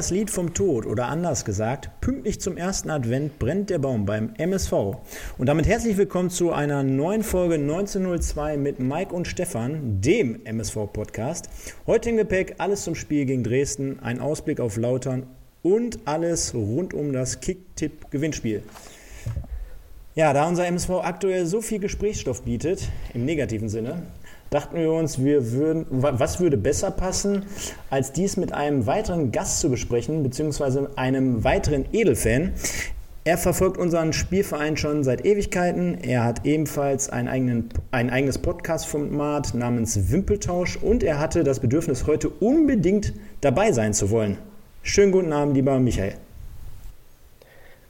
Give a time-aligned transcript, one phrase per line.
[0.00, 4.32] Das Lied vom Tod oder anders gesagt, pünktlich zum ersten Advent brennt der Baum beim
[4.38, 4.72] MSV.
[5.36, 11.50] Und damit herzlich willkommen zu einer neuen Folge 1902 mit Mike und Stefan, dem MSV-Podcast.
[11.86, 15.26] Heute im Gepäck alles zum Spiel gegen Dresden, ein Ausblick auf Lautern
[15.62, 18.62] und alles rund um das Kick-Tipp-Gewinnspiel.
[20.14, 24.04] Ja, da unser MSV aktuell so viel Gesprächsstoff bietet, im negativen Sinne,
[24.50, 27.44] dachten wir uns, wir würden, was würde besser passen,
[27.88, 32.52] als dies mit einem weiteren Gast zu besprechen, beziehungsweise einem weiteren Edelfan.
[33.22, 35.98] Er verfolgt unseren Spielverein schon seit Ewigkeiten.
[36.02, 42.06] Er hat ebenfalls ein, eigenen, ein eigenes Podcast-Format namens Wimpeltausch und er hatte das Bedürfnis,
[42.06, 44.38] heute unbedingt dabei sein zu wollen.
[44.82, 46.14] Schönen guten Abend, lieber Michael.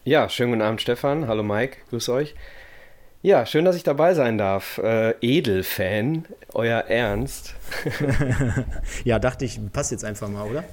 [0.05, 1.29] Ja, schönen guten Abend, Stefan.
[1.29, 2.35] Hallo Mike, grüß euch.
[3.23, 4.79] Ja, schön, dass ich dabei sein darf.
[4.79, 7.55] Äh, Edelfan, euer Ernst.
[9.05, 10.65] ja, dachte ich, passt jetzt einfach mal, oder?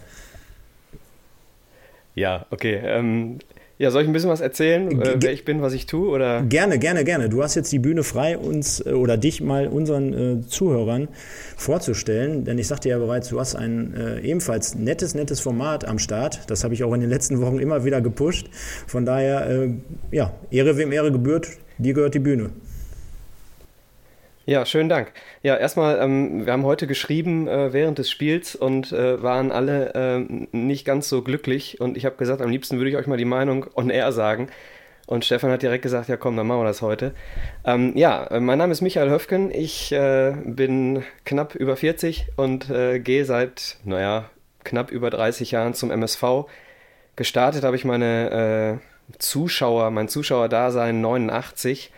[2.16, 2.80] Ja, okay.
[2.86, 3.40] Ähm,
[3.78, 6.08] ja, soll ich ein bisschen was erzählen, äh, wer ich bin, was ich tue?
[6.08, 6.42] Oder?
[6.44, 7.28] Gerne, gerne, gerne.
[7.28, 11.10] Du hast jetzt die Bühne frei, uns äh, oder dich mal unseren äh, Zuhörern
[11.58, 12.46] vorzustellen.
[12.46, 16.50] Denn ich sagte ja bereits, du hast ein äh, ebenfalls nettes, nettes Format am Start.
[16.50, 18.48] Das habe ich auch in den letzten Wochen immer wieder gepusht.
[18.88, 19.74] Von daher, äh,
[20.12, 21.50] ja, Ehre wem Ehre gebührt.
[21.78, 22.52] Dir gehört die Bühne.
[24.48, 25.12] Ja, schönen Dank.
[25.44, 29.94] Ja, erstmal, ähm, wir haben heute geschrieben äh, während des Spiels und äh, waren alle
[29.94, 30.20] äh,
[30.56, 31.82] nicht ganz so glücklich.
[31.82, 34.48] Und ich habe gesagt, am liebsten würde ich euch mal die Meinung on air sagen.
[35.06, 37.14] Und Stefan hat direkt gesagt, ja komm, dann machen wir das heute.
[37.66, 39.52] Ähm, ja, äh, mein Name ist Michael Höfken.
[39.52, 44.30] Ich äh, bin knapp über 40 und äh, gehe seit, naja,
[44.64, 46.46] knapp über 30 Jahren zum MSV.
[47.18, 48.80] Gestartet habe ich meine
[49.20, 51.92] Zuschauer, mein Zuschauerdasein 89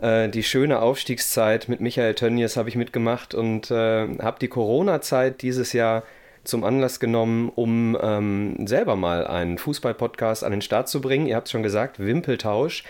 [0.00, 5.42] äh, die schöne Aufstiegszeit mit Michael Tönnies habe ich mitgemacht und äh, habe die Corona-Zeit
[5.42, 6.02] dieses Jahr
[6.42, 11.26] zum Anlass genommen, um ähm, selber mal einen Fußball-Podcast an den Start zu bringen.
[11.26, 12.84] Ihr habt es schon gesagt, Wimpeltausch.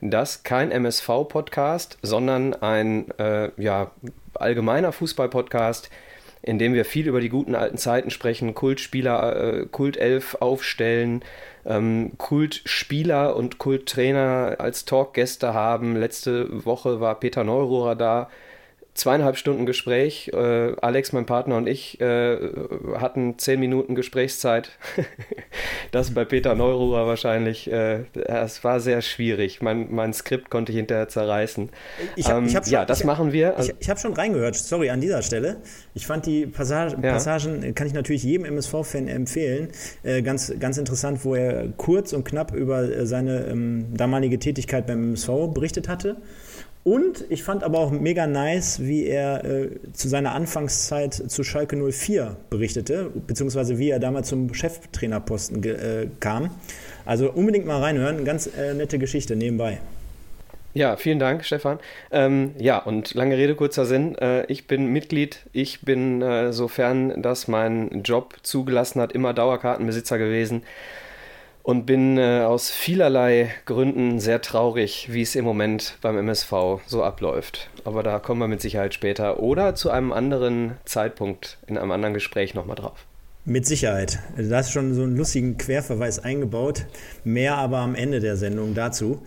[0.00, 3.90] Das kein MSV-Podcast, sondern ein äh, ja,
[4.34, 5.90] allgemeiner Fußball-Podcast,
[6.44, 11.24] in dem wir viel über die guten alten Zeiten sprechen, Kultspieler, äh, Kultelf aufstellen,
[11.64, 15.96] ähm, Kultspieler und Kulttrainer als Talkgäste haben.
[15.96, 18.28] Letzte Woche war Peter Neururer da
[18.94, 20.30] zweieinhalb Stunden Gespräch.
[20.32, 22.38] Äh, Alex, mein Partner und ich äh,
[22.96, 24.70] hatten zehn Minuten Gesprächszeit.
[25.90, 27.70] das bei Peter Neururer wahrscheinlich.
[27.70, 29.60] Äh, es war sehr schwierig.
[29.62, 31.70] Mein, mein Skript konnte ich hinterher zerreißen.
[32.14, 33.56] Ich hab, ähm, ich hab schon, ja, das ich, machen wir.
[33.58, 34.54] Ich, ich habe schon reingehört.
[34.54, 35.56] Sorry an dieser Stelle.
[35.94, 37.12] Ich fand die Passage, ja.
[37.12, 39.68] Passagen, kann ich natürlich jedem MSV-Fan empfehlen.
[40.04, 44.86] Äh, ganz, ganz interessant, wo er kurz und knapp über äh, seine ähm, damalige Tätigkeit
[44.86, 46.16] beim MSV berichtet hatte.
[46.84, 51.76] Und ich fand aber auch mega nice, wie er äh, zu seiner Anfangszeit zu Schalke
[51.76, 56.50] 04 berichtete, beziehungsweise wie er damals zum Cheftrainerposten äh, kam.
[57.06, 59.80] Also unbedingt mal reinhören, ganz äh, nette Geschichte nebenbei.
[60.74, 61.78] Ja, vielen Dank, Stefan.
[62.10, 64.16] Ähm, ja, und lange Rede, kurzer Sinn.
[64.16, 65.38] Äh, ich bin Mitglied.
[65.52, 70.64] Ich bin, äh, sofern das mein Job zugelassen hat, immer Dauerkartenbesitzer gewesen
[71.64, 76.52] und bin äh, aus vielerlei Gründen sehr traurig, wie es im Moment beim MSV
[76.86, 77.70] so abläuft.
[77.84, 82.12] Aber da kommen wir mit Sicherheit später oder zu einem anderen Zeitpunkt in einem anderen
[82.12, 83.06] Gespräch nochmal drauf.
[83.46, 84.18] Mit Sicherheit.
[84.36, 86.84] Da ist schon so einen lustigen Querverweis eingebaut.
[87.24, 89.22] Mehr aber am Ende der Sendung dazu.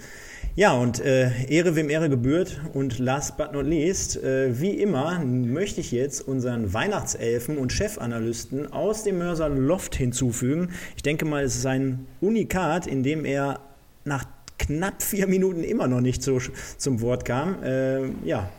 [0.58, 2.60] Ja, und äh, Ehre wem Ehre gebührt.
[2.74, 8.74] Und last but not least, äh, wie immer, möchte ich jetzt unseren Weihnachtselfen und Chefanalysten
[8.74, 10.72] aus dem Mörser Loft hinzufügen.
[10.96, 13.60] Ich denke mal, es ist ein Unikat, in dem er
[14.04, 14.26] nach
[14.58, 16.42] knapp vier Minuten immer noch nicht so,
[16.80, 17.62] zum Wort kam.
[17.62, 18.50] Äh, ja,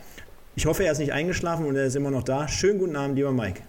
[0.55, 2.47] ich hoffe, er ist nicht eingeschlafen und er ist immer noch da.
[2.47, 3.59] Schönen guten Abend, lieber Mike.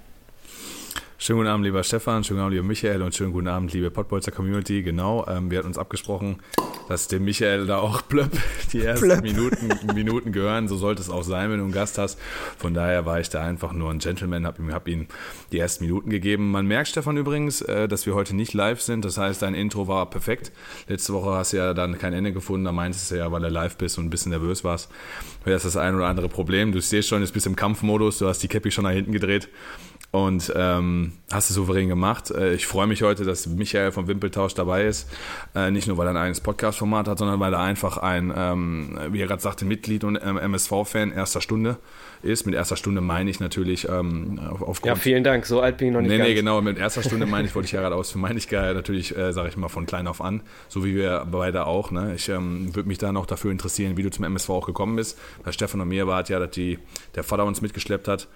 [1.22, 3.90] Schönen guten Abend, lieber Stefan, schönen guten Abend, lieber Michael und schönen guten Abend, liebe
[3.90, 4.82] Pottbolzer Community.
[4.82, 6.38] Genau, ähm, wir hatten uns abgesprochen,
[6.88, 8.30] dass dem Michael da auch plöpp
[8.72, 10.66] die ersten Minuten, Minuten gehören.
[10.66, 12.18] So sollte es auch sein, wenn du einen Gast hast.
[12.56, 15.08] Von daher war ich da einfach nur ein Gentleman, habe ihm, hab ihm
[15.52, 16.52] die ersten Minuten gegeben.
[16.52, 19.04] Man merkt, Stefan, übrigens, äh, dass wir heute nicht live sind.
[19.04, 20.52] Das heißt, dein Intro war perfekt.
[20.88, 22.64] Letzte Woche hast du ja dann kein Ende gefunden.
[22.64, 24.90] Da meintest du ja, weil du live bist und ein bisschen nervös warst,
[25.44, 26.72] wäre das das ein oder andere Problem.
[26.72, 29.50] Du stehst schon, jetzt bist im Kampfmodus, du hast die Cappy schon nach hinten gedreht.
[30.12, 32.32] Und ähm, hast du souverän gemacht.
[32.32, 35.08] Äh, ich freue mich heute, dass Michael vom Wimpeltausch dabei ist.
[35.54, 38.98] Äh, nicht nur, weil er ein eigenes Podcast-Format hat, sondern weil er einfach ein, ähm,
[39.10, 41.76] wie er gerade sagte, Mitglied und ähm, MSV-Fan erster Stunde
[42.22, 42.44] ist.
[42.44, 44.86] Mit erster Stunde meine ich natürlich ähm, aufgrund...
[44.86, 45.46] Ja, vielen Dank.
[45.46, 46.28] So alt bin ich noch nicht Nee, ganz.
[46.28, 46.60] nee, genau.
[46.60, 48.12] Mit erster Stunde meine ich, wollte ich ja gerade aus.
[48.16, 50.42] Meine ich natürlich, äh, sage ich mal, von klein auf an.
[50.68, 51.92] So wie wir beide auch.
[51.92, 52.14] Ne?
[52.16, 55.16] Ich ähm, würde mich da noch dafür interessieren, wie du zum MSV auch gekommen bist.
[55.44, 56.80] Bei Stefan und mir war es ja, dass die,
[57.14, 58.26] der Vater uns mitgeschleppt hat.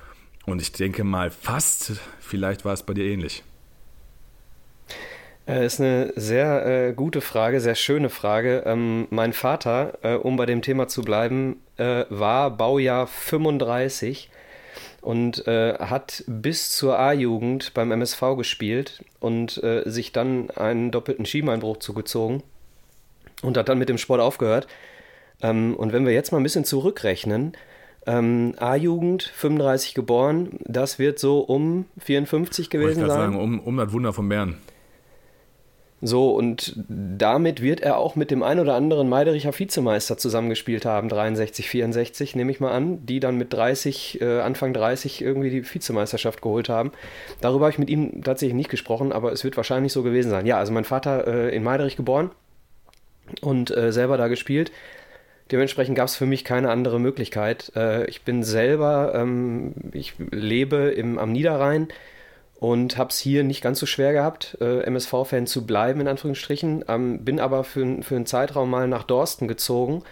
[0.46, 3.42] Und ich denke mal fast, vielleicht war es bei dir ähnlich.
[5.46, 8.62] Äh, ist eine sehr äh, gute Frage, sehr schöne Frage.
[8.66, 14.30] Ähm, mein Vater, äh, um bei dem Thema zu bleiben, äh, war Baujahr 35
[15.02, 21.26] und äh, hat bis zur A-Jugend beim MSV gespielt und äh, sich dann einen doppelten
[21.26, 22.42] Schienbeinbruch zugezogen
[23.42, 24.66] und hat dann mit dem Sport aufgehört.
[25.42, 27.54] Ähm, und wenn wir jetzt mal ein bisschen zurückrechnen,
[28.06, 33.08] ähm, A-Jugend, 35 geboren, das wird so um 54 gewesen sein.
[33.08, 34.58] sagen, um, um das Wunder von Bern.
[36.06, 41.08] So, und damit wird er auch mit dem ein oder anderen Meidericher Vizemeister zusammengespielt haben,
[41.08, 45.64] 63, 64, nehme ich mal an, die dann mit 30, äh, Anfang 30 irgendwie die
[45.64, 46.92] Vizemeisterschaft geholt haben.
[47.40, 50.44] Darüber habe ich mit ihm tatsächlich nicht gesprochen, aber es wird wahrscheinlich so gewesen sein.
[50.44, 52.30] Ja, also mein Vater äh, in Meiderich geboren
[53.40, 54.72] und äh, selber da gespielt.
[55.50, 57.72] Dementsprechend gab es für mich keine andere Möglichkeit.
[57.76, 61.88] Äh, ich bin selber, ähm, ich lebe im, am Niederrhein
[62.60, 66.84] und habe es hier nicht ganz so schwer gehabt, äh, MSV-Fan zu bleiben, in Anführungsstrichen.
[66.88, 70.02] Ähm, bin aber für, für einen Zeitraum mal nach Dorsten gezogen.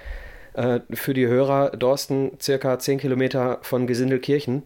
[0.52, 4.64] Äh, für die Hörer, Dorsten circa 10 Kilometer von Gesindelkirchen.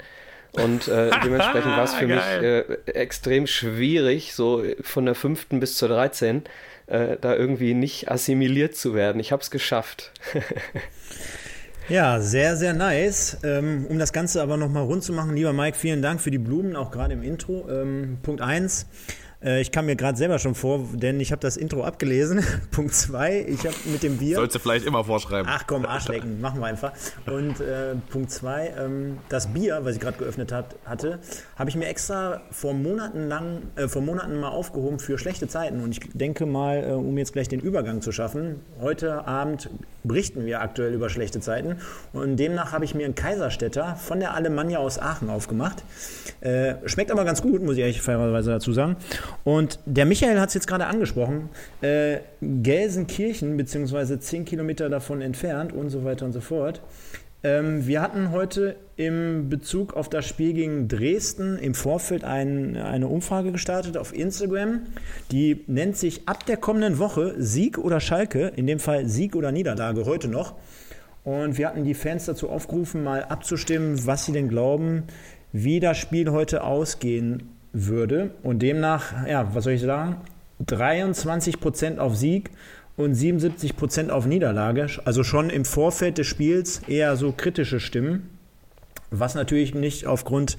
[0.52, 5.76] Und äh, dementsprechend war es für mich äh, extrem schwierig, so von der fünften bis
[5.76, 6.42] zur 13
[6.87, 9.21] äh, da irgendwie nicht assimiliert zu werden.
[9.21, 10.12] Ich habe es geschafft.
[11.88, 13.38] Ja, sehr, sehr nice.
[13.44, 16.38] Ähm, um das Ganze aber nochmal rund zu machen, lieber Mike, vielen Dank für die
[16.38, 17.69] Blumen, auch gerade im Intro.
[17.71, 18.87] Ähm, Punkt 1.
[19.43, 22.43] Ich kam mir gerade selber schon vor, denn ich habe das Intro abgelesen.
[22.71, 24.37] Punkt 2, ich habe mit dem Bier.
[24.37, 25.47] Sollst du vielleicht immer vorschreiben.
[25.53, 26.93] Ach komm, Arschlecken, machen wir einfach.
[27.27, 31.21] Und äh, Punkt 2, ähm, das Bier, was ich gerade geöffnet hat, hatte,
[31.56, 35.83] habe ich mir extra vor Monaten lang, äh, vor Monaten mal aufgehoben für schlechte Zeiten.
[35.83, 39.69] Und ich denke mal, äh, um jetzt gleich den Übergang zu schaffen, heute Abend
[40.06, 41.76] berichten wir aktuell über schlechte Zeiten.
[42.12, 45.82] Und demnach habe ich mir einen Kaiserstädter von der Alemannia aus Aachen aufgemacht.
[46.41, 48.97] Äh, schmeckt aber ganz gut, muss ich ehrlich fairerweise dazu sagen.
[49.44, 51.49] Und der Michael hat es jetzt gerade angesprochen.
[51.81, 56.81] Äh, Gelsenkirchen, beziehungsweise 10 Kilometer davon entfernt und so weiter und so fort.
[57.43, 63.09] Ähm, wir hatten heute im Bezug auf das Spiel gegen Dresden im Vorfeld ein, eine
[63.09, 64.81] Umfrage gestartet auf Instagram.
[65.31, 69.53] Die nennt sich ab der kommenden Woche Sieg oder Schalke, in dem Fall Sieg oder
[69.53, 70.55] Niederlage, heute noch.
[71.25, 75.05] Und wir hatten die Fans dazu aufgerufen, mal abzustimmen, was sie denn glauben,
[75.53, 78.31] wie das Spiel heute ausgehen würde.
[78.43, 80.17] Und demnach, ja, was soll ich sagen?
[80.65, 82.50] 23% auf Sieg
[82.96, 84.87] und 77% auf Niederlage.
[85.04, 88.31] Also schon im Vorfeld des Spiels eher so kritische Stimmen.
[89.10, 90.56] Was natürlich nicht aufgrund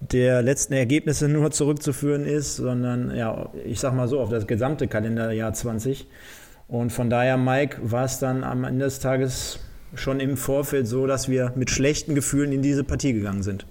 [0.00, 4.86] der letzten Ergebnisse nur zurückzuführen ist, sondern ja, ich sag mal so, auf das gesamte
[4.88, 6.06] Kalenderjahr 20.
[6.68, 9.58] Und von daher, Mike, war es dann am Ende des Tages
[9.94, 13.66] schon im Vorfeld so, dass wir mit schlechten Gefühlen in diese Partie gegangen sind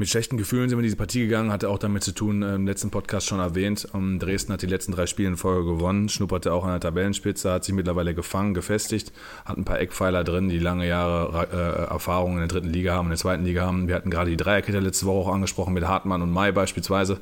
[0.00, 2.66] mit schlechten Gefühlen sind wir in diese Partie gegangen, hatte auch damit zu tun, im
[2.66, 3.86] letzten Podcast schon erwähnt.
[3.92, 7.64] Dresden hat die letzten drei Spiele in Folge gewonnen, schnupperte auch an der Tabellenspitze, hat
[7.64, 9.12] sich mittlerweile gefangen, gefestigt,
[9.44, 13.06] hat ein paar Eckpfeiler drin, die lange Jahre äh, Erfahrung in der dritten Liga haben,
[13.06, 13.88] in der zweiten Liga haben.
[13.88, 17.18] Wir hatten gerade die Dreierkette letzte Woche auch angesprochen mit Hartmann und Mai beispielsweise.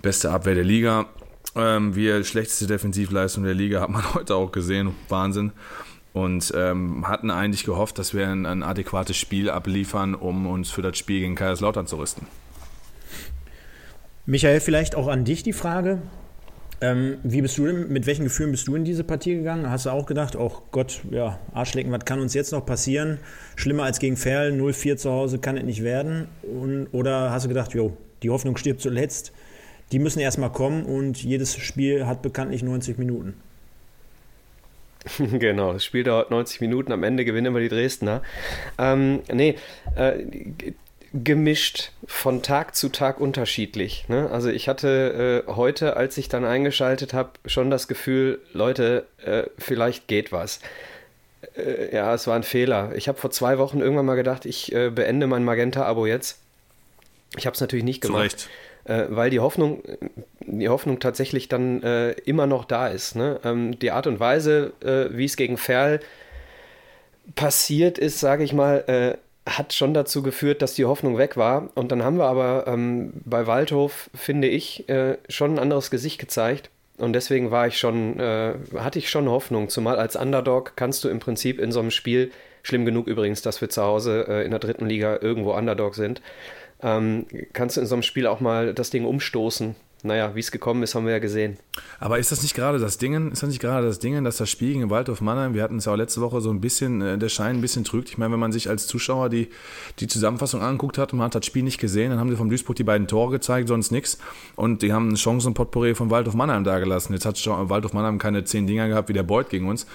[0.00, 1.06] Beste Abwehr der Liga.
[1.56, 4.94] Ähm, wir schlechteste Defensivleistung der Liga hat man heute auch gesehen.
[5.08, 5.50] Wahnsinn
[6.16, 10.80] und ähm, hatten eigentlich gehofft, dass wir ein, ein, adäquates Spiel abliefern, um uns für
[10.80, 12.26] das Spiel gegen Kaiserslautern zu rüsten.
[14.24, 16.00] Michael, vielleicht auch an dich die Frage.
[16.80, 19.68] Ähm, wie bist du denn, mit welchen Gefühlen bist du in diese Partie gegangen?
[19.68, 23.18] Hast du auch gedacht, oh Gott, ja, Arschlecken, was kann uns jetzt noch passieren?
[23.54, 26.28] Schlimmer als gegen Ferl, 0-4 zu Hause kann es nicht werden.
[26.42, 29.32] Und, oder hast du gedacht, jo, die Hoffnung stirbt zuletzt,
[29.92, 33.34] die müssen erstmal kommen und jedes Spiel hat bekanntlich 90 Minuten?
[35.18, 38.22] Genau, das Spiel dauert 90 Minuten, am Ende gewinnen wir die Dresdner.
[38.78, 39.56] Ähm, nee,
[39.96, 40.24] äh,
[41.12, 44.06] gemischt, von Tag zu Tag unterschiedlich.
[44.08, 44.28] Ne?
[44.30, 49.44] Also ich hatte äh, heute, als ich dann eingeschaltet habe, schon das Gefühl, Leute, äh,
[49.58, 50.60] vielleicht geht was.
[51.56, 52.92] Äh, ja, es war ein Fehler.
[52.96, 56.38] Ich habe vor zwei Wochen irgendwann mal gedacht, ich äh, beende mein Magenta-Abo jetzt.
[57.36, 58.40] Ich habe es natürlich nicht gemacht.
[58.40, 58.50] Zu Recht
[58.86, 59.82] äh, weil die Hoffnung,
[60.40, 63.16] die Hoffnung tatsächlich dann äh, immer noch da ist.
[63.16, 63.40] Ne?
[63.44, 66.00] Ähm, die Art und Weise, äh, wie es gegen Ferl
[67.34, 71.70] passiert ist, sage ich mal, äh, hat schon dazu geführt, dass die Hoffnung weg war.
[71.74, 76.18] Und dann haben wir aber ähm, bei Waldhof, finde ich, äh, schon ein anderes Gesicht
[76.18, 76.70] gezeigt.
[76.98, 79.68] Und deswegen war ich schon, äh, hatte ich schon Hoffnung.
[79.68, 83.60] Zumal als Underdog kannst du im Prinzip in so einem Spiel, schlimm genug übrigens, dass
[83.60, 86.20] wir zu Hause äh, in der dritten Liga irgendwo Underdog sind,
[86.86, 89.74] ähm, kannst du in so einem Spiel auch mal das Ding umstoßen
[90.06, 91.58] naja, wie es gekommen ist, haben wir ja gesehen.
[91.98, 94.48] Aber ist das nicht gerade das Ding, ist das nicht gerade das Ding, dass das
[94.48, 97.18] Spiel gegen Waldorf Mannheim, wir hatten es ja auch letzte Woche so ein bisschen, äh,
[97.18, 98.10] der Schein ein bisschen trügt.
[98.10, 99.48] Ich meine, wenn man sich als Zuschauer die,
[99.98, 102.48] die Zusammenfassung angeguckt hat und man hat das Spiel nicht gesehen, dann haben sie vom
[102.48, 104.18] Duisburg die beiden Tore gezeigt, sonst nichts.
[104.54, 107.12] Und die haben ein Chancenpotpourri von Waldorf Mannheim dagelassen.
[107.12, 109.86] Jetzt hat Waldorf Mannheim keine zehn Dinger gehabt wie der Beuth gegen uns.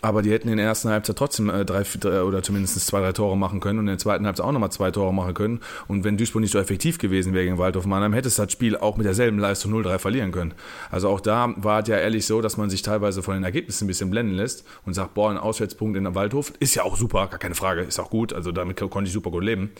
[0.00, 3.12] Aber die hätten in der ersten Halbzeit trotzdem äh, drei, drei oder zumindest zwei, drei
[3.12, 5.60] Tore machen können und in der zweiten Halbzeit auch nochmal zwei Tore machen können.
[5.88, 8.76] Und wenn Duisburg nicht so effektiv gewesen wäre gegen Waldhof Mannheim, hätte es das Spiel
[8.76, 10.54] auch mit derselben Leistung 0-3 verlieren können.
[10.90, 13.84] Also auch da war es ja ehrlich so, dass man sich teilweise von den Ergebnissen
[13.84, 16.96] ein bisschen blenden lässt und sagt, boah, ein Auswärtspunkt in der Waldhof ist ja auch
[16.96, 18.32] super, gar keine Frage, ist auch gut.
[18.32, 19.70] Also damit konnte ich super gut leben.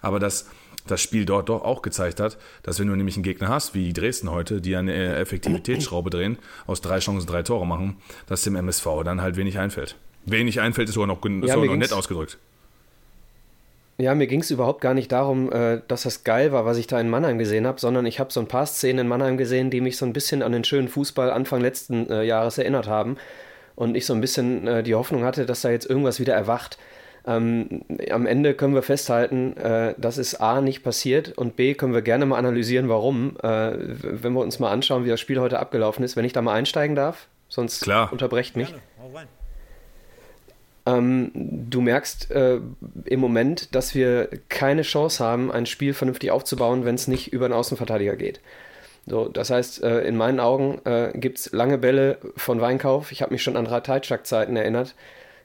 [0.00, 0.46] Aber das
[0.90, 3.92] das Spiel dort doch auch gezeigt hat, dass wenn du nämlich einen Gegner hast, wie
[3.92, 8.86] Dresden heute, die eine Effektivitätsschraube drehen, aus drei Chancen drei Tore machen, dass dem MSV
[9.04, 9.96] dann halt wenig einfällt.
[10.24, 12.38] Wenig einfällt, ist sogar noch, ja, sogar noch nett ausgedrückt.
[14.00, 16.86] Ja, mir ging es überhaupt gar nicht darum, äh, dass das geil war, was ich
[16.86, 19.70] da in Mannheim gesehen habe, sondern ich habe so ein paar Szenen in Mannheim gesehen,
[19.70, 23.16] die mich so ein bisschen an den schönen Fußball Anfang letzten äh, Jahres erinnert haben.
[23.74, 26.78] Und ich so ein bisschen äh, die Hoffnung hatte, dass da jetzt irgendwas wieder erwacht.
[27.28, 31.92] Ähm, am Ende können wir festhalten, äh, das ist A nicht passiert und B können
[31.92, 33.36] wir gerne mal analysieren, warum.
[33.42, 36.40] Äh, wenn wir uns mal anschauen, wie das Spiel heute abgelaufen ist, wenn ich da
[36.40, 38.10] mal einsteigen darf, sonst Klar.
[38.10, 38.68] unterbrecht mich.
[38.68, 39.28] Gerne.
[40.86, 42.60] Ähm, du merkst äh,
[43.04, 47.44] im Moment, dass wir keine Chance haben, ein Spiel vernünftig aufzubauen, wenn es nicht über
[47.44, 48.40] einen Außenverteidiger geht.
[49.06, 53.12] So, das heißt, äh, in meinen Augen äh, gibt es lange Bälle von Weinkauf.
[53.12, 54.94] Ich habe mich schon an Rateitschak-Zeiten erinnert,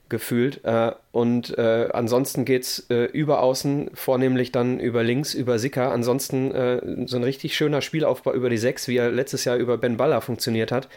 [0.10, 0.64] gefühlt.
[0.64, 5.92] Äh, und äh, ansonsten geht es äh, über außen, vornehmlich dann über links, über Sicker.
[5.92, 9.78] Ansonsten äh, so ein richtig schöner Spielaufbau über die Sechs, wie er letztes Jahr über
[9.78, 10.88] Ben Baller funktioniert hat.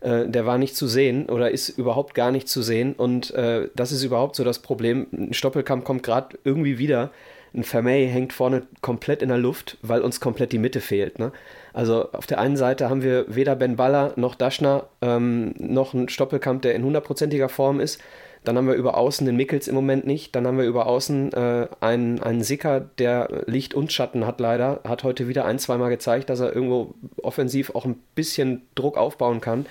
[0.00, 2.94] Äh, der war nicht zu sehen oder ist überhaupt gar nicht zu sehen.
[2.94, 5.06] Und äh, das ist überhaupt so das Problem.
[5.12, 7.10] Ein Stoppelkamp kommt gerade irgendwie wieder.
[7.54, 11.18] Ein Vermey hängt vorne komplett in der Luft, weil uns komplett die Mitte fehlt.
[11.18, 11.32] Ne?
[11.74, 16.08] Also auf der einen Seite haben wir weder Ben Baller noch Daschner ähm, noch einen
[16.08, 18.00] Stoppelkamp, der in hundertprozentiger Form ist.
[18.44, 20.34] Dann haben wir über Außen den Mickels im Moment nicht.
[20.34, 24.80] Dann haben wir über Außen äh, einen, einen Sicker, der Licht und Schatten hat leider.
[24.84, 29.40] Hat heute wieder ein, zweimal gezeigt, dass er irgendwo offensiv auch ein bisschen Druck aufbauen
[29.40, 29.66] kann.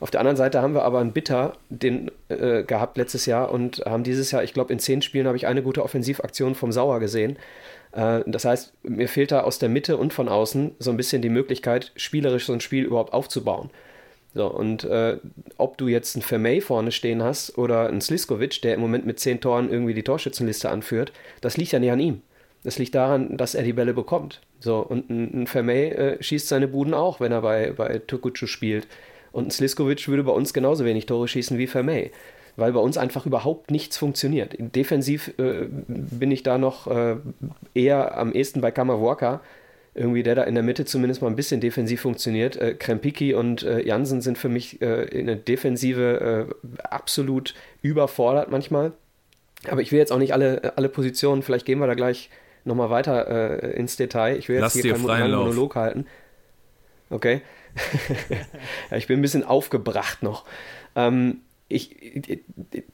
[0.00, 3.82] Auf der anderen Seite haben wir aber einen Bitter den, äh, gehabt letztes Jahr und
[3.84, 7.00] haben dieses Jahr, ich glaube, in zehn Spielen habe ich eine gute Offensivaktion vom Sauer
[7.00, 7.36] gesehen.
[7.92, 11.20] Äh, das heißt, mir fehlt da aus der Mitte und von außen so ein bisschen
[11.20, 13.70] die Möglichkeit, spielerisch so ein Spiel überhaupt aufzubauen.
[14.34, 15.16] So, und äh,
[15.56, 19.18] ob du jetzt einen Vermey vorne stehen hast oder einen Sliskovic, der im Moment mit
[19.18, 22.22] zehn Toren irgendwie die Torschützenliste anführt, das liegt ja nicht an ihm.
[22.64, 24.40] Das liegt daran, dass er die Bälle bekommt.
[24.60, 28.46] So, und ein, ein Vermey äh, schießt seine Buden auch, wenn er bei, bei Tukucu
[28.46, 28.86] spielt.
[29.32, 32.10] Und ein Sliskovic würde bei uns genauso wenig Tore schießen wie Vermey,
[32.56, 34.56] weil bei uns einfach überhaupt nichts funktioniert.
[34.58, 37.16] Defensiv äh, bin ich da noch äh,
[37.74, 39.40] eher am ehesten bei Kamawaka,
[39.94, 42.56] irgendwie der da in der Mitte zumindest mal ein bisschen defensiv funktioniert.
[42.56, 48.50] Äh, Krempiki und äh, Jansen sind für mich äh, in der Defensive äh, absolut überfordert
[48.50, 48.92] manchmal.
[49.68, 52.30] Aber ich will jetzt auch nicht alle, alle Positionen, vielleicht gehen wir da gleich
[52.64, 54.36] nochmal weiter äh, ins Detail.
[54.36, 56.06] Ich will jetzt Lass hier keinen Monolog halten.
[57.10, 57.40] Okay.
[58.90, 60.44] ja, ich bin ein bisschen aufgebracht noch.
[60.94, 61.96] Ähm, ich,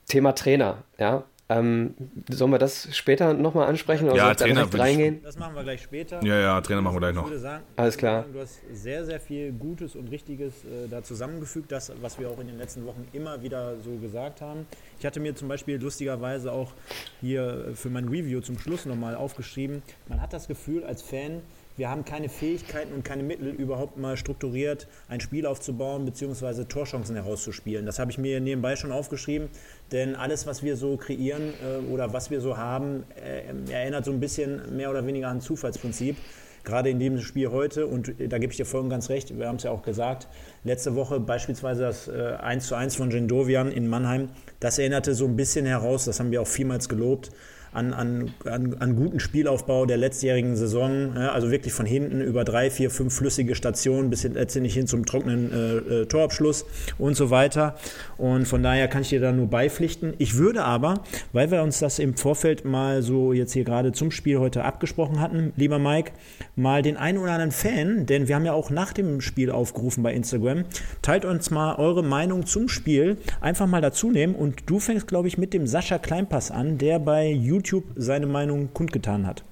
[0.07, 1.25] Thema Trainer, ja.
[1.47, 1.95] Ähm,
[2.31, 5.23] sollen wir das später nochmal ansprechen oder ja, Trainer direkt reingehen?
[5.23, 6.25] Das machen wir gleich später.
[6.25, 7.31] Ja, ja, Trainer machen wir gleich noch.
[7.35, 8.25] Sagen, Alles klar.
[8.33, 12.39] Du hast sehr, sehr viel Gutes und Richtiges äh, da zusammengefügt, das, was wir auch
[12.39, 14.67] in den letzten Wochen immer wieder so gesagt haben.
[14.99, 16.73] Ich hatte mir zum Beispiel lustigerweise auch
[17.21, 21.43] hier für mein Review zum Schluss nochmal aufgeschrieben, man hat das Gefühl als Fan,
[21.77, 26.65] wir haben keine Fähigkeiten und keine Mittel, überhaupt mal strukturiert ein Spiel aufzubauen bzw.
[26.65, 27.85] Torchancen herauszuspielen.
[27.85, 29.49] Das habe ich mir nebenbei schon aufgeschrieben,
[29.91, 34.13] denn alles, was wir so kreieren äh, oder was wir so haben, äh, erinnert so
[34.13, 36.17] ein bisschen mehr oder weniger an Zufallsprinzip.
[36.63, 39.49] Gerade in dem Spiel heute, und da gebe ich dir voll und ganz recht, wir
[39.49, 40.29] haben es ja auch gesagt,
[40.63, 45.27] letzte Woche beispielsweise das äh, 1 zu 1 von Gendovian in Mannheim, das erinnerte so
[45.27, 47.33] ein bisschen heraus, das haben wir auch vielmals gelobt,
[47.75, 51.15] an, an, an, an guten Spielaufbau der letztjährigen Saison.
[51.17, 55.05] Ja, also wirklich von hinten über drei, vier, fünf flüssige Stationen bis letztendlich hin zum
[55.05, 56.65] trockenen äh, äh, Torabschluss
[56.99, 57.77] und so weiter.
[58.17, 60.15] Und von daher kann ich dir da nur beipflichten.
[60.19, 61.01] Ich würde aber,
[61.33, 65.21] weil wir uns das im Vorfeld mal so jetzt hier gerade zum Spiel heute abgesprochen
[65.21, 66.13] hatten, lieber Mike,
[66.55, 70.03] mal den einen oder anderen Fan, denn wir haben ja auch nach dem Spiel aufgerufen
[70.03, 70.65] bei Instagram.
[71.03, 73.17] Teilt uns mal eure Meinung zum Spiel.
[73.41, 74.35] Einfach mal dazu nehmen.
[74.35, 77.64] Und du fängst, glaube ich, mit dem Sascha Kleinpass an, der bei YouTube
[77.97, 79.45] seine Meinung kundgetan hat.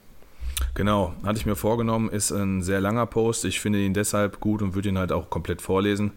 [0.74, 3.44] Genau, hatte ich mir vorgenommen, ist ein sehr langer Post.
[3.44, 6.12] Ich finde ihn deshalb gut und würde ihn halt auch komplett vorlesen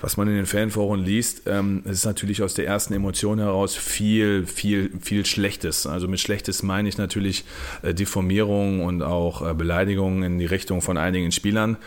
[0.00, 4.46] was man in den Fanforen liest, ähm, ist natürlich aus der ersten Emotion heraus viel,
[4.46, 5.86] viel, viel Schlechtes.
[5.86, 7.44] Also mit Schlechtes meine ich natürlich
[7.82, 11.78] äh, Diffamierung und auch äh, Beleidigungen in die Richtung von einigen Spielern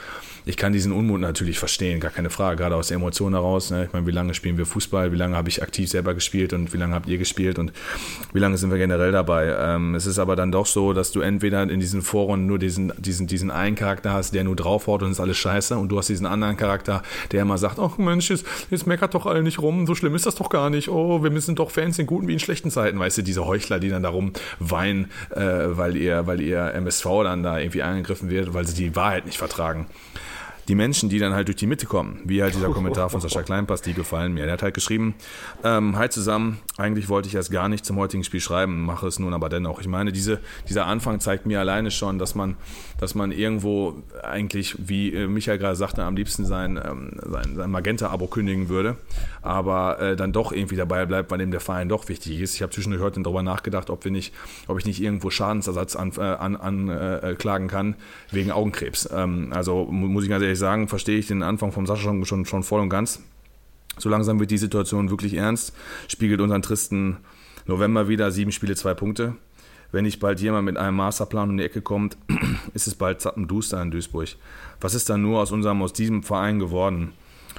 [0.50, 3.70] ich kann diesen Unmut natürlich verstehen, gar keine Frage, gerade aus der Emotion heraus.
[3.70, 3.86] Ne?
[3.86, 6.74] Ich meine, wie lange spielen wir Fußball, wie lange habe ich aktiv selber gespielt und
[6.74, 7.72] wie lange habt ihr gespielt und
[8.34, 9.56] wie lange sind wir generell dabei.
[9.60, 12.92] Ähm, es ist aber dann doch so, dass du entweder in diesen Foren nur diesen,
[12.98, 16.10] diesen, diesen einen Charakter hast, der nur draufhaut und ist alles scheiße und du hast
[16.10, 19.86] diesen anderen Charakter, der immer sagt, ach Mensch, jetzt, jetzt meckert doch alle nicht rum,
[19.86, 22.34] so schlimm ist das doch gar nicht, oh, wir müssen doch Fans in guten wie
[22.34, 26.42] in schlechten Zeiten, weißt du, diese Heuchler, die dann darum weinen, äh, weil ihr, weil
[26.42, 29.86] ihr MSV dann da irgendwie angegriffen wird, weil sie die Wahrheit nicht vertragen
[30.70, 33.42] die Menschen, die dann halt durch die Mitte kommen, wie halt dieser Kommentar von Sascha
[33.42, 34.46] Kleinpass, die gefallen mir.
[34.46, 35.16] Er hat halt geschrieben,
[35.64, 39.18] ähm, hi zusammen, eigentlich wollte ich erst gar nicht zum heutigen Spiel schreiben, mache es
[39.18, 39.82] nun aber dennoch.
[39.82, 42.56] Ich meine, diese, dieser Anfang zeigt mir alleine schon, dass man,
[43.00, 47.72] dass man irgendwo eigentlich, wie äh, Michael gerade sagte, am liebsten sein, ähm, sein, sein
[47.72, 48.96] Magenta-Abo kündigen würde,
[49.42, 52.54] aber äh, dann doch irgendwie dabei bleibt, weil dem der Verein doch wichtig ist.
[52.54, 54.36] Ich habe zwischendurch heute darüber nachgedacht, ob wir nicht,
[54.68, 57.36] ob ich nicht irgendwo Schadensersatz anklagen an, an, äh,
[57.68, 57.96] kann
[58.32, 59.10] wegen Augenkrebs.
[59.12, 62.46] Ähm, also muss ich ganz ehrlich sagen, verstehe ich den Anfang vom Sascha schon, schon,
[62.46, 63.22] schon voll und ganz.
[63.98, 65.74] So langsam wird die Situation wirklich ernst,
[66.08, 67.18] spiegelt unseren tristen
[67.66, 69.36] November wieder, sieben Spiele, zwei Punkte.
[69.92, 72.18] Wenn nicht bald jemand mit einem Masterplan um die Ecke kommt,
[72.74, 74.30] ist es bald zappenduster in Duisburg.
[74.80, 77.14] Was ist dann nur aus unserem, aus diesem Verein geworden?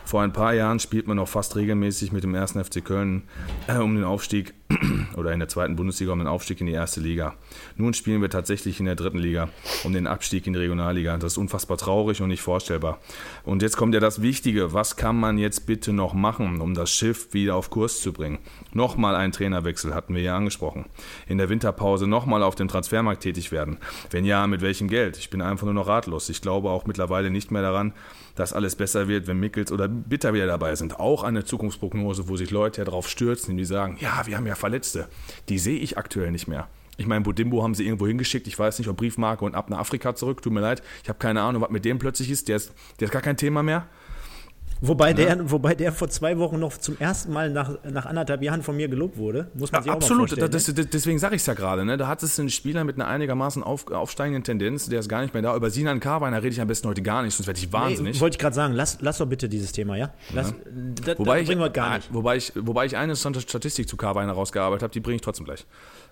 [0.04, 3.22] Vor ein paar Jahren spielt man noch fast regelmäßig mit dem ersten FC Köln
[3.66, 4.54] äh, um den Aufstieg
[5.16, 7.34] oder in der zweiten Bundesliga um den Aufstieg in die erste Liga.
[7.76, 9.48] Nun spielen wir tatsächlich in der dritten Liga
[9.84, 11.16] um den Abstieg in die Regionalliga.
[11.18, 12.98] Das ist unfassbar traurig und nicht vorstellbar.
[13.44, 14.72] Und jetzt kommt ja das Wichtige.
[14.72, 18.38] Was kann man jetzt bitte noch machen, um das Schiff wieder auf Kurs zu bringen?
[18.72, 20.86] Nochmal einen Trainerwechsel hatten wir ja angesprochen.
[21.26, 23.78] In der Winterpause nochmal auf dem Transfermarkt tätig werden.
[24.10, 25.16] Wenn ja, mit welchem Geld?
[25.18, 26.28] Ich bin einfach nur noch ratlos.
[26.28, 27.92] Ich glaube auch mittlerweile nicht mehr daran,
[28.34, 30.98] dass alles besser wird, wenn Mickels oder Bitter wieder dabei sind.
[30.98, 34.54] Auch eine Zukunftsprognose, wo sich Leute ja drauf stürzen, die sagen, ja, wir haben ja
[34.54, 35.08] Verletzte.
[35.48, 36.68] Die sehe ich aktuell nicht mehr.
[37.00, 38.46] Ich meine, Budimbo haben sie irgendwo hingeschickt.
[38.46, 40.42] Ich weiß nicht, ob Briefmarke und ab nach Afrika zurück.
[40.42, 40.82] Tut mir leid.
[41.02, 42.48] Ich habe keine Ahnung, was mit dem plötzlich ist.
[42.48, 43.86] Der ist, der ist gar kein Thema mehr.
[44.82, 45.50] Wobei, der, ja.
[45.50, 48.88] wobei der vor zwei Wochen noch zum ersten Mal nach, nach anderthalb Jahren von mir
[48.88, 49.50] gelobt wurde.
[49.54, 50.22] Muss man sich ja, auch absolut.
[50.22, 50.54] mal vorstellen.
[50.54, 50.86] Absolut, ne?
[50.86, 51.84] deswegen sage ich es ja gerade.
[51.84, 51.96] Ne?
[51.98, 55.34] Da hat es einen Spieler mit einer einigermaßen auf, aufsteigenden Tendenz, der ist gar nicht
[55.34, 55.54] mehr da.
[55.54, 58.14] Über Sinan Karweiner rede ich am besten heute gar nicht, sonst werde ich wahnsinnig.
[58.14, 60.12] Nee, wollte ich gerade sagen, lass, lass doch bitte dieses Thema, ja?
[60.32, 60.56] Lass, ja.
[61.04, 62.12] Da, wobei, ich, gar nicht.
[62.12, 65.66] Wobei, ich, wobei ich eine Statistik zu Karweiner rausgearbeitet habe, die bringe ich trotzdem gleich.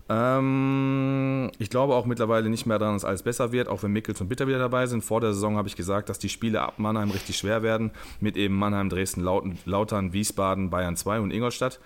[0.09, 4.21] Ähm, ich glaube auch mittlerweile nicht mehr daran, dass alles besser wird, auch wenn Mickels
[4.21, 5.05] und Bitter wieder dabei sind.
[5.05, 7.91] Vor der Saison habe ich gesagt, dass die Spiele ab Mannheim richtig schwer werden,
[8.21, 11.79] mit eben Mannheim, Dresden, Lautern, Wiesbaden, Bayern 2 und Ingolstadt.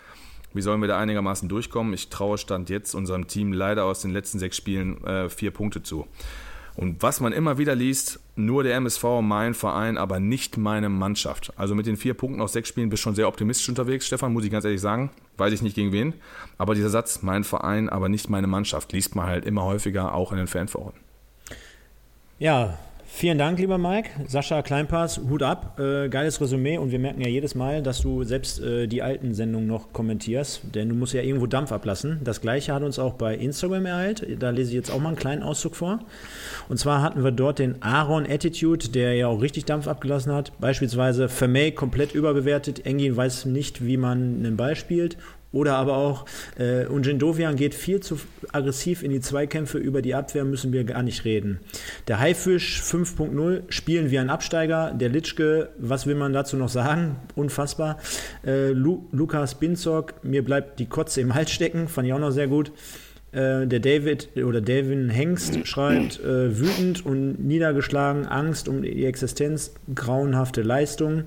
[0.55, 1.95] Wie sollen wir da einigermaßen durchkommen?
[1.95, 5.83] Ich traue Stand jetzt unserem Team leider aus den letzten sechs Spielen äh, vier Punkte
[5.83, 6.07] zu.
[6.75, 11.53] Und was man immer wieder liest, nur der MSV, mein Verein, aber nicht meine Mannschaft.
[11.57, 14.33] Also mit den vier Punkten aus sechs Spielen bist du schon sehr optimistisch unterwegs, Stefan,
[14.33, 15.11] muss ich ganz ehrlich sagen.
[15.37, 16.15] Weiß ich nicht gegen wen.
[16.57, 20.33] Aber dieser Satz, mein Verein, aber nicht meine Mannschaft, liest man halt immer häufiger auch
[20.33, 20.95] in den Fanforen.
[22.39, 22.79] Ja,
[23.15, 24.09] Vielen Dank, lieber Mike.
[24.27, 25.79] Sascha Kleinpass, Hut ab.
[25.79, 29.35] Äh, geiles Resümee und wir merken ja jedes Mal, dass du selbst äh, die alten
[29.35, 32.21] Sendungen noch kommentierst, denn du musst ja irgendwo Dampf ablassen.
[32.25, 34.27] Das gleiche hat uns auch bei Instagram ereilt.
[34.41, 36.01] Da lese ich jetzt auch mal einen kleinen Auszug vor.
[36.69, 40.51] Und zwar hatten wir dort den Aaron Attitude, der ja auch richtig Dampf abgelassen hat.
[40.59, 42.87] Beispielsweise Vermey komplett überbewertet.
[42.87, 45.19] Engin weiß nicht, wie man einen Ball spielt.
[45.53, 46.25] Oder aber auch,
[46.59, 48.19] äh, Unjendovian geht viel zu
[48.53, 51.61] aggressiv in die Zweikämpfe, über die Abwehr müssen wir gar nicht reden.
[52.09, 54.93] Der Haifisch 5.0 spielen wie ein Absteiger.
[54.93, 57.17] Der Litschke, was will man dazu noch sagen?
[57.35, 57.99] Unfassbar.
[58.45, 62.31] Äh, Lu Lukas Binzog, mir bleibt die Kotze im Hals stecken, fand ich auch noch
[62.31, 62.73] sehr gut.
[63.33, 69.75] Äh, der David oder Davin Hengst schreibt, äh, wütend und niedergeschlagen, Angst um die Existenz,
[69.95, 71.25] grauenhafte Leistung.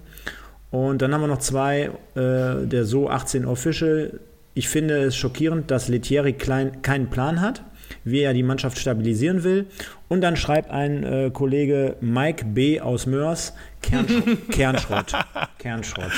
[0.75, 4.19] Und dann haben wir noch zwei, äh, der So 18 Official.
[4.55, 7.63] Ich finde es schockierend, dass Letieri klein, keinen Plan hat,
[8.03, 9.67] wie er die Mannschaft stabilisieren will.
[10.09, 12.81] Und dann schreibt ein äh, Kollege Mike B.
[12.81, 14.49] aus Mörs, Kernschrott.
[14.51, 15.13] Kernschrott.
[15.59, 16.11] Kernschrott.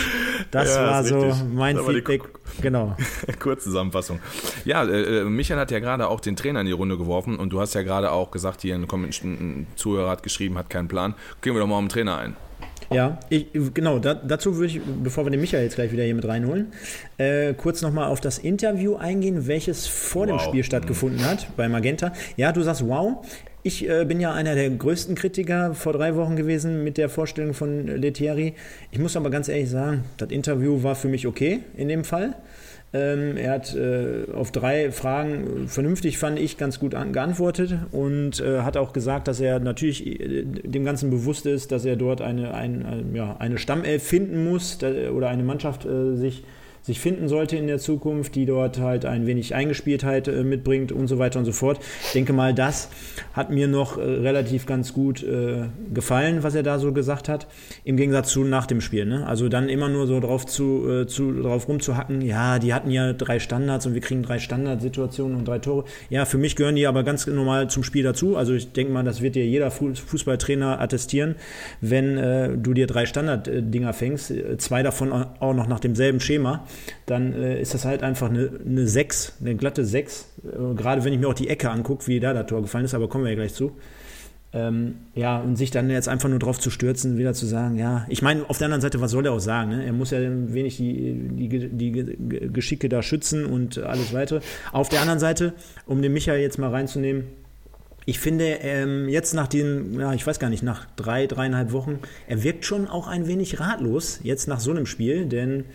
[0.50, 1.44] Das ja, war so richtig.
[1.54, 2.24] mein Feedback.
[2.60, 2.98] Genau.
[3.40, 4.20] Kurzzusammenfassung.
[4.66, 7.52] Ja, äh, äh, Michael hat ja gerade auch den Trainer in die Runde geworfen und
[7.52, 11.14] du hast ja gerade auch gesagt, hier ein, ein Zuhörer hat geschrieben, hat keinen Plan.
[11.44, 12.36] Gehen wir doch mal um den Trainer ein.
[12.92, 16.16] Ja, ich, genau, da, dazu würde ich, bevor wir den Michael jetzt gleich wieder hier
[16.16, 16.68] mit reinholen,
[17.18, 20.38] äh, kurz nochmal auf das Interview eingehen, welches vor wow.
[20.38, 22.14] dem Spiel stattgefunden hat bei Magenta.
[22.38, 23.26] Ja, du sagst wow.
[23.64, 27.54] Ich äh, bin ja einer der größten Kritiker vor drei Wochen gewesen mit der Vorstellung
[27.54, 28.54] von Lethierry.
[28.92, 32.36] Ich muss aber ganz ehrlich sagen, das Interview war für mich okay in dem Fall.
[32.98, 38.40] Ähm, er hat äh, auf drei Fragen vernünftig, fand ich, ganz gut an, geantwortet und
[38.40, 42.22] äh, hat auch gesagt, dass er natürlich äh, dem Ganzen bewusst ist, dass er dort
[42.22, 46.44] eine, ein, ein, ja, eine Stammelf finden muss da, oder eine Mannschaft äh, sich
[46.88, 51.08] sich finden sollte in der Zukunft, die dort halt ein wenig Eingespieltheit äh, mitbringt und
[51.08, 51.80] so weiter und so fort.
[52.06, 52.88] Ich denke mal, das
[53.34, 57.48] hat mir noch äh, relativ ganz gut äh, gefallen, was er da so gesagt hat,
[57.84, 59.06] im Gegensatz zu nach dem Spiel.
[59.06, 59.28] Ne?
[59.28, 63.12] Also dann immer nur so drauf, zu, äh, zu, drauf rumzuhacken, ja, die hatten ja
[63.12, 65.84] drei Standards und wir kriegen drei Standardsituationen und drei Tore.
[66.10, 68.38] Ja, für mich gehören die aber ganz normal zum Spiel dazu.
[68.38, 71.36] Also ich denke mal, das wird dir jeder Fußballtrainer attestieren,
[71.82, 76.64] wenn äh, du dir drei Standarddinger fängst, äh, zwei davon auch noch nach demselben Schema
[77.06, 80.26] dann äh, ist das halt einfach eine, eine 6, eine glatte 6.
[80.44, 82.94] Äh, gerade wenn ich mir auch die Ecke angucke, wie da das Tor gefallen ist,
[82.94, 83.74] aber kommen wir ja gleich zu.
[84.54, 88.06] Ähm, ja, und sich dann jetzt einfach nur drauf zu stürzen, wieder zu sagen, ja,
[88.08, 89.72] ich meine, auf der anderen Seite, was soll er auch sagen?
[89.72, 89.86] Ne?
[89.86, 94.40] Er muss ja ein wenig die, die, die Geschicke da schützen und alles weitere.
[94.72, 95.54] Auf der anderen Seite,
[95.86, 97.26] um den Michael jetzt mal reinzunehmen,
[98.06, 102.00] ich finde, ähm, jetzt nach den, ja, ich weiß gar nicht, nach drei, dreieinhalb Wochen,
[102.26, 105.66] er wirkt schon auch ein wenig ratlos, jetzt nach so einem Spiel, denn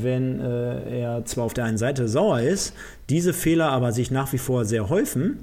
[0.00, 2.74] wenn äh, er zwar auf der einen Seite sauer ist,
[3.10, 5.38] diese Fehler aber sich nach wie vor sehr häufen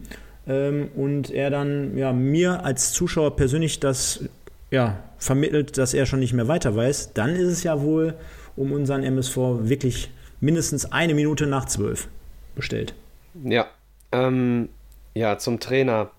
[0.47, 4.23] ähm, und er dann ja, mir als Zuschauer persönlich das
[4.71, 8.15] ja, vermittelt, dass er schon nicht mehr weiter weiß, dann ist es ja wohl
[8.55, 10.09] um unseren MSV wirklich
[10.41, 12.07] mindestens eine Minute nach zwölf
[12.55, 12.93] bestellt.
[13.43, 13.67] Ja,
[14.11, 14.69] ähm,
[15.13, 16.09] ja, zum Trainer.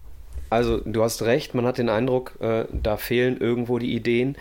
[0.49, 4.37] Also du hast recht, man hat den Eindruck, äh, da fehlen irgendwo die Ideen.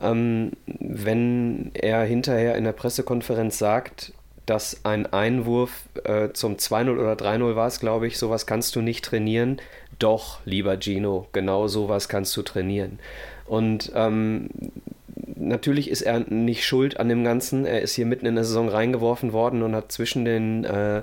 [0.00, 4.12] Ähm, wenn er hinterher in der Pressekonferenz sagt,
[4.46, 9.04] dass ein Einwurf äh, zum 2-0 oder 3-0 war glaube ich, sowas kannst du nicht
[9.04, 9.60] trainieren.
[9.98, 12.98] Doch, lieber Gino, genau sowas kannst du trainieren.
[13.46, 14.50] Und ähm,
[15.36, 17.64] natürlich ist er nicht schuld an dem Ganzen.
[17.64, 21.02] Er ist hier mitten in der Saison reingeworfen worden und hat zwischen den äh,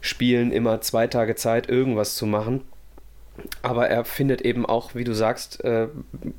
[0.00, 2.62] Spielen immer zwei Tage Zeit, irgendwas zu machen.
[3.62, 5.88] Aber er findet eben auch, wie du sagst, äh,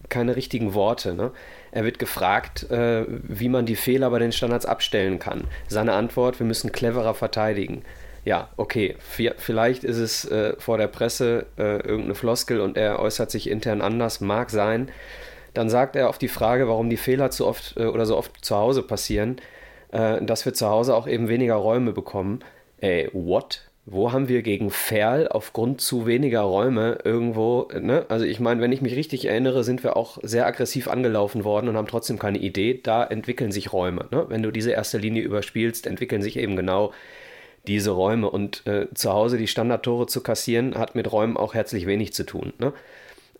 [0.09, 1.15] keine richtigen Worte.
[1.15, 1.31] Ne?
[1.73, 5.45] Er wird gefragt, äh, wie man die Fehler bei den Standards abstellen kann.
[5.67, 7.81] Seine Antwort, wir müssen cleverer verteidigen.
[8.25, 13.31] Ja, okay, vielleicht ist es äh, vor der Presse äh, irgendeine Floskel und er äußert
[13.31, 14.91] sich intern anders, mag sein.
[15.55, 18.45] Dann sagt er auf die Frage, warum die Fehler zu oft äh, oder so oft
[18.45, 19.37] zu Hause passieren,
[19.91, 22.39] äh, dass wir zu Hause auch eben weniger Räume bekommen.
[22.79, 23.63] Ey, what?
[23.85, 28.05] Wo haben wir gegen Ferl aufgrund zu weniger Räume irgendwo, ne?
[28.07, 31.67] Also ich meine, wenn ich mich richtig erinnere, sind wir auch sehr aggressiv angelaufen worden
[31.67, 32.79] und haben trotzdem keine Idee.
[32.81, 34.07] Da entwickeln sich Räume.
[34.11, 34.25] Ne?
[34.29, 36.93] Wenn du diese erste Linie überspielst, entwickeln sich eben genau
[37.67, 38.29] diese Räume.
[38.29, 42.25] Und äh, zu Hause die Standardtore zu kassieren, hat mit Räumen auch herzlich wenig zu
[42.25, 42.53] tun.
[42.59, 42.73] Ne?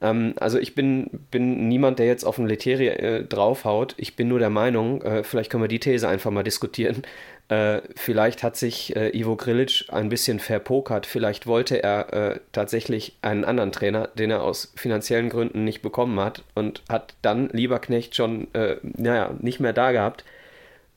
[0.04, 3.96] Ähm, also ich bin, bin niemand, der jetzt auf den Leteri äh, draufhaut.
[3.98, 7.04] Ich bin nur der Meinung, äh, vielleicht können wir die These einfach mal diskutieren,
[7.50, 11.06] äh, vielleicht hat sich äh, Ivo Grilic ein bisschen verpokert.
[11.06, 16.20] Vielleicht wollte er äh, tatsächlich einen anderen Trainer, den er aus finanziellen Gründen nicht bekommen
[16.20, 20.24] hat und hat dann Lieberknecht schon, äh, naja, nicht mehr da gehabt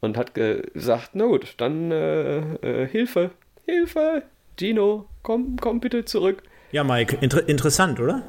[0.00, 3.30] und hat gesagt, na gut, dann äh, äh, Hilfe,
[3.64, 4.22] Hilfe,
[4.56, 6.42] Gino, komm, komm bitte zurück.
[6.70, 8.22] Ja, Mike, inter interessant, oder?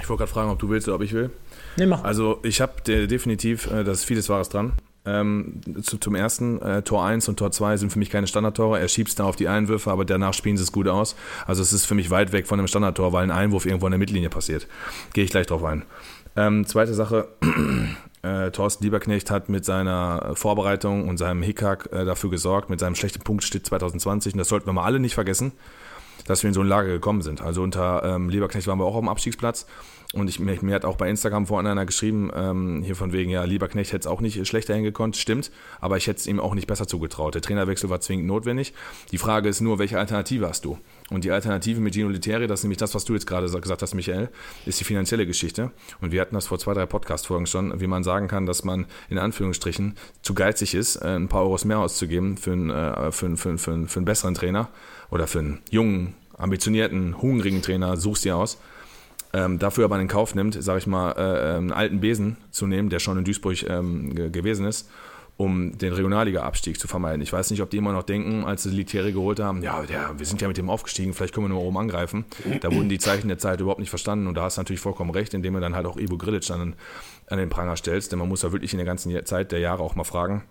[0.00, 1.30] Ich wollte gerade fragen, ob du willst oder ob ich will.
[1.76, 2.04] Nee, mach.
[2.04, 4.72] Also ich habe definitiv, da ist vieles Wahres dran.
[5.04, 8.78] Ähm, zu, zum ersten, äh, Tor 1 und Tor 2 sind für mich keine Standardtore.
[8.78, 11.16] Er schiebt es da auf die Einwürfe, aber danach spielen sie es gut aus.
[11.46, 13.92] Also es ist für mich weit weg von einem Standardtor, weil ein Einwurf irgendwo an
[13.92, 14.66] der Mittellinie passiert.
[15.14, 15.84] Gehe ich gleich drauf ein.
[16.36, 17.28] Ähm, zweite Sache,
[18.22, 22.94] äh, Thorsten Lieberknecht hat mit seiner Vorbereitung und seinem Hickhack äh, dafür gesorgt, mit seinem
[22.94, 25.52] schlechten Punktschnitt 2020, und das sollten wir mal alle nicht vergessen,
[26.26, 27.40] dass wir in so ein Lager gekommen sind.
[27.40, 29.66] Also unter ähm, Lieberknecht waren wir auch auf dem Abstiegsplatz
[30.14, 33.30] und ich, mir, mir hat auch bei Instagram vorhin einer geschrieben, ähm, hier von wegen,
[33.30, 35.18] ja, Lieberknecht hätte es auch nicht schlechter hingekonnt.
[35.18, 35.50] Stimmt,
[35.82, 37.34] aber ich hätte es ihm auch nicht besser zugetraut.
[37.34, 38.72] Der Trainerwechsel war zwingend notwendig.
[39.12, 40.78] Die Frage ist nur, welche Alternative hast du?
[41.10, 43.82] Und die Alternative mit Gino Literi, das ist nämlich das, was du jetzt gerade gesagt
[43.82, 44.30] hast, Michael,
[44.64, 45.72] ist die finanzielle Geschichte.
[46.00, 48.86] Und wir hatten das vor zwei, drei Podcast-Folgen schon, wie man sagen kann, dass man
[49.10, 53.36] in Anführungsstrichen zu geizig ist, äh, ein paar Euros mehr auszugeben für einen, äh, für,
[53.36, 54.70] für, für, für einen besseren Trainer
[55.10, 58.58] oder für einen jungen, ambitionierten, hungrigen Trainer, suchst dir aus.
[59.32, 62.88] Ähm, dafür aber in Kauf nimmt, sage ich mal, äh, einen alten Besen zu nehmen,
[62.88, 64.88] der schon in Duisburg ähm, gewesen ist
[65.38, 67.22] um den Regionalliga-Abstieg zu vermeiden.
[67.22, 70.18] Ich weiß nicht, ob die immer noch denken, als sie Litieri geholt haben, ja, der,
[70.18, 72.24] wir sind ja mit dem aufgestiegen, vielleicht können wir nur oben angreifen.
[72.60, 75.10] Da wurden die Zeichen der Zeit überhaupt nicht verstanden und da hast du natürlich vollkommen
[75.10, 76.74] recht, indem du dann halt auch Ivo Grilic dann
[77.28, 79.84] an den Pranger stellst, denn man muss ja wirklich in der ganzen Zeit der Jahre
[79.84, 80.42] auch mal fragen,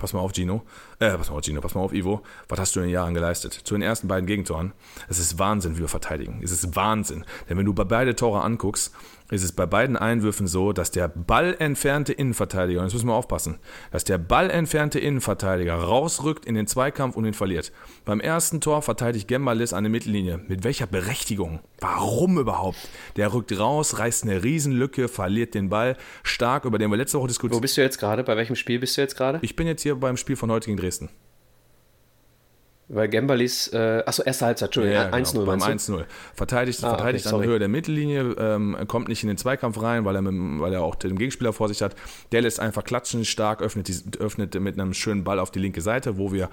[0.00, 0.62] Pass mal auf, Gino.
[0.98, 1.60] Äh, pass mal auf, Gino.
[1.60, 2.22] Pass mal auf, Ivo.
[2.48, 3.52] Was hast du in den Jahren geleistet?
[3.52, 4.72] Zu den ersten beiden Gegentoren.
[5.08, 6.40] Es ist Wahnsinn, wie wir verteidigen.
[6.42, 7.24] Es ist Wahnsinn.
[7.48, 8.92] Denn wenn du bei beide Tore anguckst,
[9.34, 13.58] ist es bei beiden Einwürfen so, dass der ballentfernte Innenverteidiger, und jetzt müssen wir aufpassen,
[13.90, 17.72] dass der ballentfernte Innenverteidiger rausrückt in den Zweikampf und ihn verliert.
[18.04, 20.40] Beim ersten Tor verteidigt Gembalis an der Mittellinie.
[20.48, 21.60] Mit welcher Berechtigung?
[21.80, 22.78] Warum überhaupt?
[23.16, 27.28] Der rückt raus, reißt eine Riesenlücke, verliert den Ball stark, über den wir letzte Woche
[27.28, 27.58] diskutiert haben.
[27.58, 28.22] Wo bist du jetzt gerade?
[28.24, 29.40] Bei welchem Spiel bist du jetzt gerade?
[29.42, 31.10] Ich bin jetzt hier beim Spiel von heute gegen Dresden.
[32.88, 35.32] Weil Gembalis, äh, achso, erste Halbzeit, Entschuldigung, ja, 1-0.
[35.32, 36.04] Genau, beim 1-0.
[36.34, 40.04] Verteidigt, ah, verteidigt okay, an Höhe der Mittellinie, ähm, kommt nicht in den Zweikampf rein,
[40.04, 41.94] weil er, mit, weil er auch den Gegenspieler vor sich hat.
[42.32, 45.80] Der lässt einfach klatschen, stark, öffnet, die, öffnet mit einem schönen Ball auf die linke
[45.80, 46.50] Seite, wo wir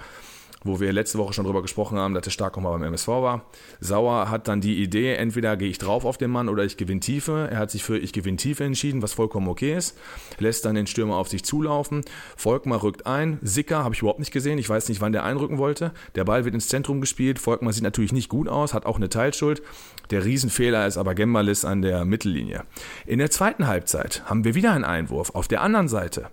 [0.64, 3.08] wo wir letzte Woche schon drüber gesprochen haben, dass er stark auch mal beim MSV
[3.08, 3.46] war.
[3.80, 7.00] Sauer hat dann die Idee, entweder gehe ich drauf auf den Mann oder ich gewinne
[7.00, 7.48] Tiefe.
[7.50, 9.98] Er hat sich für ich gewinne Tiefe entschieden, was vollkommen okay ist.
[10.38, 12.02] Lässt dann den Stürmer auf sich zulaufen.
[12.36, 13.38] Volkmar rückt ein.
[13.42, 14.58] Sicker habe ich überhaupt nicht gesehen.
[14.58, 15.92] Ich weiß nicht, wann der einrücken wollte.
[16.14, 17.38] Der Ball wird ins Zentrum gespielt.
[17.38, 19.62] Volkmar sieht natürlich nicht gut aus, hat auch eine Teilschuld.
[20.10, 22.64] Der Riesenfehler ist aber Gembalis an der Mittellinie.
[23.06, 25.30] In der zweiten Halbzeit haben wir wieder einen Einwurf.
[25.34, 26.30] Auf der anderen Seite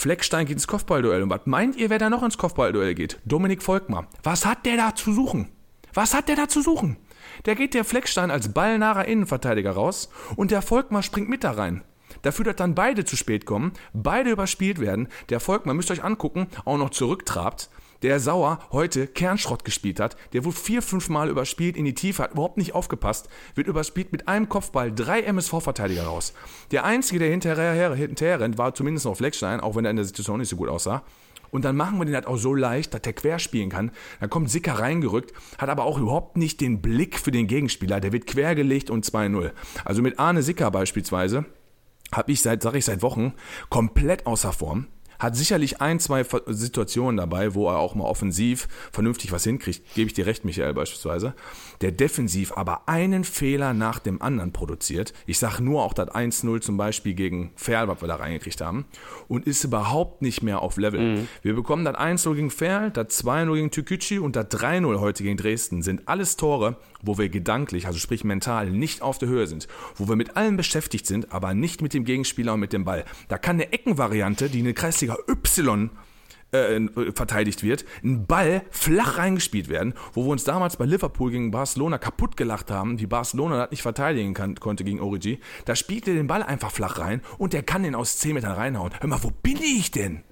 [0.00, 1.22] Fleckstein geht ins Kopfballduell.
[1.22, 3.20] Und was meint ihr, wer da noch ins Kopfballduell geht?
[3.26, 4.06] Dominik Volkmar.
[4.22, 5.52] Was hat der da zu suchen?
[5.92, 6.96] Was hat der da zu suchen?
[7.44, 11.84] Der geht der Fleckstein als ballnaher Innenverteidiger raus und der Volkmar springt mit da rein.
[12.22, 16.04] Dafür, dass dann beide zu spät kommen, beide überspielt werden, der Volkmar, müsst ihr euch
[16.04, 17.68] angucken, auch noch zurücktrabt
[18.02, 22.22] der Sauer heute Kernschrott gespielt hat, der wohl vier, fünf Mal überspielt in die Tiefe,
[22.22, 26.32] hat überhaupt nicht aufgepasst, wird überspielt mit einem Kopfball drei MSV-Verteidiger raus.
[26.70, 30.04] Der Einzige, der hinterher, hinterher rennt, war zumindest noch Fleckstein, auch wenn er in der
[30.04, 31.02] Situation nicht so gut aussah.
[31.50, 33.90] Und dann machen wir den halt auch so leicht, dass der quer spielen kann.
[34.20, 38.00] Dann kommt Sicker reingerückt, hat aber auch überhaupt nicht den Blick für den Gegenspieler.
[38.00, 39.50] Der wird quergelegt und 2-0.
[39.84, 41.44] Also mit Arne Sicker beispielsweise
[42.12, 43.34] habe ich seit, sag ich seit Wochen,
[43.68, 44.86] komplett außer Form.
[45.20, 49.94] Hat sicherlich ein, zwei Situationen dabei, wo er auch mal offensiv vernünftig was hinkriegt.
[49.94, 51.34] Gebe ich dir recht, Michael beispielsweise.
[51.80, 55.14] Der defensiv aber einen Fehler nach dem anderen produziert.
[55.26, 58.84] Ich sage nur auch das 1-0 zum Beispiel gegen Ferl, was wir da reingekriegt haben.
[59.28, 61.00] Und ist überhaupt nicht mehr auf Level.
[61.00, 61.28] Mhm.
[61.42, 65.38] Wir bekommen das 1-0 gegen Ferl, das 2-0 gegen Tükücü und das 3-0 heute gegen
[65.38, 65.82] Dresden.
[65.82, 69.66] Sind alles Tore, wo wir gedanklich, also sprich mental, nicht auf der Höhe sind.
[69.96, 73.06] Wo wir mit allem beschäftigt sind, aber nicht mit dem Gegenspieler und mit dem Ball.
[73.28, 75.90] Da kann eine Eckenvariante, die eine Kreisliga Y
[76.52, 76.80] äh,
[77.14, 81.98] verteidigt wird, ein Ball flach reingespielt werden, wo wir uns damals bei Liverpool gegen Barcelona
[81.98, 85.40] kaputt gelacht haben, wie Barcelona das nicht verteidigen kann, konnte gegen Origi.
[85.64, 88.52] Da spielt er den Ball einfach flach rein und der kann den aus 10 Metern
[88.52, 88.92] reinhauen.
[89.00, 90.22] Hör mal, wo bin ich denn?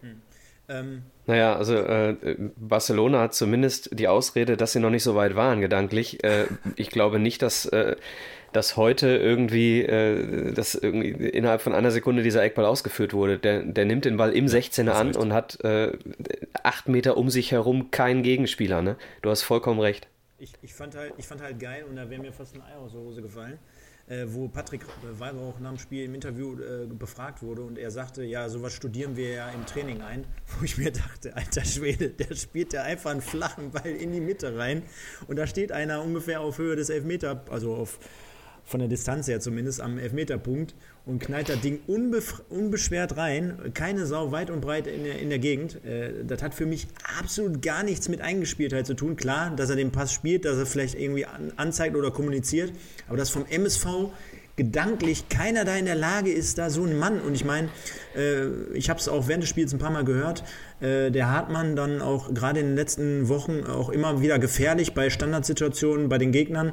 [0.00, 0.22] Hm.
[0.68, 1.02] Ähm.
[1.26, 2.16] Naja, also äh,
[2.56, 6.24] Barcelona hat zumindest die Ausrede, dass sie noch nicht so weit waren, gedanklich.
[6.24, 7.96] Äh, ich glaube nicht, dass äh,
[8.52, 13.38] dass heute irgendwie, äh, dass irgendwie innerhalb von einer Sekunde dieser Eckball ausgeführt wurde.
[13.38, 15.92] Der, der nimmt den Ball im 16er an und hat äh,
[16.62, 18.82] acht Meter um sich herum keinen Gegenspieler.
[18.82, 18.96] Ne?
[19.22, 20.08] Du hast vollkommen recht.
[20.38, 22.76] Ich, ich, fand halt, ich fand halt geil und da wäre mir fast ein Ei
[22.76, 23.58] aus der Hose gefallen.
[24.08, 24.86] Äh, wo Patrick
[25.18, 29.16] Weiber nach dem Spiel im Interview äh, befragt wurde und er sagte, ja, sowas studieren
[29.16, 30.24] wir ja im Training ein,
[30.58, 34.22] wo ich mir dachte, alter Schwede, der spielt ja einfach einen flachen Ball in die
[34.22, 34.82] Mitte rein
[35.26, 37.98] und da steht einer ungefähr auf Höhe des Elfmeter, also auf
[38.68, 40.74] von der Distanz her zumindest, am Elfmeterpunkt
[41.06, 43.58] und knallt das Ding unbeschwert rein.
[43.72, 45.82] Keine Sau weit und breit in der, in der Gegend.
[45.84, 46.86] Äh, das hat für mich
[47.18, 49.16] absolut gar nichts mit Eingespieltheit zu tun.
[49.16, 52.72] Klar, dass er den Pass spielt, dass er vielleicht irgendwie an, anzeigt oder kommuniziert,
[53.08, 54.10] aber das vom MSV
[54.58, 57.68] gedanklich keiner da in der Lage ist, da so ein Mann, und ich meine,
[58.16, 60.42] äh, ich habe es auch während des Spiels ein paar Mal gehört,
[60.80, 65.10] äh, der Hartmann dann auch gerade in den letzten Wochen auch immer wieder gefährlich bei
[65.10, 66.72] Standardsituationen bei den Gegnern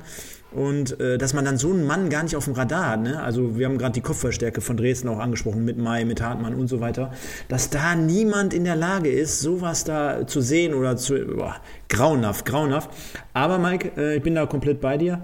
[0.55, 3.01] und äh, dass man dann so einen Mann gar nicht auf dem Radar hat.
[3.01, 3.21] Ne?
[3.21, 6.67] Also wir haben gerade die Kopfverstärke von Dresden auch angesprochen, mit Mai, mit Hartmann und
[6.67, 7.11] so weiter.
[7.49, 11.15] Dass da niemand in der Lage ist, sowas da zu sehen oder zu...
[11.25, 11.57] Boah,
[11.89, 12.89] grauenhaft, grauenhaft.
[13.33, 15.21] Aber Mike, äh, ich bin da komplett bei dir.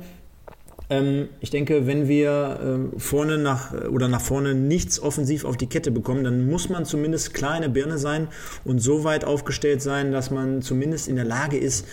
[0.90, 5.68] Ähm, ich denke, wenn wir äh, vorne nach oder nach vorne nichts offensiv auf die
[5.68, 8.28] Kette bekommen, dann muss man zumindest klar in der Birne sein
[8.66, 11.88] und so weit aufgestellt sein, dass man zumindest in der Lage ist,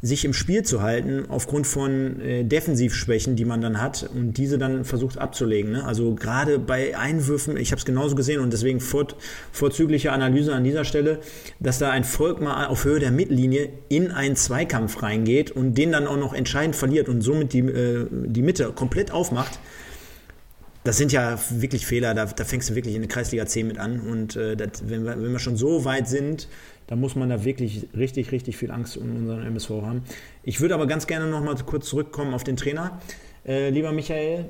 [0.00, 4.56] sich im Spiel zu halten aufgrund von äh, Defensivschwächen, die man dann hat und diese
[4.56, 5.72] dann versucht abzulegen.
[5.72, 5.84] Ne?
[5.84, 9.08] Also gerade bei Einwürfen, ich habe es genauso gesehen und deswegen vor,
[9.50, 11.18] vorzügliche Analyse an dieser Stelle,
[11.58, 15.90] dass da ein Volk mal auf Höhe der Mittellinie in einen Zweikampf reingeht und den
[15.90, 19.58] dann auch noch entscheidend verliert und somit die, äh, die Mitte komplett aufmacht.
[20.84, 23.78] Das sind ja wirklich Fehler, da, da fängst du wirklich in der Kreisliga 10 mit
[23.78, 24.00] an.
[24.00, 26.48] Und äh, das, wenn, wir, wenn wir schon so weit sind,
[26.88, 30.02] da muss man da wirklich richtig, richtig viel Angst um unseren MSV haben.
[30.42, 33.00] Ich würde aber ganz gerne noch mal kurz zurückkommen auf den Trainer.
[33.46, 34.46] Äh, lieber Michael,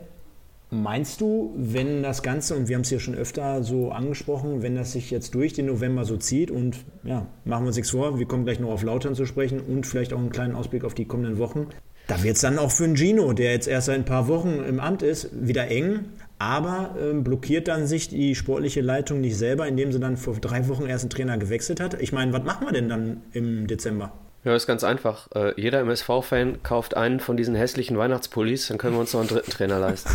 [0.71, 4.75] Meinst du, wenn das Ganze, und wir haben es ja schon öfter so angesprochen, wenn
[4.75, 8.19] das sich jetzt durch den November so zieht und ja, machen wir uns nichts vor,
[8.19, 10.93] wir kommen gleich noch auf Lautern zu sprechen und vielleicht auch einen kleinen Ausblick auf
[10.93, 11.69] die kommenden Wochen,
[12.09, 14.65] da wird es dann auch für einen Gino, der jetzt erst seit ein paar Wochen
[14.67, 16.07] im Amt ist, wieder eng.
[16.39, 20.69] Aber äh, blockiert dann sich die sportliche Leitung nicht selber, indem sie dann vor drei
[20.69, 22.01] Wochen erst einen Trainer gewechselt hat?
[22.01, 24.13] Ich meine, was machen wir denn dann im Dezember?
[24.45, 25.29] Ja, ist ganz einfach.
[25.35, 29.29] Äh, jeder MSV-Fan kauft einen von diesen hässlichen Weihnachtspullis, dann können wir uns noch einen
[29.29, 30.11] dritten Trainer leisten.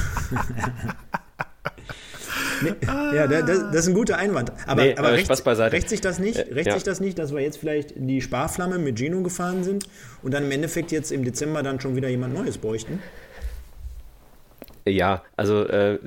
[2.62, 4.54] nee, ja, das, das, ist ein guter Einwand.
[4.66, 5.76] Aber, nee, aber recht, Spaß beiseite.
[5.76, 6.38] rächt sich das nicht?
[6.38, 6.74] Rächt ja.
[6.74, 9.88] sich das nicht, dass wir jetzt vielleicht die Sparflamme mit Gino gefahren sind
[10.22, 13.02] und dann im Endeffekt jetzt im Dezember dann schon wieder jemand Neues bräuchten?
[14.86, 15.98] Ja, also äh,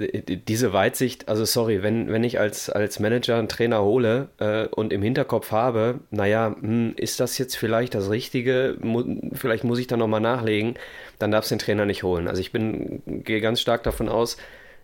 [0.47, 4.93] diese Weitsicht, also sorry, wenn, wenn ich als, als Manager einen Trainer hole äh, und
[4.93, 9.87] im Hinterkopf habe, naja, hm, ist das jetzt vielleicht das Richtige, Mu vielleicht muss ich
[9.87, 10.75] da nochmal nachlegen,
[11.19, 12.29] dann darfst du den Trainer nicht holen.
[12.29, 14.37] Also ich bin, gehe ganz stark davon aus,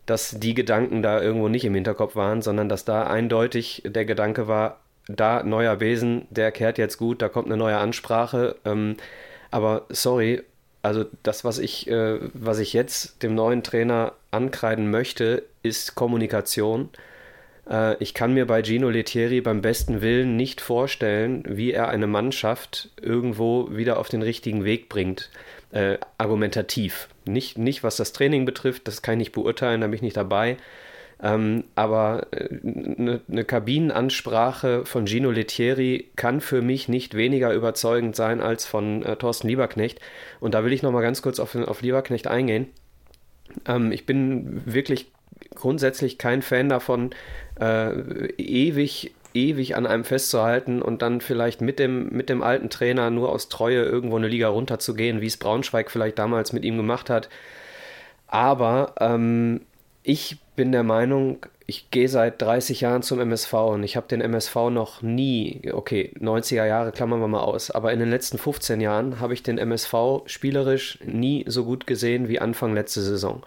[0.07, 4.48] dass die Gedanken da irgendwo nicht im Hinterkopf waren, sondern dass da eindeutig der Gedanke
[4.48, 8.57] war, da neuer Besen, der kehrt jetzt gut, da kommt eine neue Ansprache.
[8.64, 8.96] Ähm,
[9.50, 10.42] aber sorry,
[10.83, 16.90] also das, was ich, äh, was ich jetzt dem neuen Trainer ankreiden möchte, ist Kommunikation.
[17.71, 22.09] Äh, ich kann mir bei Gino Lettieri beim besten Willen nicht vorstellen, wie er eine
[22.09, 25.31] Mannschaft irgendwo wieder auf den richtigen Weg bringt.
[25.71, 27.09] Äh, argumentativ.
[27.25, 30.16] Nicht, nicht, was das Training betrifft, das kann ich nicht beurteilen, da bin ich nicht
[30.16, 30.57] dabei.
[31.22, 38.16] Ähm, aber eine, äh, eine Kabinenansprache von Gino Lettieri kann für mich nicht weniger überzeugend
[38.16, 40.00] sein als von äh, Thorsten Lieberknecht.
[40.40, 42.66] Und da will ich nochmal ganz kurz auf, auf Lieberknecht eingehen.
[43.66, 45.12] Ähm, ich bin wirklich
[45.54, 47.11] grundsätzlich kein Fan davon,
[47.61, 53.08] äh, ewig ewig an einem festzuhalten und dann vielleicht mit dem, mit dem alten Trainer
[53.08, 57.08] nur aus Treue irgendwo eine Liga runterzugehen, wie es Braunschweig vielleicht damals mit ihm gemacht
[57.08, 57.30] hat.
[58.26, 59.62] Aber ähm,
[60.02, 64.21] ich bin der Meinung, ich gehe seit 30 Jahren zum MSV und ich habe den
[64.21, 68.81] MSV noch nie, okay, 90er Jahre klammern wir mal aus, aber in den letzten 15
[68.81, 69.95] Jahren habe ich den MSV
[70.27, 73.43] spielerisch nie so gut gesehen wie Anfang letzte Saison.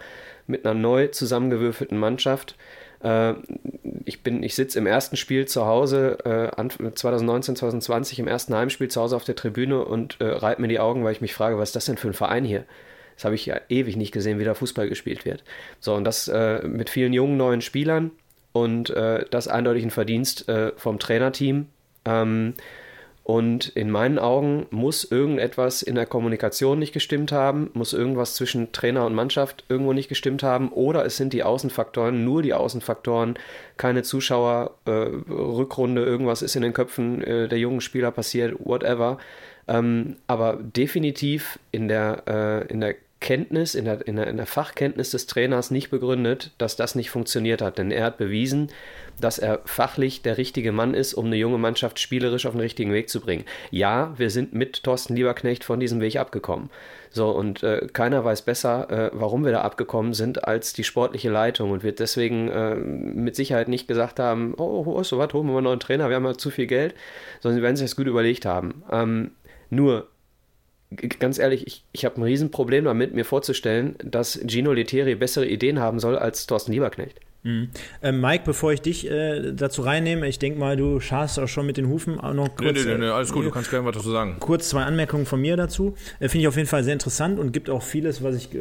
[0.46, 2.56] Mit einer neu zusammengewürfelten Mannschaft.
[3.02, 3.34] Äh,
[4.04, 6.18] ich ich sitze im ersten Spiel zu Hause,
[6.94, 10.68] 2019, äh, 2020, im ersten Heimspiel zu Hause auf der Tribüne und äh, reibe mir
[10.68, 12.64] die Augen, weil ich mich frage, was ist das denn für ein Verein hier?
[13.16, 15.42] Das habe ich ja ewig nicht gesehen, wie da Fußball gespielt wird.
[15.80, 18.12] So, und das äh, mit vielen jungen neuen Spielern
[18.52, 21.66] und äh, das eindeutig ein Verdienst äh, vom Trainerteam.
[22.04, 22.54] Ähm,
[23.26, 28.70] und in meinen Augen muss irgendetwas in der Kommunikation nicht gestimmt haben, muss irgendwas zwischen
[28.70, 33.36] Trainer und Mannschaft irgendwo nicht gestimmt haben, oder es sind die Außenfaktoren, nur die Außenfaktoren,
[33.78, 39.18] keine Zuschauer, äh, Rückrunde, irgendwas ist in den Köpfen äh, der jungen Spieler passiert, whatever.
[39.66, 42.94] Ähm, aber definitiv in der, äh, in der
[43.26, 47.10] Kenntnis, in der, in, der, in der Fachkenntnis des Trainers nicht begründet, dass das nicht
[47.10, 47.76] funktioniert hat.
[47.76, 48.68] Denn er hat bewiesen,
[49.20, 52.92] dass er fachlich der richtige Mann ist, um eine junge Mannschaft spielerisch auf den richtigen
[52.92, 53.44] Weg zu bringen.
[53.72, 56.70] Ja, wir sind mit Thorsten Lieberknecht von diesem Weg abgekommen.
[57.10, 61.28] So, und äh, keiner weiß besser, äh, warum wir da abgekommen sind, als die sportliche
[61.28, 65.48] Leitung und wird deswegen äh, mit Sicherheit nicht gesagt haben, oh, oh so was, holen
[65.48, 66.94] wir mal einen neuen Trainer, wir haben ja zu viel Geld,
[67.40, 68.84] sondern sie werden sich das gut überlegt haben.
[68.92, 69.32] Ähm,
[69.68, 70.06] nur
[71.18, 75.80] ganz ehrlich, ich, ich habe ein Riesenproblem damit, mir vorzustellen, dass Gino Lettieri bessere Ideen
[75.80, 77.20] haben soll als Thorsten Lieberknecht.
[77.46, 77.68] Mhm.
[78.02, 81.64] Äh, Mike, bevor ich dich äh, dazu reinnehme, ich denke mal, du scharst auch schon
[81.64, 82.84] mit den Hufen auch noch kurz.
[82.84, 84.36] Nee, nee, nee, alles gut, äh, du kannst gerne was dazu sagen.
[84.40, 85.94] Kurz zwei Anmerkungen von mir dazu.
[86.18, 88.58] Äh, Finde ich auf jeden Fall sehr interessant und gibt auch vieles, was ich äh,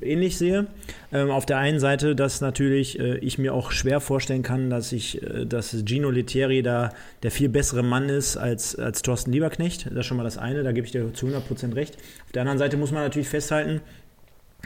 [0.00, 0.66] ähnlich sehe.
[1.12, 4.92] Ähm, auf der einen Seite, dass natürlich äh, ich mir auch schwer vorstellen kann, dass
[4.92, 6.90] ich, dass Gino Lettieri da
[7.22, 9.86] der viel bessere Mann ist als, als Thorsten Lieberknecht.
[9.86, 11.96] Das ist schon mal das eine, da gebe ich dir zu 100% recht.
[12.24, 13.82] Auf der anderen Seite muss man natürlich festhalten,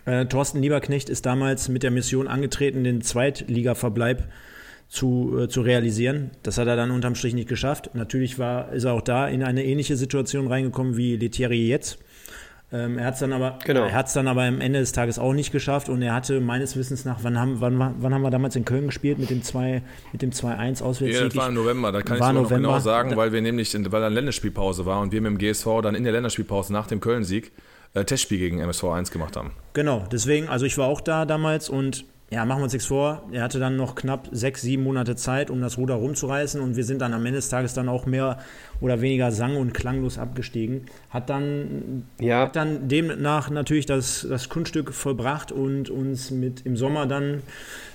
[0.04, 4.28] äh, Thorsten Lieberknecht ist damals mit der Mission angetreten, den Zweitligaverbleib
[4.88, 6.30] zu, äh, zu realisieren.
[6.42, 7.90] Das hat er dann unterm Strich nicht geschafft.
[7.94, 11.98] Natürlich war, ist er auch da in eine ähnliche Situation reingekommen wie Lethierry jetzt.
[12.72, 13.88] Ähm, er hat es dann, aber, genau.
[13.88, 17.18] dann aber am Ende des Tages auch nicht geschafft und er hatte meines Wissens nach,
[17.22, 19.82] wann haben, wann, wann haben wir damals in Köln gespielt mit dem 2,
[20.12, 21.18] mit dem 2-1 auswärts?
[21.18, 23.74] Ja, das war im November, da kann ich es noch genau sagen, weil wir nämlich,
[23.74, 26.86] in, weil dann Länderspielpause war und wir mit dem GSV dann in der Länderspielpause nach
[26.86, 27.50] dem Köln-Sieg
[27.94, 29.52] äh, Testspiel gegen MSV 1 gemacht haben.
[29.72, 33.24] Genau, deswegen, also ich war auch da damals und ja, machen wir uns nichts vor.
[33.32, 36.84] Er hatte dann noch knapp sechs, sieben Monate Zeit, um das Ruder rumzureißen und wir
[36.84, 38.38] sind dann am Ende des Tages dann auch mehr
[38.80, 40.86] oder weniger sang- und klanglos abgestiegen.
[41.10, 42.42] Hat dann, ja.
[42.42, 47.42] hat dann demnach natürlich das, das Kunststück vollbracht und uns mit im Sommer dann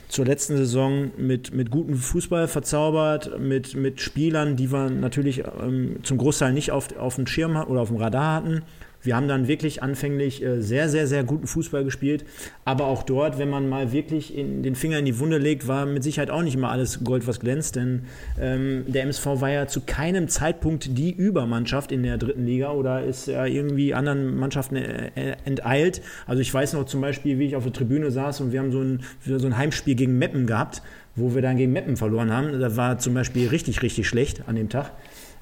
[0.09, 5.99] zur letzten Saison mit, mit gutem Fußball verzaubert, mit, mit Spielern, die wir natürlich ähm,
[6.03, 8.63] zum Großteil nicht auf, auf dem Schirm oder auf dem Radar hatten.
[9.05, 12.25] Wir haben dann wirklich anfänglich äh, sehr, sehr, sehr guten Fußball gespielt.
[12.63, 15.85] Aber auch dort, wenn man mal wirklich in, den Finger in die Wunde legt, war
[15.85, 17.75] mit Sicherheit auch nicht immer alles Gold, was glänzt.
[17.75, 18.03] Denn
[18.39, 23.03] ähm, der MSV war ja zu keinem Zeitpunkt die Übermannschaft in der dritten Liga oder
[23.03, 26.01] ist ja irgendwie anderen Mannschaften äh, äh, enteilt.
[26.25, 28.71] Also ich weiß noch zum Beispiel, wie ich auf der Tribüne saß und wir haben
[28.71, 30.81] so ein, so ein Heimspiel gegen Meppen gehabt,
[31.15, 32.59] wo wir dann gegen Meppen verloren haben.
[32.59, 34.91] Da war zum Beispiel richtig, richtig schlecht an dem Tag.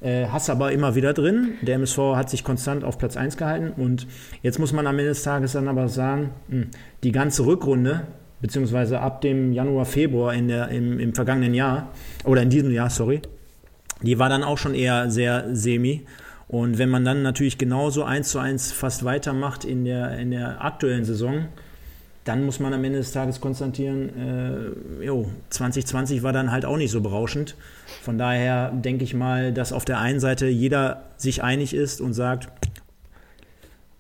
[0.04, 1.54] Äh, hast aber immer wieder drin.
[1.62, 4.06] Der MSV hat sich konstant auf Platz 1 gehalten und
[4.42, 6.68] jetzt muss man am Ende des Tages dann aber sagen, hm,
[7.04, 8.02] die ganze Rückrunde,
[8.42, 11.94] beziehungsweise ab dem Januar, Februar in der, im, im vergangenen Jahr,
[12.26, 13.22] oder in diesem Jahr, sorry,
[14.02, 16.06] die war dann auch schon eher sehr semi.
[16.50, 20.66] Und wenn man dann natürlich genauso eins zu eins fast weitermacht in der, in der
[20.66, 21.46] aktuellen Saison,
[22.26, 24.10] dann muss man am Ende des Tages konstatieren,
[25.00, 27.56] äh, jo, 2020 war dann halt auch nicht so berauschend.
[28.02, 32.14] Von daher denke ich mal, dass auf der einen Seite jeder sich einig ist und
[32.14, 32.50] sagt,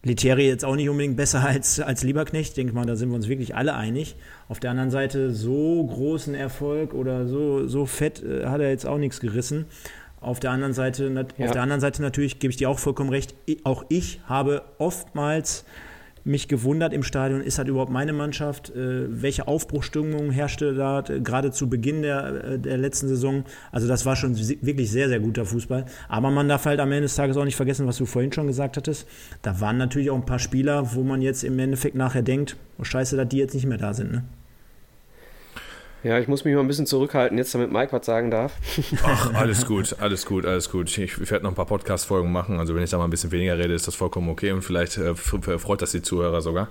[0.05, 2.49] Leteri jetzt auch nicht unbedingt besser als, als Lieberknecht.
[2.49, 4.15] Ich denke mal, da sind wir uns wirklich alle einig.
[4.49, 8.85] Auf der anderen Seite, so großen Erfolg oder so, so fett äh, hat er jetzt
[8.85, 9.65] auch nichts gerissen.
[10.19, 11.45] Auf der anderen Seite, ja.
[11.45, 13.35] auf der anderen Seite natürlich gebe ich dir auch vollkommen recht.
[13.63, 15.65] Auch ich habe oftmals
[16.25, 18.69] mich gewundert im Stadion, ist das überhaupt meine Mannschaft?
[18.69, 23.43] Äh, welche Aufbruchstimmung herrschte da äh, gerade zu Beginn der, äh, der letzten Saison?
[23.71, 25.85] Also das war schon wirklich sehr, sehr guter Fußball.
[26.07, 28.47] Aber man darf halt am Ende des Tages auch nicht vergessen, was du vorhin schon
[28.47, 29.07] gesagt hattest.
[29.41, 32.83] Da waren natürlich auch ein paar Spieler, wo man jetzt im Endeffekt nachher denkt, oh
[32.83, 34.11] scheiße, dass die jetzt nicht mehr da sind.
[34.11, 34.23] Ne?
[36.03, 38.53] Ja, ich muss mich mal ein bisschen zurückhalten, jetzt damit Mike was sagen darf.
[39.03, 40.97] Ach, alles gut, alles gut, alles gut.
[40.97, 42.59] Ich, werde noch ein paar Podcast-Folgen machen.
[42.59, 44.97] Also wenn ich da mal ein bisschen weniger rede, ist das vollkommen okay und vielleicht
[44.97, 46.67] äh, freut das die Zuhörer sogar.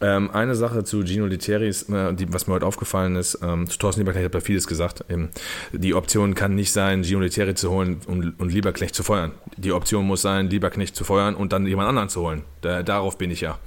[0.00, 3.78] Ähm, eine Sache zu Gino Literis, äh, die, was mir heute aufgefallen ist, ähm, zu
[3.78, 5.04] Thorsten Lieberknecht hat ja vieles gesagt.
[5.08, 5.28] Ähm,
[5.72, 9.32] die Option kann nicht sein, Gino Literi zu holen und, und Lieberknecht zu feuern.
[9.58, 12.42] Die Option muss sein, Lieberknecht zu feuern und dann jemand anderen zu holen.
[12.62, 13.58] Da, darauf bin ich ja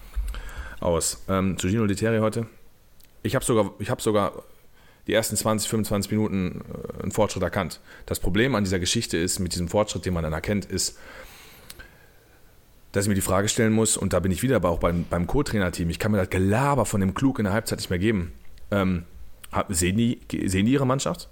[0.81, 1.23] aus.
[1.29, 2.47] Ähm, zu Gino Literi heute.
[3.21, 4.33] Ich habe sogar, ich habe sogar
[5.07, 7.79] die ersten 20, 25 Minuten äh, einen Fortschritt erkannt.
[8.05, 10.97] Das Problem an dieser Geschichte ist, mit diesem Fortschritt, den man dann erkennt, ist,
[12.91, 15.05] dass ich mir die Frage stellen muss, und da bin ich wieder aber auch beim,
[15.09, 17.99] beim Co-Trainer-Team, ich kann mir das Gelaber von dem Klug in der Halbzeit nicht mehr
[17.99, 18.33] geben.
[18.69, 19.05] Ähm,
[19.69, 21.29] sehen, die, sehen die ihre Mannschaft?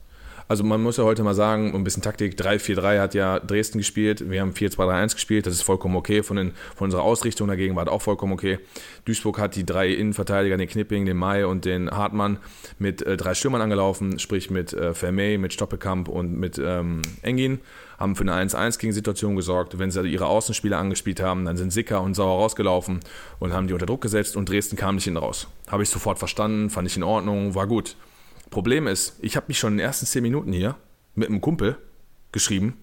[0.51, 4.29] Also man muss ja heute mal sagen, ein bisschen Taktik, 3-4-3 hat ja Dresden gespielt,
[4.29, 7.85] wir haben 4-2-3-1 gespielt, das ist vollkommen okay, von, den, von unserer Ausrichtung dagegen war
[7.85, 8.59] das auch vollkommen okay.
[9.05, 12.37] Duisburg hat die drei Innenverteidiger, den Knipping, den Mai und den Hartmann
[12.79, 17.61] mit äh, drei Stürmern angelaufen, sprich mit äh, Vermey, mit Stoppekamp und mit ähm, Engin,
[17.97, 19.79] haben für eine 1-1 gegen Situation gesorgt.
[19.79, 22.99] Wenn sie ihre Außenspieler angespielt haben, dann sind Sicker und Sauer rausgelaufen
[23.39, 25.47] und haben die unter Druck gesetzt und Dresden kam nicht hin raus.
[25.69, 27.95] Habe ich sofort verstanden, fand ich in Ordnung, war gut.
[28.51, 30.75] Problem ist, ich habe mich schon in den ersten zehn Minuten hier
[31.15, 31.77] mit einem Kumpel
[32.33, 32.77] geschrieben,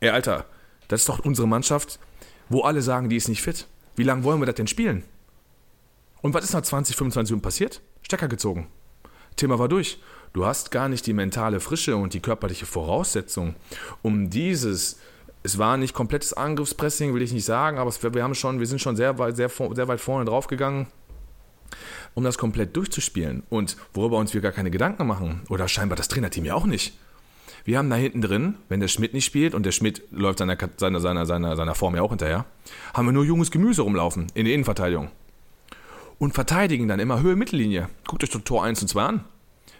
[0.00, 0.46] ey Alter,
[0.88, 2.00] das ist doch unsere Mannschaft,
[2.48, 3.66] wo alle sagen, die ist nicht fit.
[3.94, 5.04] Wie lange wollen wir das denn spielen?
[6.22, 7.82] Und was ist nach 20, 25 Minuten passiert?
[8.00, 8.68] Stecker gezogen.
[9.36, 10.00] Thema war durch.
[10.32, 13.54] Du hast gar nicht die mentale Frische und die körperliche Voraussetzung,
[14.00, 14.98] um dieses
[15.44, 18.80] es war nicht komplettes Angriffspressing, will ich nicht sagen, aber wir haben schon, wir sind
[18.80, 20.86] schon sehr weit, sehr, sehr weit vorne draufgegangen
[22.14, 23.42] um das komplett durchzuspielen.
[23.48, 26.96] Und worüber uns wir gar keine Gedanken machen, oder scheinbar das Trainerteam ja auch nicht.
[27.64, 30.56] Wir haben da hinten drin, wenn der Schmidt nicht spielt und der Schmidt läuft seiner,
[30.76, 32.44] seiner, seiner, seiner, Form ja auch hinterher,
[32.92, 35.10] haben wir nur junges Gemüse rumlaufen in der Innenverteidigung.
[36.18, 37.88] Und verteidigen dann immer Höhe Mittellinie.
[38.06, 39.24] Guckt euch Tor 1 und 2 an.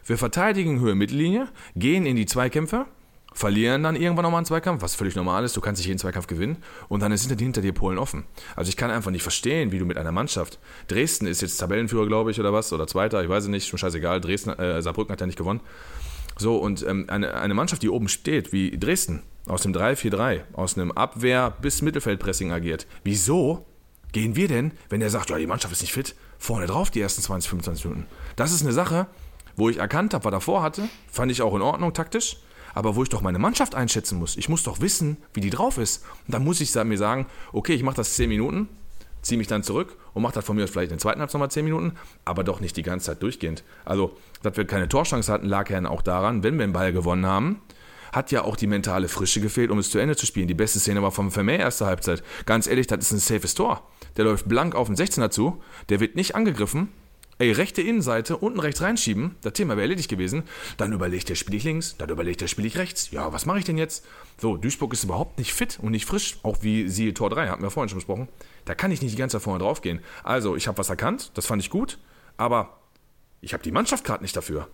[0.05, 2.87] Wir verteidigen Höhe Mittellinie, gehen in die Zweikämpfe
[3.35, 5.57] verlieren dann irgendwann nochmal einen Zweikampf, was völlig normal ist.
[5.57, 6.59] Du kannst nicht jeden Zweikampf gewinnen
[6.89, 8.25] und dann sind hinter dir Polen offen.
[8.57, 10.59] Also ich kann einfach nicht verstehen, wie du mit einer Mannschaft.
[10.89, 13.79] Dresden ist jetzt Tabellenführer, glaube ich, oder was, oder Zweiter, ich weiß es nicht, schon
[13.79, 14.21] scheißegal.
[14.21, 15.61] Dresden, äh, Saarbrücken hat ja nicht gewonnen.
[16.39, 20.77] So, und ähm, eine, eine Mannschaft, die oben steht, wie Dresden, aus dem 3-4-3, aus
[20.77, 22.87] einem Abwehr- bis Mittelfeldpressing agiert.
[23.05, 23.67] Wieso
[24.13, 27.01] gehen wir denn, wenn der sagt, ja, die Mannschaft ist nicht fit, vorne drauf die
[27.01, 28.07] ersten 20, 25 Minuten?
[28.37, 29.07] Das ist eine Sache,
[29.57, 32.39] wo ich erkannt habe, was er vorhatte, fand ich auch in Ordnung taktisch
[32.75, 34.37] aber wo ich doch meine Mannschaft einschätzen muss.
[34.37, 36.05] Ich muss doch wissen, wie die drauf ist.
[36.27, 38.69] Und dann muss ich mir sagen, okay, ich mache das 10 Minuten,
[39.23, 41.35] ziehe mich dann zurück und mache das von mir aus vielleicht in der zweiten Halbzeit
[41.35, 41.93] nochmal 10 Minuten,
[42.25, 43.65] aber doch nicht die ganze Zeit durchgehend.
[43.85, 47.27] Also, dass wir keine Torchance hatten, lag ja auch daran, wenn wir den Ball gewonnen
[47.27, 47.63] haben,
[48.13, 50.47] hat ja auch die mentale Frische gefehlt, um es zu Ende zu spielen.
[50.47, 52.23] Die beste Szene war vom Vermeer erste Halbzeit.
[52.45, 53.89] Ganz ehrlich, das ist ein safes Tor.
[54.17, 56.89] Der läuft blank auf den 16er zu, der wird nicht angegriffen,
[57.43, 60.45] ey, rechte Innenseite unten rechts reinschieben, das Thema wäre erledigt gewesen,
[60.77, 63.11] dann überlegt der, spiele ich links, dann überlegt der, spiele ich rechts.
[63.11, 64.07] Ja, was mache ich denn jetzt?
[64.41, 67.63] So, Duisburg ist überhaupt nicht fit und nicht frisch, auch wie sie Tor 3, hatten
[67.65, 68.29] wir vorhin schon besprochen.
[68.65, 70.01] Da kann ich nicht die ganze Zeit vorne drauf gehen.
[70.23, 71.99] Also, ich habe was erkannt, das fand ich gut,
[72.37, 72.79] aber
[73.41, 74.69] ich habe die Mannschaft gerade nicht dafür.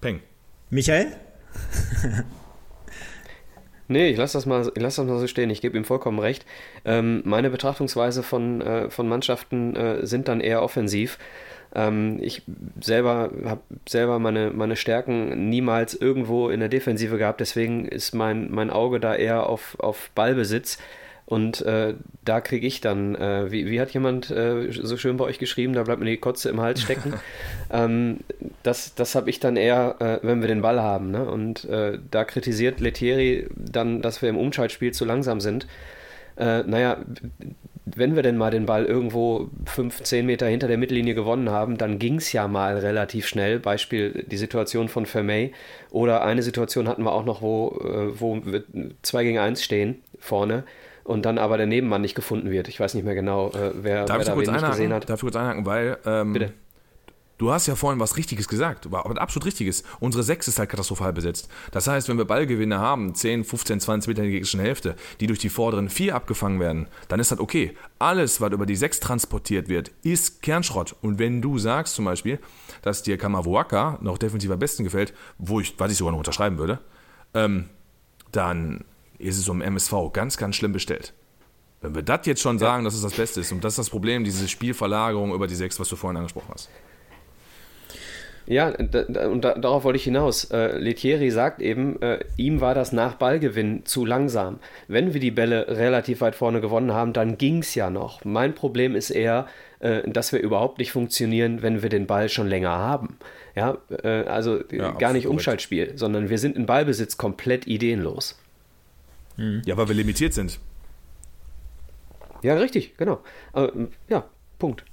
[0.00, 0.22] Peng.
[0.70, 1.14] Michael?
[3.86, 5.50] Nee, ich lasse das, mal, lass das mal so stehen.
[5.50, 6.46] Ich gebe ihm vollkommen recht.
[6.86, 11.18] Ähm, meine Betrachtungsweise von, äh, von Mannschaften äh, sind dann eher offensiv.
[11.74, 12.42] Ähm, ich
[12.80, 17.40] selber habe selber meine, meine Stärken niemals irgendwo in der Defensive gehabt.
[17.40, 20.78] Deswegen ist mein, mein Auge da eher auf, auf Ballbesitz.
[21.26, 21.94] Und äh,
[22.24, 25.72] da kriege ich dann, äh, wie, wie hat jemand äh, so schön bei euch geschrieben,
[25.72, 27.14] da bleibt mir die Kotze im Hals stecken.
[27.72, 28.18] ähm,
[28.62, 31.10] das das habe ich dann eher, äh, wenn wir den Ball haben.
[31.10, 31.24] Ne?
[31.24, 35.66] Und äh, da kritisiert Letieri dann, dass wir im Umschaltspiel zu langsam sind.
[36.36, 36.98] Äh, naja,
[37.86, 41.76] wenn wir denn mal den Ball irgendwo 5, 10 Meter hinter der Mittellinie gewonnen haben,
[41.76, 43.58] dann ging es ja mal relativ schnell.
[43.58, 45.52] Beispiel die Situation von Vermey.
[45.90, 47.78] Oder eine Situation hatten wir auch noch, wo,
[48.18, 48.64] wo wir
[49.02, 50.64] 2 gegen 1 stehen vorne
[51.04, 52.68] und dann aber der Nebenmann nicht gefunden wird.
[52.68, 55.08] Ich weiß nicht mehr genau, äh, wer, darf wer da wen nicht gesehen hat.
[55.08, 56.52] Darf ich kurz einhaken, weil ähm, Bitte.
[57.38, 59.84] Du hast ja vorhin was Richtiges gesagt, aber absolut Richtiges.
[60.00, 61.48] Unsere Sechs ist halt katastrophal besetzt.
[61.72, 65.26] Das heißt, wenn wir Ballgewinne haben, 10, 15, 20 Meter in der gegnerischen Hälfte, die
[65.26, 67.76] durch die vorderen vier abgefangen werden, dann ist das okay.
[67.98, 70.94] Alles, was über die Sechs transportiert wird, ist Kernschrott.
[71.00, 72.38] Und wenn du sagst zum Beispiel,
[72.82, 76.58] dass dir Kamavuaka noch defensiv am besten gefällt, wo ich, was ich sogar noch unterschreiben
[76.58, 76.80] würde,
[77.34, 77.68] ähm,
[78.32, 78.84] dann
[79.18, 81.14] ist es um MSV ganz, ganz schlimm bestellt.
[81.80, 83.90] Wenn wir das jetzt schon sagen, dass es das Beste ist, und das ist das
[83.90, 86.70] Problem, diese Spielverlagerung über die sechs, was du vorhin angesprochen hast.
[88.46, 90.44] Ja, da, und da, darauf wollte ich hinaus.
[90.50, 94.58] Äh, Letieri sagt eben, äh, ihm war das nach Ballgewinn zu langsam.
[94.86, 98.24] Wenn wir die Bälle relativ weit vorne gewonnen haben, dann ging es ja noch.
[98.24, 99.46] Mein Problem ist eher,
[99.80, 103.16] äh, dass wir überhaupt nicht funktionieren, wenn wir den Ball schon länger haben.
[103.54, 108.38] Ja, äh, also ja, gar nicht Umschaltspiel, sondern wir sind in Ballbesitz komplett ideenlos.
[109.36, 109.62] Mhm.
[109.64, 110.58] Ja, weil wir limitiert sind.
[112.42, 113.20] Ja, richtig, genau.
[113.52, 113.72] Aber,
[114.08, 114.24] ja,
[114.58, 114.84] Punkt.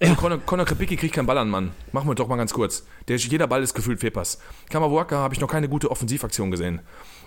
[0.00, 1.72] Also Conor, Conor Kripicki kriegt keinen Ball an, Mann.
[1.92, 2.84] Machen wir doch mal ganz kurz.
[3.08, 4.38] Der, jeder Ball ist gefühlt Fehlpass.
[4.70, 6.80] Kamawaka habe ich noch keine gute Offensivaktion gesehen.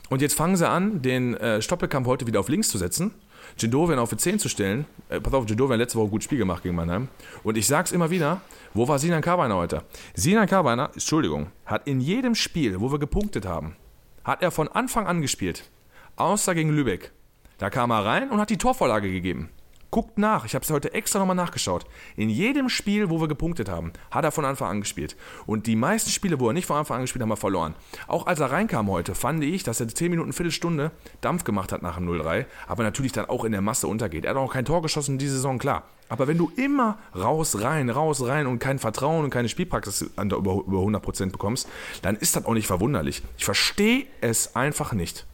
[0.10, 3.14] Und jetzt fangen sie an, den äh, Stoppelkampf heute wieder auf links zu setzen,
[3.58, 4.86] Jindovian auf die 10 zu stellen.
[5.10, 7.08] Äh, pass auf, Jindovian letzte Woche ein gutes Spiel gemacht gegen Mannheim.
[7.44, 8.42] Und ich sag's immer wieder,
[8.74, 9.84] wo war Sinan Karweiner heute?
[10.14, 13.76] Sinan Karweiner, Entschuldigung, hat in jedem Spiel, wo wir gepunktet haben,
[14.24, 15.70] hat er von Anfang an gespielt.
[16.16, 17.12] Außer gegen Lübeck.
[17.58, 19.50] Da kam er rein und hat die Torvorlage gegeben.
[19.94, 21.86] Guckt nach, ich habe es heute extra nochmal nachgeschaut.
[22.16, 25.16] In jedem Spiel, wo wir gepunktet haben, hat er von Anfang an gespielt.
[25.46, 27.76] Und die meisten Spiele, wo er nicht von Anfang an gespielt hat, haben wir verloren.
[28.08, 30.90] Auch als er reinkam heute, fand ich, dass er 10 Minuten, Viertelstunde
[31.22, 34.26] Dampf gemacht hat nach dem 0-3, aber natürlich dann auch in der Masse untergeht.
[34.26, 35.84] Er hat auch kein Tor geschossen in dieser Saison, klar.
[36.10, 40.38] Aber wenn du immer raus, rein, raus, rein und kein Vertrauen und keine Spielpraxis über,
[40.38, 41.70] über 100% bekommst,
[42.02, 43.22] dann ist das auch nicht verwunderlich.
[43.38, 45.28] Ich verstehe es einfach nicht.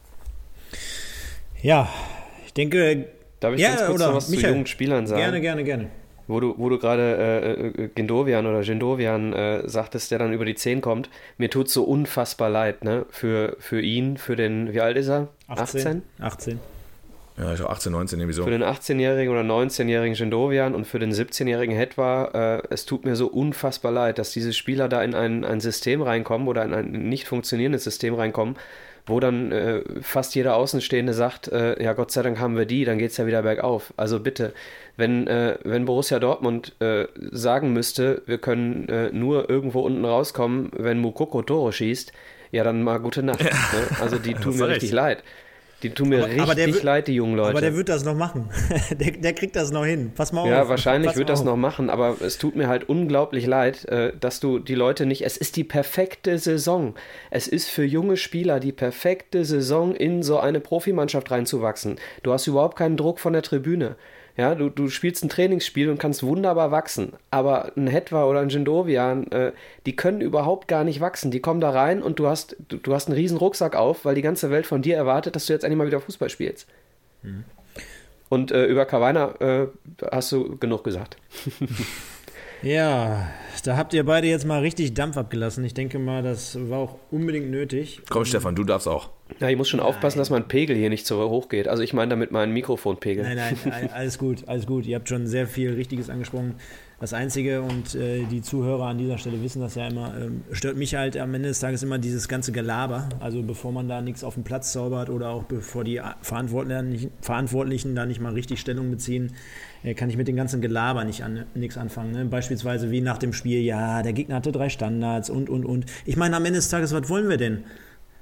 [1.62, 1.88] Ja,
[2.44, 3.08] ich denke.
[3.40, 5.20] Darf ich ja, ganz kurz noch was Michael, zu jungen Spielern sagen?
[5.20, 5.86] Gerne, gerne, gerne.
[6.28, 10.44] Wo du, wo du gerade äh, äh, Gendovian oder Gendovian äh, sagtest, der dann über
[10.44, 11.10] die 10 kommt.
[11.38, 13.06] Mir tut so unfassbar leid, ne?
[13.10, 15.28] Für, für ihn, für den, wie alt ist er?
[15.48, 16.02] 18?
[16.20, 16.60] 18.
[17.36, 18.44] Ja, ich glaube 18, 19 irgendwie so.
[18.44, 23.16] Für den 18-jährigen oder 19-jährigen Gendovian und für den 17-jährigen Hetwa, äh, es tut mir
[23.16, 26.90] so unfassbar leid, dass diese Spieler da in ein, ein System reinkommen oder in ein
[27.08, 28.56] nicht funktionierendes System reinkommen,
[29.10, 32.84] wo dann äh, fast jeder Außenstehende sagt, äh, ja Gott sei Dank haben wir die,
[32.84, 33.92] dann geht es ja wieder bergauf.
[33.96, 34.52] Also bitte,
[34.96, 40.70] wenn, äh, wenn Borussia Dortmund äh, sagen müsste, wir können äh, nur irgendwo unten rauskommen,
[40.76, 42.12] wenn Mukoko Tore schießt,
[42.52, 43.40] ja dann mal gute Nacht.
[43.40, 43.50] Ja.
[43.50, 44.00] Ne?
[44.00, 45.22] Also die tun mir richtig leid.
[45.82, 47.50] Die tun mir aber, richtig aber wird, leid, die jungen Leute.
[47.50, 48.50] Aber der wird das noch machen.
[48.90, 50.12] der, der, kriegt das noch hin.
[50.14, 50.48] Pass mal auf.
[50.48, 54.40] Ja, wahrscheinlich wird das noch machen, aber es tut mir halt unglaublich leid, äh, dass
[54.40, 55.24] du die Leute nicht.
[55.24, 56.94] Es ist die perfekte Saison.
[57.30, 61.98] Es ist für junge Spieler die perfekte Saison, in so eine Profimannschaft reinzuwachsen.
[62.22, 63.96] Du hast überhaupt keinen Druck von der Tribüne.
[64.36, 67.12] Ja, du, du spielst ein Trainingsspiel und kannst wunderbar wachsen.
[67.30, 69.52] Aber ein Hetwa oder ein Jindovian, äh,
[69.86, 71.30] die können überhaupt gar nicht wachsen.
[71.30, 74.14] Die kommen da rein und du hast, du, du, hast einen riesen Rucksack auf, weil
[74.14, 76.68] die ganze Welt von dir erwartet, dass du jetzt endlich mal wieder Fußball spielst.
[77.22, 77.44] Mhm.
[78.28, 79.66] Und äh, über Kawainer äh,
[80.10, 81.16] hast du genug gesagt.
[82.62, 83.28] ja,
[83.62, 85.64] da habt ihr beide jetzt mal richtig Dampf abgelassen.
[85.64, 88.02] Ich denke mal, das war auch unbedingt nötig.
[88.08, 89.10] Komm, Stefan, du darfst auch.
[89.38, 89.88] Ja, ich muss schon nein.
[89.88, 91.68] aufpassen, dass mein Pegel hier nicht so hoch geht.
[91.68, 93.24] Also ich meine damit meinen Mikrofonpegel.
[93.24, 94.86] Nein, nein, alles gut, alles gut.
[94.86, 96.56] Ihr habt schon sehr viel Richtiges angesprochen.
[97.00, 100.76] Das Einzige, und äh, die Zuhörer an dieser Stelle wissen das ja immer, ähm, stört
[100.76, 103.08] mich halt am Ende des Tages immer dieses ganze Gelaber.
[103.20, 107.94] Also bevor man da nichts auf den Platz zaubert oder auch bevor die Verantwortlichen, Verantwortlichen
[107.94, 109.32] da nicht mal richtig Stellung beziehen,
[109.82, 112.12] äh, kann ich mit dem ganzen Gelaber nicht an, nichts anfangen.
[112.12, 112.26] Ne?
[112.26, 115.86] Beispielsweise wie nach dem Spiel, ja, der Gegner hatte drei Standards und, und, und.
[116.04, 117.64] Ich meine, am Ende des Tages, was wollen wir denn?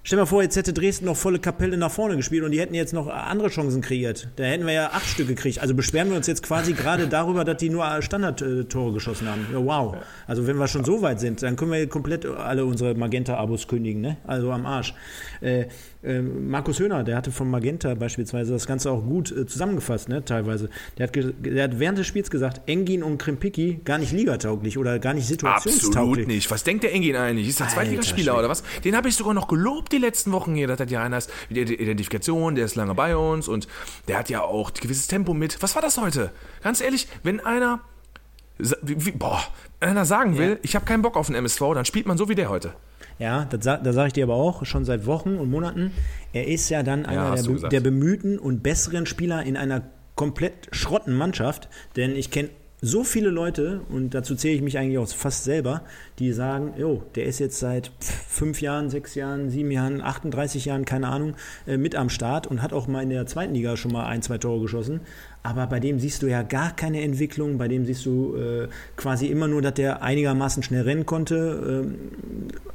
[0.09, 2.61] Stell dir mal vor, jetzt hätte Dresden noch volle Kapelle nach vorne gespielt und die
[2.61, 4.29] hätten jetzt noch andere Chancen kreiert.
[4.37, 5.59] Da hätten wir ja acht Stück gekriegt.
[5.59, 9.47] Also beschweren wir uns jetzt quasi gerade darüber, dass die nur Standardtore geschossen haben.
[9.53, 9.99] Ja, wow.
[10.27, 14.01] Also wenn wir schon so weit sind, dann können wir komplett alle unsere Magenta-Abos kündigen,
[14.01, 14.17] ne?
[14.27, 14.95] Also am Arsch.
[15.43, 15.67] Äh,
[16.03, 20.25] äh, Markus Höhner, der hatte von Magenta beispielsweise das Ganze auch gut äh, zusammengefasst, ne,
[20.25, 20.71] teilweise.
[20.97, 24.99] Der hat, der hat während des Spiels gesagt, Engin und Krimpicki gar nicht ligatauglich oder
[25.01, 25.97] gar nicht situationstauglich.
[25.97, 26.51] Absolut nicht.
[26.51, 27.49] Was denkt der Engin eigentlich?
[27.49, 28.63] Ist der Zweitligaspieler oder was?
[28.85, 31.31] Den habe ich sogar noch gelobt die letzten Wochen hier, dass er ja einer ist
[31.49, 33.69] mit der Identifikation, der ist lange bei uns und
[34.07, 35.63] der hat ja auch ein gewisses Tempo mit.
[35.63, 36.31] Was war das heute?
[36.63, 37.81] Ganz ehrlich, wenn einer,
[38.59, 39.43] wie, boah,
[39.81, 40.57] einer sagen will, ja.
[40.63, 42.73] ich habe keinen Bock auf den MSV, dann spielt man so wie der heute.
[43.19, 45.91] Ja, da, da sage ich dir aber auch schon seit Wochen und Monaten,
[46.33, 49.83] er ist ja dann einer ja, der, der bemühten und besseren Spieler in einer
[50.15, 54.99] komplett schrotten Mannschaft, denn ich kenne so viele Leute, und dazu zähle ich mich eigentlich
[54.99, 55.83] auch fast selber,
[56.19, 60.85] die sagen, jo, der ist jetzt seit fünf Jahren, sechs Jahren, sieben Jahren, 38 Jahren,
[60.85, 61.35] keine Ahnung,
[61.67, 64.23] äh, mit am Start und hat auch mal in der zweiten Liga schon mal ein,
[64.23, 65.01] zwei Tore geschossen
[65.43, 69.27] aber bei dem siehst du ja gar keine Entwicklung, bei dem siehst du äh, quasi
[69.27, 71.95] immer nur, dass der einigermaßen schnell rennen konnte, ähm,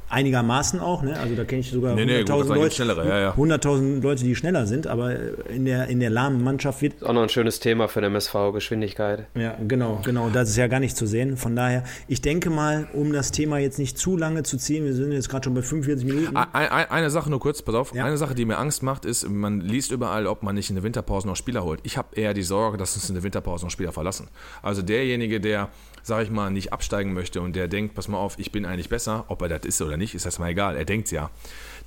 [0.08, 1.18] einigermaßen auch, ne?
[1.18, 3.30] also da kenne ich sogar nee, 100.000 nee, Leute, ja, ja.
[3.30, 5.14] 100 Leute, die schneller sind, aber
[5.48, 6.94] in der, in der lahmen Mannschaft wird...
[6.94, 9.26] Das ist auch noch ein schönes Thema für den MSV, Geschwindigkeit.
[9.34, 12.88] Ja, genau, genau, das ist ja gar nicht zu sehen, von daher, ich denke mal,
[12.92, 15.62] um das Thema jetzt nicht zu lange zu ziehen, wir sind jetzt gerade schon bei
[15.62, 16.36] 45 Minuten.
[16.36, 18.04] Eine, eine Sache nur kurz, pass auf, ja.
[18.04, 20.82] eine Sache, die mir Angst macht, ist, man liest überall, ob man nicht in der
[20.82, 21.80] Winterpause noch Spieler holt.
[21.82, 24.28] Ich habe eher die Sorge, Sorge, dass uns in der Winterpause noch Spieler verlassen.
[24.62, 25.70] Also derjenige, der,
[26.02, 28.88] sage ich mal, nicht absteigen möchte und der denkt, pass mal auf, ich bin eigentlich
[28.88, 30.76] besser, ob er das ist oder nicht, ist das mal egal.
[30.76, 31.30] Er denkt ja.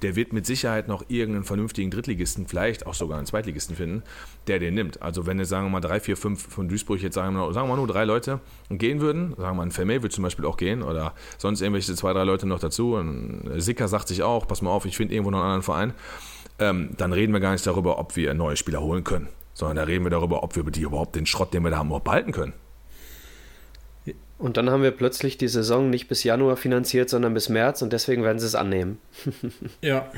[0.01, 4.03] Der wird mit Sicherheit noch irgendeinen vernünftigen Drittligisten, vielleicht auch sogar einen Zweitligisten finden,
[4.47, 5.01] der den nimmt.
[5.01, 7.67] Also wenn jetzt, sagen wir mal, drei, vier, fünf von Duisburg jetzt sagen wir, sagen
[7.67, 8.39] wir mal nur drei Leute
[8.69, 11.95] gehen würden, sagen wir mal, ein Vermeer würde zum Beispiel auch gehen oder sonst irgendwelche
[11.95, 12.95] zwei, drei Leute noch dazu.
[12.95, 15.93] Ein Sicker sagt sich auch, pass mal auf, ich finde irgendwo noch einen anderen Verein.
[16.59, 19.27] Ähm, dann reden wir gar nicht darüber, ob wir neue Spieler holen können
[19.57, 21.87] sondern da reden wir darüber, ob wir die überhaupt den Schrott, den wir da haben,
[21.87, 22.53] überhaupt behalten können.
[24.37, 27.91] Und dann haben wir plötzlich die Saison nicht bis Januar finanziert, sondern bis März und
[27.91, 28.99] deswegen werden sie es annehmen.
[29.81, 30.11] ja.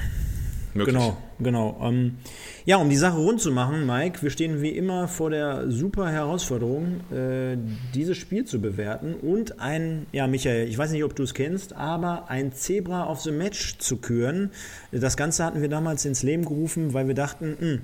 [0.74, 0.96] Möglich.
[0.96, 1.80] Genau, genau.
[1.82, 2.18] Ähm,
[2.66, 6.12] ja, um die Sache rund zu machen, Mike, wir stehen wie immer vor der super
[6.12, 7.58] Herausforderung, äh,
[7.96, 11.74] dieses Spiel zu bewerten und ein, ja, Michael, ich weiß nicht, ob du es kennst,
[11.74, 14.52] aber ein Zebra of the Match zu küren.
[14.92, 17.82] Das Ganze hatten wir damals ins Leben gerufen, weil wir dachten, mh, hm,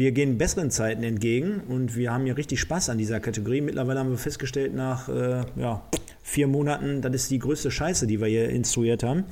[0.00, 3.60] wir gehen besseren Zeiten entgegen und wir haben hier richtig Spaß an dieser Kategorie.
[3.60, 5.82] Mittlerweile haben wir festgestellt, nach äh, ja,
[6.22, 9.24] vier Monaten, das ist die größte Scheiße, die wir hier instruiert haben.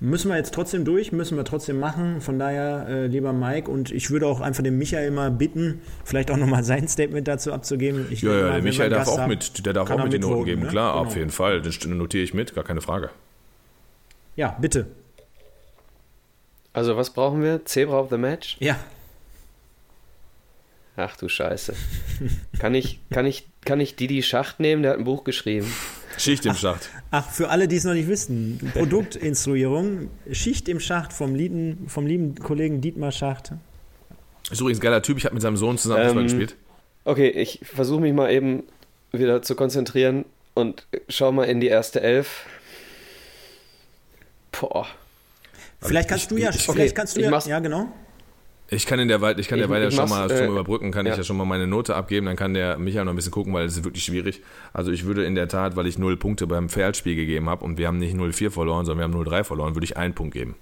[0.00, 2.20] Müssen wir jetzt trotzdem durch, müssen wir trotzdem machen.
[2.22, 6.32] Von daher, äh, lieber Mike, und ich würde auch einfach den Michael mal bitten, vielleicht
[6.32, 8.06] auch nochmal sein Statement dazu abzugeben.
[8.10, 10.22] Ich ja, ja, mal, der Michael darf auch haben, mit, der darf auch mit den
[10.22, 10.68] Noten geben, ne?
[10.68, 11.06] klar, genau.
[11.06, 11.62] auf jeden Fall.
[11.62, 13.10] Das notiere ich mit, gar keine Frage.
[14.34, 14.86] Ja, bitte.
[16.72, 17.64] Also, was brauchen wir?
[17.64, 18.56] Zebra of the Match?
[18.58, 18.76] Ja.
[21.00, 21.74] Ach du Scheiße.
[22.58, 24.82] Kann ich, kann ich, kann ich Didi Schacht nehmen?
[24.82, 25.72] Der hat ein Buch geschrieben.
[26.18, 26.90] Schicht im Schacht.
[27.10, 32.06] Ach, für alle, die es noch nicht wissen, Produktinstruierung, Schicht im Schacht vom lieben, vom
[32.06, 33.52] lieben Kollegen Dietmar Schacht.
[34.50, 36.56] Ist übrigens ein geiler Typ, ich habe mit seinem Sohn zusammen ähm, gespielt.
[37.04, 38.64] Okay, ich versuche mich mal eben
[39.12, 42.44] wieder zu konzentrieren und schau mal in die erste Elf.
[44.52, 44.86] Boah.
[45.80, 47.90] Vielleicht kannst du ja, okay, vielleicht kannst du ja, ja genau.
[48.72, 51.04] Ich kann in der Weile, ich kann ich, der Weile schon mal äh, überbrücken, kann
[51.04, 51.12] ja.
[51.12, 53.52] ich ja schon mal meine Note abgeben, dann kann der Michael noch ein bisschen gucken,
[53.52, 54.42] weil es ist wirklich schwierig.
[54.72, 57.78] Also ich würde in der Tat, weil ich null Punkte beim Pferdspiel gegeben habe und
[57.78, 60.54] wir haben nicht 0-4 verloren, sondern wir haben 0-3 verloren, würde ich einen Punkt geben.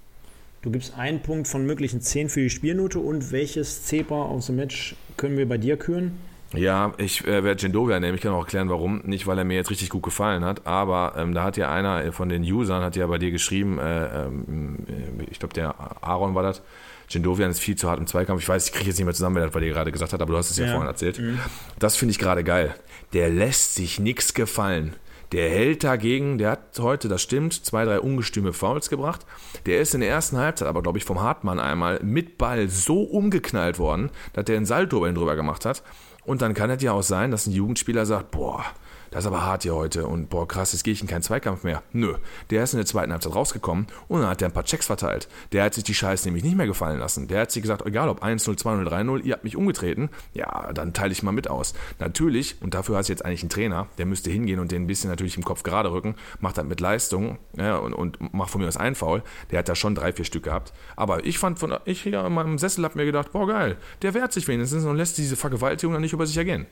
[0.61, 4.55] Du gibst einen Punkt von möglichen 10 für die Spielnote und welches Zebra aus dem
[4.55, 6.17] Match können wir bei dir küren?
[6.53, 8.15] Ja, ich äh, werde Jendovia nehmen.
[8.15, 9.01] Ich kann auch erklären, warum.
[9.05, 12.11] Nicht, weil er mir jetzt richtig gut gefallen hat, aber ähm, da hat ja einer
[12.11, 16.33] von den Usern, hat ja bei dir geschrieben, äh, ähm, äh, ich glaube, der Aaron
[16.33, 16.63] war das,
[17.09, 18.41] Jendovian ist viel zu hart im Zweikampf.
[18.41, 20.21] Ich weiß, ich kriege jetzt nicht mehr zusammen, wer das bei dir gerade gesagt hat,
[20.21, 21.19] aber du hast es ja, ja vorhin erzählt.
[21.19, 21.39] Mhm.
[21.79, 22.75] Das finde ich gerade geil.
[23.13, 24.95] Der lässt sich nichts gefallen.
[25.31, 29.25] Der hält dagegen, der hat heute, das stimmt, zwei, drei ungestüme Fouls gebracht.
[29.67, 33.03] Der ist in der ersten Halbzeit aber, glaube ich, vom Hartmann einmal mit Ball so
[33.03, 35.83] umgeknallt worden, dass der einen Salto über ihn drüber gemacht hat.
[36.25, 38.65] Und dann kann es ja auch sein, dass ein Jugendspieler sagt, boah,
[39.11, 41.63] das ist aber hart hier heute und boah, krass, jetzt gehe ich in keinen Zweikampf
[41.63, 41.83] mehr.
[41.91, 42.15] Nö,
[42.49, 45.27] der ist in der zweiten Halbzeit rausgekommen und dann hat er ein paar Checks verteilt.
[45.51, 47.27] Der hat sich die Scheiße nämlich nicht mehr gefallen lassen.
[47.27, 50.93] Der hat sich gesagt, egal ob 1-0, 2-0, 3-0, ihr habt mich umgetreten, ja, dann
[50.93, 51.73] teile ich mal mit aus.
[51.99, 54.87] Natürlich, und dafür hast du jetzt eigentlich einen Trainer, der müsste hingehen und den ein
[54.87, 58.61] bisschen natürlich im Kopf gerade rücken, macht das mit Leistung ja, und, und macht von
[58.61, 59.23] mir aus einen Foul.
[59.51, 60.73] Der hat da schon drei, vier Stück gehabt.
[60.95, 64.13] Aber ich fand, von, ich hier in meinem Sessel habe mir gedacht, boah geil, der
[64.13, 66.67] wehrt sich wenigstens und lässt diese Vergewaltigung dann nicht über sich ergehen.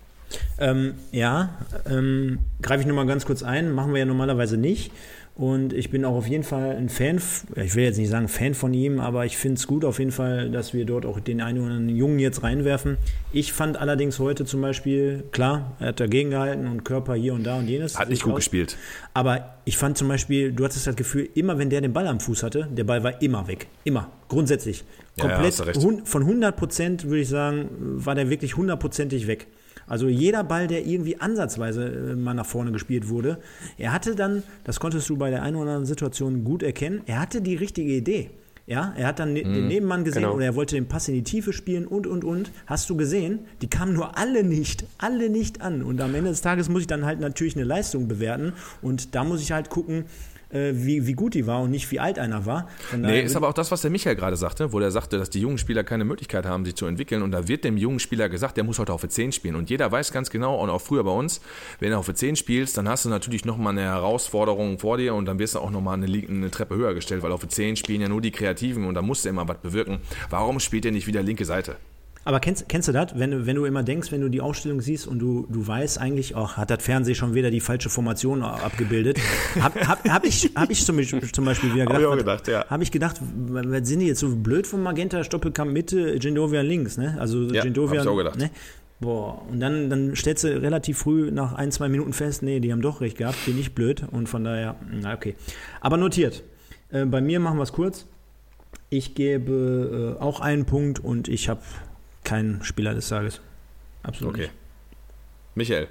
[0.59, 1.57] Ähm, ja,
[1.89, 4.91] ähm, greife ich nochmal ganz kurz ein, machen wir ja normalerweise nicht.
[5.38, 7.21] Und ich bin auch auf jeden Fall ein Fan,
[7.57, 10.11] ich will jetzt nicht sagen Fan von ihm, aber ich finde es gut auf jeden
[10.11, 12.97] Fall, dass wir dort auch den einen oder anderen Jungen jetzt reinwerfen.
[13.32, 17.43] Ich fand allerdings heute zum Beispiel, klar, er hat dagegen gehalten und Körper hier und
[17.43, 17.99] da und jenes.
[17.99, 18.78] Hat nicht gut gespielt.
[19.13, 22.19] Aber ich fand zum Beispiel, du hattest das Gefühl, immer wenn der den Ball am
[22.19, 23.67] Fuß hatte, der Ball war immer weg.
[23.84, 24.09] Immer.
[24.30, 24.86] Grundsätzlich.
[25.19, 25.59] Komplett.
[25.59, 29.45] Ja, ja, von 100 Prozent würde ich sagen, war der wirklich hundertprozentig weg.
[29.88, 33.39] Also jeder Ball, der irgendwie ansatzweise äh, mal nach vorne gespielt wurde,
[33.77, 37.19] er hatte dann, das konntest du bei der einen oder anderen Situation gut erkennen, er
[37.19, 38.29] hatte die richtige Idee.
[38.67, 40.35] Ja, er hat dann mm, den Nebenmann gesehen genau.
[40.35, 42.51] oder er wollte den Pass in die Tiefe spielen und, und, und.
[42.65, 43.39] Hast du gesehen?
[43.61, 45.81] Die kamen nur alle nicht, alle nicht an.
[45.81, 48.51] Und am Ende des Tages muss ich dann halt natürlich eine Leistung bewerten.
[48.81, 50.03] Und da muss ich halt gucken,
[50.52, 52.70] wie, wie gut die war und nicht wie alt einer war.
[52.95, 55.41] Nee, ist aber auch das, was der Michael gerade sagte, wo er sagte, dass die
[55.41, 57.22] jungen Spieler keine Möglichkeit haben, sich zu entwickeln.
[57.22, 59.56] Und da wird dem jungen Spieler gesagt, der muss heute auf der 10 spielen.
[59.56, 61.41] Und jeder weiß ganz genau, und auch früher bei uns,
[61.80, 65.14] wenn du auf der 10 spielst, dann hast du natürlich nochmal eine Herausforderung vor dir
[65.16, 67.76] und dann wirst du auch nochmal eine, eine Treppe höher gestellt, weil auf der 10
[67.76, 70.00] spielen ja nur die Kreativen und da musst du immer was bewirken.
[70.30, 71.76] Warum spielt er nicht wieder linke Seite?
[72.28, 75.07] Aber kennst, kennst du das, wenn, wenn du immer denkst, wenn du die Ausstellung siehst
[75.07, 79.17] und du, du weißt eigentlich, ach, hat das Fernsehen schon wieder die falsche Formation abgebildet?
[79.61, 82.03] Habe hab, hab ich, hab ich zum, zum Beispiel wieder gedacht.
[82.03, 82.65] Habe ich gedacht, ja.
[82.69, 86.97] Habe ich gedacht, was sind die jetzt so blöd vom Magenta, Stoppelkamp Mitte, Gendovia links,
[86.97, 87.15] ne?
[87.17, 88.01] Also ja, Gendovia.
[88.01, 88.38] ich auch gedacht.
[88.38, 88.51] Ne?
[88.99, 92.73] Boah, und dann, dann stellst du relativ früh nach ein, zwei Minuten fest, nee, die
[92.73, 95.38] haben doch recht gehabt, bin ich blöd und von daher, na okay.
[95.80, 96.43] Aber notiert.
[96.89, 98.05] Äh, bei mir machen wir es kurz.
[98.89, 101.61] Ich gebe äh, auch einen Punkt und ich habe
[102.28, 103.39] kein Spieler des Tages.
[104.03, 104.34] Absolut.
[104.34, 104.49] Okay.
[105.55, 105.69] Nicht.
[105.69, 105.88] Michael.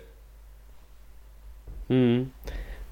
[1.89, 2.31] Hm.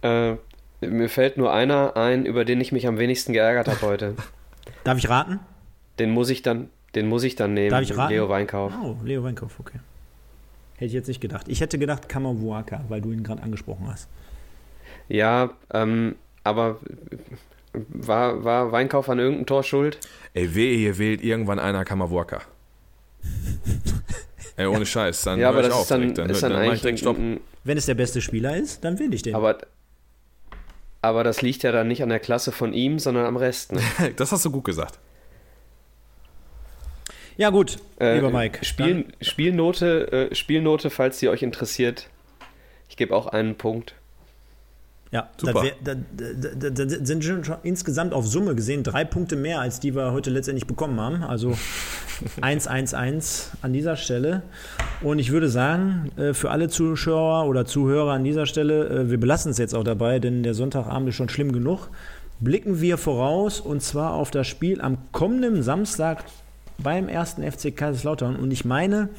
[0.02, 0.36] Äh,
[0.80, 4.14] mir fällt nur einer ein, über den ich mich am wenigsten geärgert habe heute.
[4.84, 5.40] Darf ich raten?
[5.98, 7.70] Den muss ich dann, den muss ich dann nehmen.
[7.70, 8.12] Darf ich raten?
[8.12, 8.72] Leo Weinkauf.
[8.82, 9.78] Oh, Leo Weinkauf, okay.
[10.76, 11.46] Hätte ich jetzt nicht gedacht.
[11.48, 14.08] Ich hätte gedacht Kamavuaka, weil du ihn gerade angesprochen hast.
[15.08, 16.78] Ja, ähm, aber
[17.72, 19.98] war, war Weinkauf an irgendeinem Tor schuld?
[20.32, 22.40] Ey, wehe, hier wählt irgendwann einer Kamavuaka.
[24.56, 25.22] Ey, ohne Scheiß.
[25.22, 27.94] Dann ja, aber das ist dann, dann, ist dann, dann eigentlich ein, Wenn es der
[27.94, 29.34] beste Spieler ist, dann will ich den.
[29.34, 29.58] Aber,
[31.02, 33.72] aber das liegt ja dann nicht an der Klasse von ihm, sondern am Rest.
[33.72, 33.80] Ne?
[34.16, 34.98] das hast du gut gesagt.
[37.36, 38.64] Ja, gut, äh, lieber Mike.
[38.64, 42.08] Spiel, Spielnote, äh, Spielnote, falls sie euch interessiert.
[42.88, 43.96] Ich gebe auch einen Punkt.
[45.10, 45.64] Ja, Super.
[45.84, 50.10] Da, da, da, sind schon insgesamt auf Summe gesehen drei Punkte mehr, als die wir
[50.10, 51.22] heute letztendlich bekommen haben.
[51.22, 51.50] Also
[52.40, 54.42] 1-1-1 an dieser Stelle.
[55.02, 59.20] Und ich würde sagen, äh, für alle Zuschauer oder Zuhörer an dieser Stelle, äh, wir
[59.20, 61.90] belassen es jetzt auch dabei, denn der Sonntagabend ist schon schlimm genug.
[62.40, 66.24] Blicken wir voraus und zwar auf das Spiel am kommenden Samstag
[66.78, 68.34] beim ersten FC Kaiserslautern.
[68.36, 69.10] Und ich meine,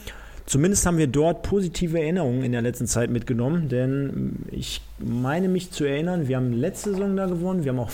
[0.46, 5.72] Zumindest haben wir dort positive Erinnerungen in der letzten Zeit mitgenommen, denn ich meine mich
[5.72, 7.92] zu erinnern, wir haben letzte Saison da gewonnen, wir haben auch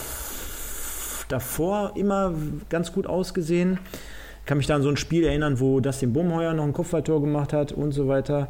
[1.29, 2.33] davor immer
[2.69, 3.79] ganz gut ausgesehen.
[4.41, 7.21] Ich kann mich da an so ein Spiel erinnern, wo Dustin Bumheuer noch ein Kopfballtor
[7.21, 8.49] gemacht hat und so weiter.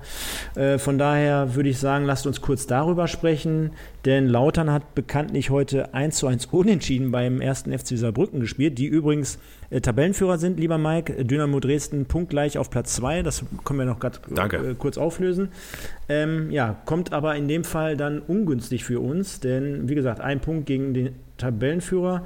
[0.55, 3.71] Äh, von daher würde ich sagen, lasst uns kurz darüber sprechen,
[4.05, 8.87] denn Lautern hat bekanntlich heute 1 zu 1 unentschieden beim ersten FC Saarbrücken gespielt, die
[8.87, 9.37] übrigens
[9.69, 11.25] äh, Tabellenführer sind, lieber Mike.
[11.25, 14.19] Dynamo Dresden punktgleich auf Platz 2, das können wir noch gerade
[14.69, 15.49] äh, kurz auflösen.
[16.07, 20.39] Ähm, ja, kommt aber in dem Fall dann ungünstig für uns, denn wie gesagt, ein
[20.39, 22.23] Punkt gegen den Tabellenführer.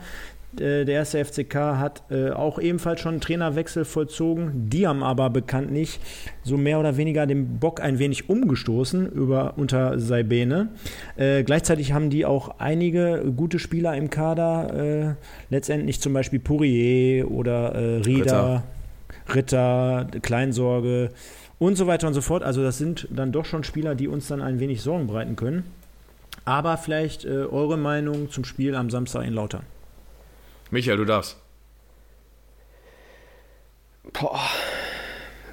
[0.60, 4.70] Äh, der erste FCK hat äh, auch ebenfalls schon einen Trainerwechsel vollzogen.
[4.70, 5.99] Die haben aber bekanntlich
[6.43, 10.70] so mehr oder weniger den Bock ein wenig umgestoßen über, unter Saibene.
[11.18, 15.16] Äh, gleichzeitig haben die auch einige gute Spieler im Kader, äh,
[15.49, 17.76] letztendlich zum Beispiel Pourier oder
[18.06, 18.64] Rieder, Ritter.
[19.34, 21.10] Ritter, Kleinsorge
[21.60, 22.43] und so weiter und so fort.
[22.43, 25.64] Also das sind dann doch schon Spieler, die uns dann ein wenig Sorgen bereiten können.
[26.43, 29.64] Aber vielleicht eure Meinung zum Spiel am Samstag in Lautern.
[30.76, 31.38] Michael, du darfst.
[34.12, 34.42] Boah.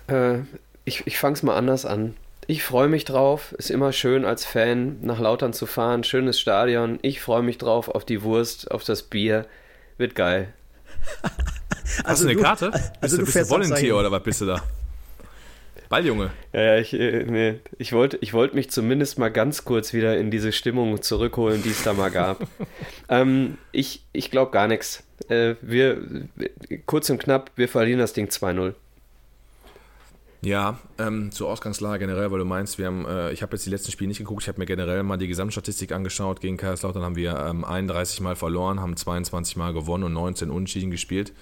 [0.09, 0.41] Äh,
[0.85, 2.16] ich ich fange es mal anders an.
[2.49, 3.53] Ich freue mich drauf.
[3.53, 6.03] Ist immer schön als Fan nach Lautern zu fahren.
[6.03, 6.99] Schönes Stadion.
[7.03, 9.47] Ich freue mich drauf auf die Wurst, auf das Bier.
[9.97, 10.53] Wird geil.
[11.85, 12.73] Hast also du eine Karte?
[12.73, 14.62] Also bist du, du bist du Volunteer oder was bist du da?
[15.93, 16.31] Balljunge.
[16.55, 20.16] Ja, ja, ich, äh, nee, ich wollte ich wollt mich zumindest mal ganz kurz wieder
[20.16, 22.47] in diese Stimmung zurückholen, die es da mal gab.
[23.11, 25.05] ähm, ich ich glaube gar nichts.
[25.29, 25.99] Äh, wir,
[26.87, 28.75] kurz und knapp, wir verlieren das Ding 2-0.
[30.45, 33.70] Ja, ähm, zur Ausgangslage generell, weil du meinst, wir haben, äh, ich habe jetzt die
[33.70, 36.41] letzten Spiele nicht geguckt, ich habe mir generell mal die Gesamtstatistik angeschaut.
[36.41, 40.91] Gegen Kaiserslautern haben wir ähm, 31 Mal verloren, haben 22 Mal gewonnen und 19 Unentschieden
[40.91, 41.33] gespielt.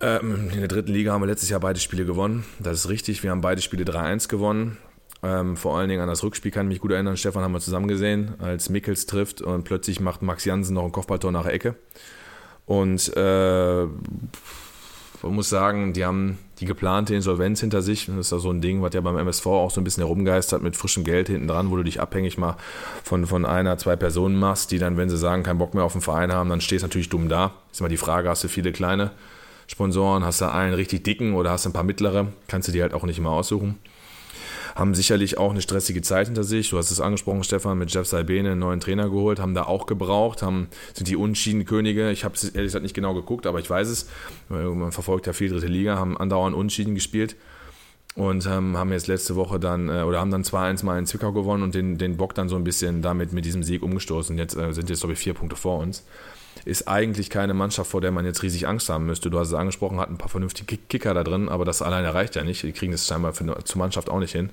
[0.00, 2.44] Ähm, in der dritten Liga haben wir letztes Jahr beide Spiele gewonnen.
[2.58, 3.22] Das ist richtig.
[3.22, 4.78] Wir haben beide Spiele 3-1 gewonnen.
[5.22, 7.18] Ähm, vor allen Dingen an das Rückspiel kann ich mich gut erinnern.
[7.18, 10.90] Stefan haben wir zusammen gesehen, als Mickels trifft und plötzlich macht Max Jansen noch ein
[10.90, 11.76] Kopfballtor nach der Ecke.
[12.66, 13.84] Und äh,
[15.22, 18.06] man muss sagen, die haben die geplante Insolvenz hinter sich.
[18.06, 20.62] Das ist ja so ein Ding, was ja beim MSV auch so ein bisschen herumgeistert
[20.62, 22.56] mit frischem Geld hinten dran, wo du dich abhängig mal
[23.04, 25.92] von, von einer, zwei Personen machst, die dann, wenn sie sagen, keinen Bock mehr auf
[25.92, 27.52] den Verein haben, dann stehst du natürlich dumm da.
[27.70, 29.10] Ist immer die Frage, hast du viele kleine
[29.66, 32.82] Sponsoren, hast du einen richtig dicken oder hast du ein paar mittlere, kannst du die
[32.82, 33.78] halt auch nicht immer aussuchen
[34.74, 36.70] haben sicherlich auch eine stressige Zeit hinter sich.
[36.70, 39.86] Du hast es angesprochen, Stefan, mit Jeff Salbene einen neuen Trainer geholt, haben da auch
[39.86, 42.10] gebraucht, haben, sind die Unschieden-Könige.
[42.10, 44.08] Ich habe es ehrlich gesagt nicht genau geguckt, aber ich weiß es.
[44.48, 47.36] Man verfolgt ja viel dritte Liga, haben andauernd Unschieden gespielt
[48.14, 51.32] und ähm, haben jetzt letzte Woche dann äh, oder haben dann 2-1 mal in Zwickau
[51.32, 54.36] gewonnen und den, den Bock dann so ein bisschen damit mit diesem Sieg umgestoßen.
[54.36, 56.04] Jetzt äh, sind jetzt, glaube ich, vier Punkte vor uns.
[56.64, 59.30] Ist eigentlich keine Mannschaft, vor der man jetzt riesig Angst haben müsste.
[59.30, 62.36] Du hast es angesprochen, hat ein paar vernünftige Kicker da drin, aber das alleine reicht
[62.36, 62.62] ja nicht.
[62.62, 64.50] Die kriegen das scheinbar für, zur Mannschaft auch nicht hin.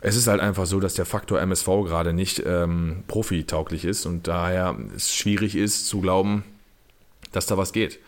[0.00, 4.26] Es ist halt einfach so, dass der Faktor MSV gerade nicht ähm, profitauglich ist und
[4.28, 6.44] daher es schwierig ist zu glauben,
[7.32, 8.00] dass da was geht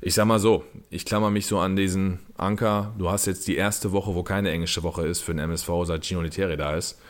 [0.00, 2.94] ich sag mal so, ich klammer mich so an diesen Anker.
[2.98, 6.04] Du hast jetzt die erste Woche, wo keine englische Woche ist für den MSV, seit
[6.04, 7.00] Gino Literi da ist.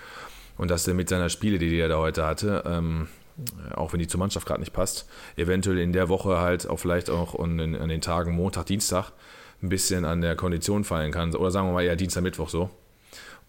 [0.57, 3.09] Und dass er mit seiner Spiele, die er da heute hatte, ähm,
[3.75, 7.11] auch wenn die zur Mannschaft gerade nicht passt, eventuell in der Woche halt auch vielleicht
[7.11, 9.13] auch an den, an den Tagen Montag, Dienstag
[9.63, 11.35] ein bisschen an der Kondition fallen kann.
[11.35, 12.71] Oder sagen wir mal eher Dienstag, Mittwoch so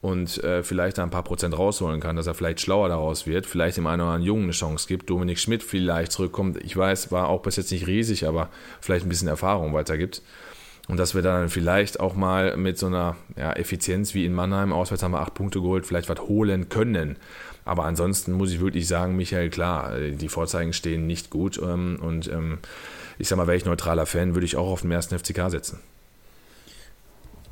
[0.01, 3.45] und äh, vielleicht da ein paar Prozent rausholen kann, dass er vielleicht schlauer daraus wird,
[3.45, 6.57] vielleicht dem einen oder anderen Jungen eine Chance gibt, Dominik Schmidt vielleicht zurückkommt.
[6.63, 10.21] Ich weiß, war auch bis jetzt nicht riesig, aber vielleicht ein bisschen Erfahrung weitergibt.
[10.87, 14.73] Und dass wir dann vielleicht auch mal mit so einer ja, Effizienz wie in Mannheim,
[14.73, 17.17] auswärts haben wir acht Punkte geholt, vielleicht was holen können.
[17.69, 21.59] Aber ansonsten muss ich wirklich sagen, Michael, klar, die Vorzeigen stehen nicht gut.
[21.63, 22.57] Ähm, und ähm,
[23.17, 25.79] ich sag mal, wäre ich neutraler Fan, würde ich auch auf den ersten FCK setzen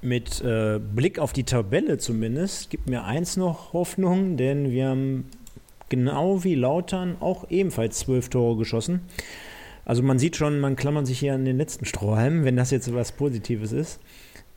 [0.01, 5.25] mit äh, Blick auf die Tabelle zumindest gibt mir eins noch Hoffnung, denn wir haben
[5.89, 9.01] genau wie Lautern auch ebenfalls zwölf Tore geschossen.
[9.85, 12.93] Also man sieht schon, man klammert sich hier an den letzten Strohhalm, wenn das jetzt
[12.93, 13.99] was Positives ist.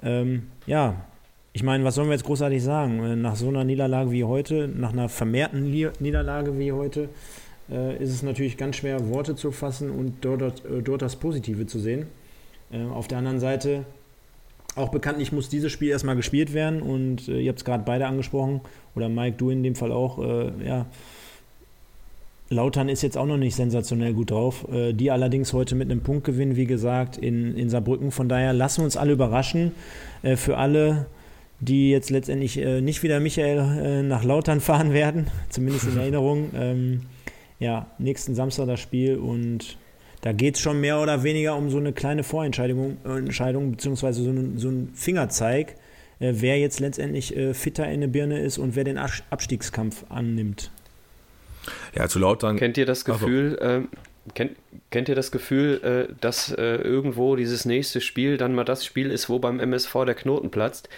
[0.02, 1.06] Ähm, ja,
[1.52, 3.02] ich meine, was sollen wir jetzt großartig sagen?
[3.02, 7.08] Äh, nach so einer Niederlage wie heute, nach einer vermehrten Niederlage wie heute,
[7.70, 11.66] äh, ist es natürlich ganz schwer, Worte zu fassen und dort, dort, äh, das Positive
[11.66, 12.06] zu sehen.
[12.94, 13.84] Auf der anderen Seite
[14.76, 18.60] auch bekanntlich muss dieses Spiel erstmal gespielt werden und ihr habt es gerade beide angesprochen,
[18.94, 20.24] oder Mike, du in dem Fall auch,
[20.64, 20.86] ja.
[22.48, 24.68] Lautern ist jetzt auch noch nicht sensationell gut drauf.
[24.92, 28.12] Die allerdings heute mit einem Punktgewinn, wie gesagt, in, in Saarbrücken.
[28.12, 29.72] Von daher lassen wir uns alle überraschen.
[30.36, 31.06] Für alle,
[31.60, 36.50] die jetzt letztendlich äh, nicht wieder Michael äh, nach Lautern fahren werden, zumindest in Erinnerung.
[36.54, 37.02] Ähm,
[37.58, 39.76] ja, nächsten Samstag das Spiel und
[40.22, 44.30] da geht es schon mehr oder weniger um so eine kleine Vorentscheidung, Entscheidung, beziehungsweise so,
[44.30, 45.76] ein, so ein Fingerzeig,
[46.18, 50.70] äh, wer jetzt letztendlich äh, fitter in der Birne ist und wer den Abstiegskampf annimmt.
[51.94, 52.56] Ja, zu laut dann.
[52.56, 53.84] Kennt ihr das Gefühl, also.
[53.84, 53.88] äh,
[54.34, 54.56] kennt,
[54.90, 59.10] kennt ihr das Gefühl, äh, dass äh, irgendwo dieses nächste Spiel dann mal das Spiel
[59.10, 60.88] ist, wo beim MSV der Knoten platzt?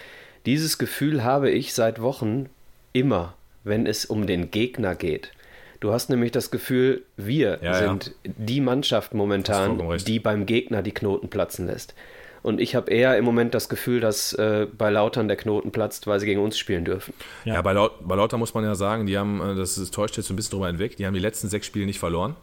[0.45, 2.49] Dieses Gefühl habe ich seit Wochen
[2.91, 3.33] immer,
[3.63, 5.31] wenn es um den Gegner geht.
[5.79, 8.31] Du hast nämlich das Gefühl, wir ja, sind ja.
[8.37, 11.93] die Mannschaft momentan, die beim Gegner die Knoten platzen lässt.
[12.41, 16.07] Und ich habe eher im Moment das Gefühl, dass äh, bei Lautern der Knoten platzt,
[16.07, 17.13] weil sie gegen uns spielen dürfen.
[17.45, 19.91] Ja, ja bei, Laut bei Lautern muss man ja sagen, die haben, äh, das, das
[19.91, 22.35] täuscht jetzt so ein bisschen drüber hinweg, die haben die letzten sechs Spiele nicht verloren.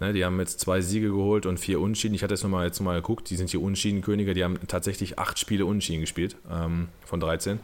[0.00, 2.14] Ne, die haben jetzt zwei Siege geholt und vier Unschieden.
[2.14, 5.38] Ich hatte jetzt nochmal jetzt mal geguckt, die sind hier Unschieden-Könige, die haben tatsächlich acht
[5.40, 7.58] Spiele Unschieden gespielt ähm, von 13.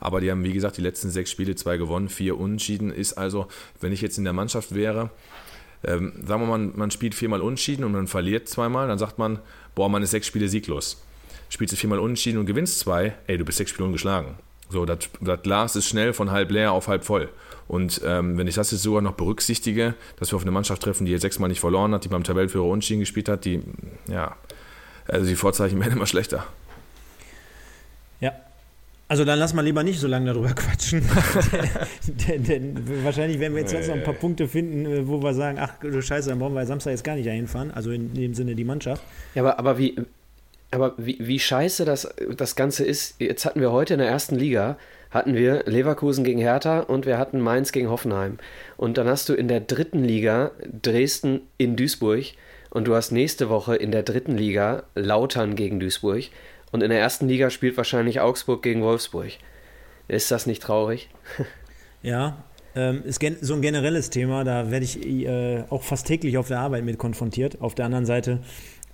[0.00, 2.90] Aber die haben, wie gesagt, die letzten sechs Spiele zwei gewonnen, vier Unentschieden.
[2.90, 3.46] Ist also,
[3.80, 5.10] wenn ich jetzt in der Mannschaft wäre,
[5.84, 9.18] ähm, sagen wir mal, man, man spielt viermal Unentschieden und man verliert zweimal, dann sagt
[9.18, 9.38] man,
[9.74, 11.02] boah, man ist sechs Spiele sieglos.
[11.48, 14.34] Spielst du viermal Unentschieden und gewinnst zwei, ey, du bist sechs Spiele ungeschlagen.
[14.68, 14.98] So, das,
[15.42, 17.28] Glas ist schnell von halb leer auf halb voll.
[17.68, 21.04] Und ähm, wenn ich das jetzt sogar noch berücksichtige, dass wir auf eine Mannschaft treffen,
[21.04, 23.62] die jetzt sechsmal nicht verloren hat, die beim Tabellenführer Unentschieden gespielt hat, die,
[24.08, 24.36] ja,
[25.08, 26.44] also die Vorzeichen werden immer schlechter.
[28.20, 28.32] Ja,
[29.08, 31.02] also dann lass mal lieber nicht so lange darüber quatschen.
[32.28, 35.58] denn, denn, wahrscheinlich werden wir jetzt noch ein paar Punkte finden, äh, wo wir sagen,
[35.60, 37.70] ach du Scheiße, dann brauchen wir Samstag jetzt gar nicht dahin fahren.
[37.72, 39.02] Also in dem Sinne die Mannschaft.
[39.34, 39.96] Ja, aber, aber wie,
[40.70, 44.36] aber wie, wie scheiße das, das Ganze ist, jetzt hatten wir heute in der ersten
[44.36, 44.76] Liga,
[45.10, 48.38] hatten wir Leverkusen gegen Hertha und wir hatten Mainz gegen Hoffenheim.
[48.76, 50.50] Und dann hast du in der dritten Liga
[50.82, 52.24] Dresden in Duisburg
[52.70, 56.24] und du hast nächste Woche in der dritten Liga Lautern gegen Duisburg.
[56.72, 59.30] Und in der ersten Liga spielt wahrscheinlich Augsburg gegen Wolfsburg.
[60.08, 61.08] Ist das nicht traurig?
[62.02, 62.44] ja,
[62.76, 66.60] ähm, ist so ein generelles Thema, da werde ich äh, auch fast täglich auf der
[66.60, 67.62] Arbeit mit konfrontiert.
[67.62, 68.40] Auf der anderen Seite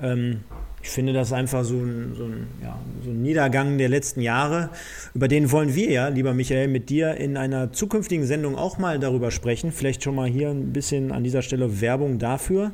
[0.02, 0.40] Ähm,
[0.82, 4.70] ich finde das einfach so ein, so, ein, ja, so ein, Niedergang der letzten Jahre.
[5.14, 8.98] Über den wollen wir ja, lieber Michael, mit dir in einer zukünftigen Sendung auch mal
[8.98, 9.70] darüber sprechen.
[9.70, 12.72] Vielleicht schon mal hier ein bisschen an dieser Stelle Werbung dafür.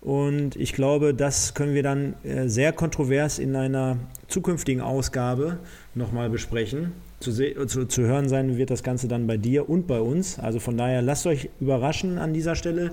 [0.00, 5.58] Und ich glaube, das können wir dann äh, sehr kontrovers in einer zukünftigen Ausgabe
[5.94, 6.92] nochmal besprechen.
[7.20, 7.32] Zu,
[7.66, 10.40] zu, zu, hören sein wird das Ganze dann bei dir und bei uns.
[10.40, 12.90] Also von daher lasst euch überraschen an dieser Stelle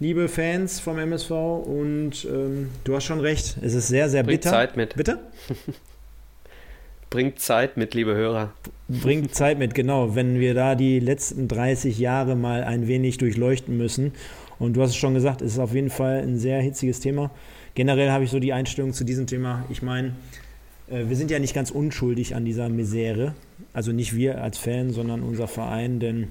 [0.00, 1.30] liebe Fans vom MSV.
[1.30, 4.50] Und ähm, du hast schon recht, es ist sehr, sehr Bringt bitter.
[4.50, 4.94] Zeit mit.
[4.96, 5.18] Bitte?
[7.10, 8.52] Bringt Zeit mit, liebe Hörer.
[8.88, 10.16] Bringt Zeit mit, genau.
[10.16, 14.12] Wenn wir da die letzten 30 Jahre mal ein wenig durchleuchten müssen.
[14.58, 17.30] Und du hast es schon gesagt, es ist auf jeden Fall ein sehr hitziges Thema.
[17.74, 19.64] Generell habe ich so die Einstellung zu diesem Thema.
[19.68, 20.14] Ich meine,
[20.88, 23.34] äh, wir sind ja nicht ganz unschuldig an dieser Misere.
[23.72, 26.28] Also nicht wir als Fan, sondern unser Verein, denn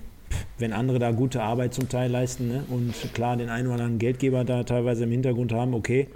[0.58, 2.64] wenn andere da gute Arbeit zum Teil leisten ne?
[2.70, 6.08] und klar den einen oder anderen Geldgeber da teilweise im Hintergrund haben, okay.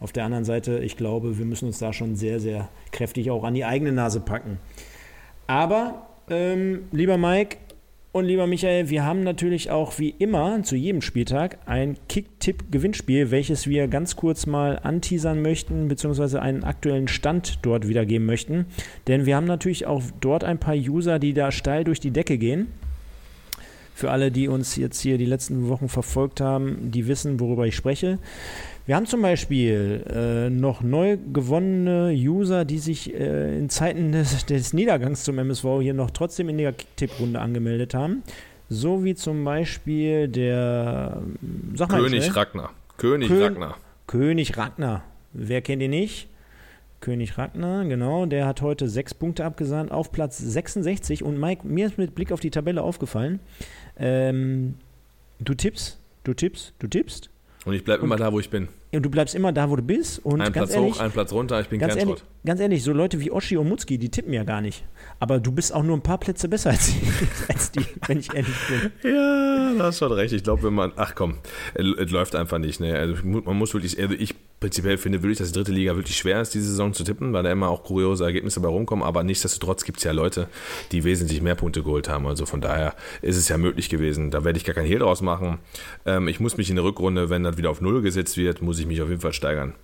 [0.00, 3.44] Auf der anderen Seite, ich glaube, wir müssen uns da schon sehr, sehr kräftig auch
[3.44, 4.58] an die eigene Nase packen.
[5.46, 7.58] Aber, ähm, lieber Mike
[8.14, 13.66] und lieber Michael, wir haben natürlich auch wie immer zu jedem Spieltag ein Kick-Tipp-Gewinnspiel, welches
[13.66, 18.66] wir ganz kurz mal anteasern möchten, beziehungsweise einen aktuellen Stand dort wiedergeben möchten.
[19.06, 22.36] Denn wir haben natürlich auch dort ein paar User, die da steil durch die Decke
[22.36, 22.66] gehen.
[23.94, 27.76] Für alle, die uns jetzt hier die letzten Wochen verfolgt haben, die wissen, worüber ich
[27.76, 28.18] spreche.
[28.84, 34.44] Wir haben zum Beispiel äh, noch neu gewonnene User, die sich äh, in Zeiten des,
[34.46, 38.24] des, Niedergangs zum MSV hier noch trotzdem in der Tipp-Runde angemeldet haben.
[38.68, 41.22] So wie zum Beispiel der
[41.74, 42.70] sag mal König jetzt, Ragnar.
[42.96, 43.76] König Kön Ragnar.
[44.06, 45.04] König Ragnar.
[45.32, 46.28] Wer kennt ihn nicht?
[47.02, 51.22] König Ragnar, genau, der hat heute sechs Punkte abgesahnt auf Platz 66.
[51.22, 53.40] Und Mike, mir ist mit Blick auf die Tabelle aufgefallen,
[53.96, 54.74] ähm,
[55.40, 57.30] du tippst, du tippst, du tippst.
[57.64, 58.68] Und ich bleibe immer da, wo ich bin.
[58.94, 60.18] Und du bleibst immer da, wo du bist.
[60.24, 62.22] Und ein ganz Platz ehrlich, hoch, ein Platz runter, ich bin ganz ehrlich.
[62.44, 64.84] Ganz ehrlich, so Leute wie Oschi und Mutzki, die tippen ja gar nicht.
[65.20, 67.00] Aber du bist auch nur ein paar Plätze besser als die,
[67.48, 69.12] als die wenn ich ehrlich bin.
[69.14, 70.32] Ja, da hast schon recht.
[70.34, 71.38] Ich glaube, wenn man, ach komm,
[71.74, 72.80] es läuft einfach nicht.
[72.80, 72.94] Ne?
[72.98, 76.40] Also man muss wirklich, also ich prinzipiell finde wirklich, dass die dritte Liga wirklich schwer
[76.40, 79.04] ist, diese Saison zu tippen, weil da immer auch kuriose Ergebnisse bei rumkommen.
[79.04, 80.48] Aber nichtsdestotrotz gibt es ja Leute,
[80.92, 82.26] die wesentlich mehr Punkte geholt haben.
[82.26, 84.30] Also von daher ist es ja möglich gewesen.
[84.30, 85.58] Da werde ich gar kein Hehl draus machen.
[86.06, 88.78] Ähm, ich muss mich in der Rückrunde, wenn das wieder auf Null gesetzt wird, muss
[88.78, 89.74] ich mich auf jeden Fall steigern.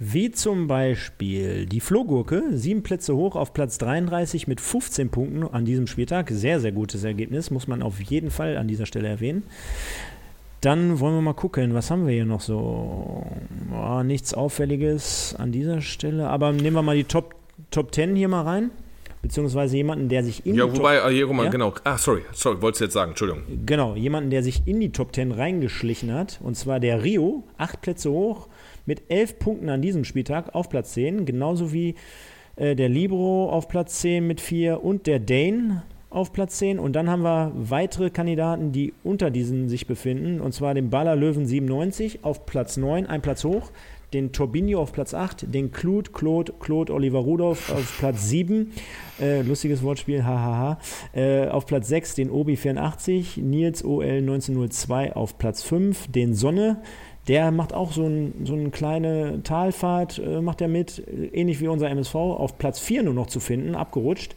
[0.00, 5.64] Wie zum Beispiel die Flohgurke, sieben Plätze hoch auf Platz 33 mit 15 Punkten an
[5.64, 6.30] diesem Spieltag.
[6.30, 9.44] Sehr, sehr gutes Ergebnis, muss man auf jeden Fall an dieser Stelle erwähnen.
[10.60, 13.24] Dann wollen wir mal gucken, was haben wir hier noch so?
[13.72, 17.34] Oh, nichts Auffälliges an dieser Stelle, aber nehmen wir mal die Top,
[17.70, 18.70] Top 10 hier mal rein.
[19.24, 21.50] Beziehungsweise jemanden, der sich in ja, die wobei, Top, mal, ja?
[21.50, 21.72] genau.
[21.82, 23.44] Ah, sorry, sorry, wolltest du jetzt sagen, Entschuldigung.
[23.64, 26.40] Genau, jemanden, der sich in die Top 10 reingeschlichen hat.
[26.42, 28.48] Und zwar der Rio, acht Plätze hoch,
[28.84, 31.94] mit elf Punkten an diesem Spieltag auf Platz 10, genauso wie
[32.56, 36.78] äh, der Libro auf Platz 10 mit 4 und der Dane auf Platz 10.
[36.78, 41.16] Und dann haben wir weitere Kandidaten, die unter diesen sich befinden, und zwar den Baller
[41.16, 43.70] Löwen 97 auf Platz 9, ein Platz hoch,
[44.14, 48.72] den Torbinho auf Platz 8, den Claude, Claude, Claude Oliver Rudolph auf Platz 7,
[49.20, 50.78] äh, lustiges Wortspiel, hahaha,
[51.12, 56.80] äh, auf Platz 6 den Obi 84, Nils OL 1902 auf Platz 5, den Sonne,
[57.26, 61.02] der macht auch so, ein, so eine kleine Talfahrt, äh, macht er mit,
[61.32, 64.36] ähnlich wie unser MSV, auf Platz 4 nur noch zu finden, abgerutscht.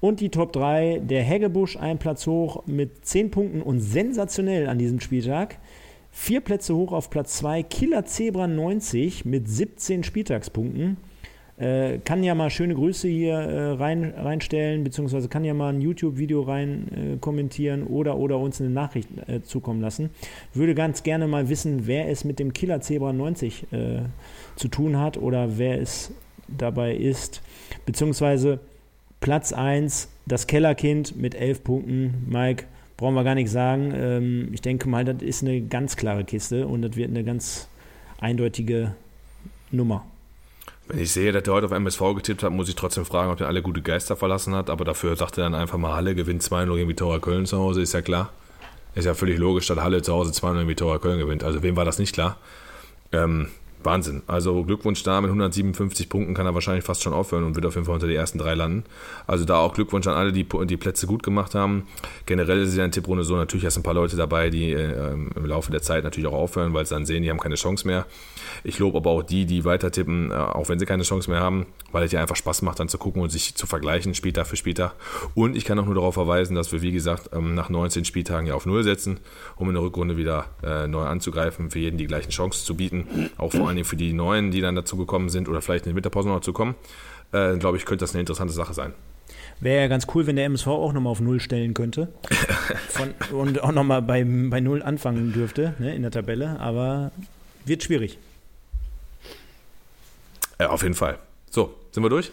[0.00, 4.78] Und die Top 3, der Heggebusch, ein Platz hoch mit 10 Punkten und sensationell an
[4.78, 5.58] diesem Spieltag.
[6.12, 10.96] Vier Plätze hoch auf Platz 2, Killer Zebra 90 mit 17 Spieltagspunkten.
[11.56, 15.82] Äh, kann ja mal schöne Grüße hier äh, rein, reinstellen, beziehungsweise kann ja mal ein
[15.82, 20.08] YouTube-Video rein äh, kommentieren oder, oder uns eine Nachricht äh, zukommen lassen.
[20.54, 24.00] Würde ganz gerne mal wissen, wer es mit dem Killer Zebra 90 äh,
[24.56, 26.12] zu tun hat oder wer es
[26.48, 27.42] dabei ist.
[27.84, 28.58] Beziehungsweise
[29.20, 32.26] Platz 1, das Kellerkind mit 11 Punkten.
[32.26, 32.64] Mike,
[33.00, 33.92] brauchen wir gar nicht sagen.
[33.96, 37.66] Ähm, ich denke mal, das ist eine ganz klare Kiste und das wird eine ganz
[38.20, 38.94] eindeutige
[39.70, 40.04] Nummer.
[40.86, 43.40] Wenn ich sehe, dass er heute auf MSV getippt hat, muss ich trotzdem fragen, ob
[43.40, 44.68] er alle gute Geister verlassen hat.
[44.68, 47.80] Aber dafür sagt er dann einfach mal, Halle gewinnt 2-0 gegen Vitória Köln zu Hause,
[47.80, 48.32] ist ja klar.
[48.94, 51.42] Ist ja völlig logisch, dass Halle zu Hause 2-0 gegen Vitória Köln gewinnt.
[51.42, 52.36] Also wem war das nicht klar?
[53.12, 53.48] Ähm,
[53.82, 54.22] Wahnsinn.
[54.26, 57.74] Also Glückwunsch da, mit 157 Punkten kann er wahrscheinlich fast schon aufhören und wird auf
[57.74, 58.84] jeden Fall unter die ersten drei landen.
[59.26, 61.86] Also da auch Glückwunsch an alle, die die Plätze gut gemacht haben.
[62.26, 65.46] Generell ist ja in Tipprunde so, natürlich hast ein paar Leute dabei, die äh, im
[65.46, 68.06] Laufe der Zeit natürlich auch aufhören, weil sie dann sehen, die haben keine Chance mehr.
[68.64, 71.40] Ich lobe aber auch die, die weiter tippen, äh, auch wenn sie keine Chance mehr
[71.40, 74.46] haben, weil es ja einfach Spaß macht, dann zu gucken und sich zu vergleichen, Spieltag
[74.46, 74.94] für Spieltag.
[75.34, 78.46] Und ich kann auch nur darauf verweisen, dass wir, wie gesagt, ähm, nach 19 Spieltagen
[78.46, 79.20] ja auf Null setzen,
[79.56, 83.30] um in der Rückrunde wieder äh, neu anzugreifen, für jeden die gleichen Chancen zu bieten,
[83.36, 85.90] auch vor allen Dingen für die Neuen, die dann dazu gekommen sind oder vielleicht in
[85.90, 86.74] der Winterpause noch dazu kommen,
[87.32, 88.94] äh, glaube ich, könnte das eine interessante Sache sein.
[89.60, 92.08] Wäre ja ganz cool, wenn der MSV auch nochmal auf Null stellen könnte.
[92.88, 96.58] Von, und auch nochmal bei, bei Null anfangen dürfte ne, in der Tabelle.
[96.60, 97.12] Aber
[97.66, 98.18] wird schwierig.
[100.60, 101.18] Ja, auf jeden Fall.
[101.48, 102.30] So, sind wir durch?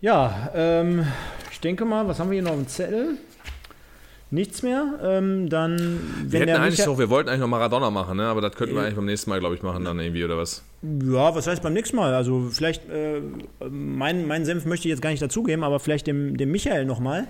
[0.00, 1.06] Ja, ähm,
[1.52, 3.18] ich denke mal, was haben wir hier noch im Zettel?
[4.30, 4.98] Nichts mehr.
[5.02, 8.24] Ähm, dann, wir, hätten eigentlich noch, wir wollten eigentlich noch Maradona machen, ne?
[8.24, 10.64] aber das könnten wir eigentlich beim nächsten Mal, glaube ich, machen dann irgendwie, oder was?
[10.82, 12.14] Ja, was heißt beim nächsten Mal?
[12.14, 13.20] Also vielleicht, äh,
[13.68, 17.28] mein, mein Senf möchte ich jetzt gar nicht dazugeben, aber vielleicht dem, dem Michael nochmal.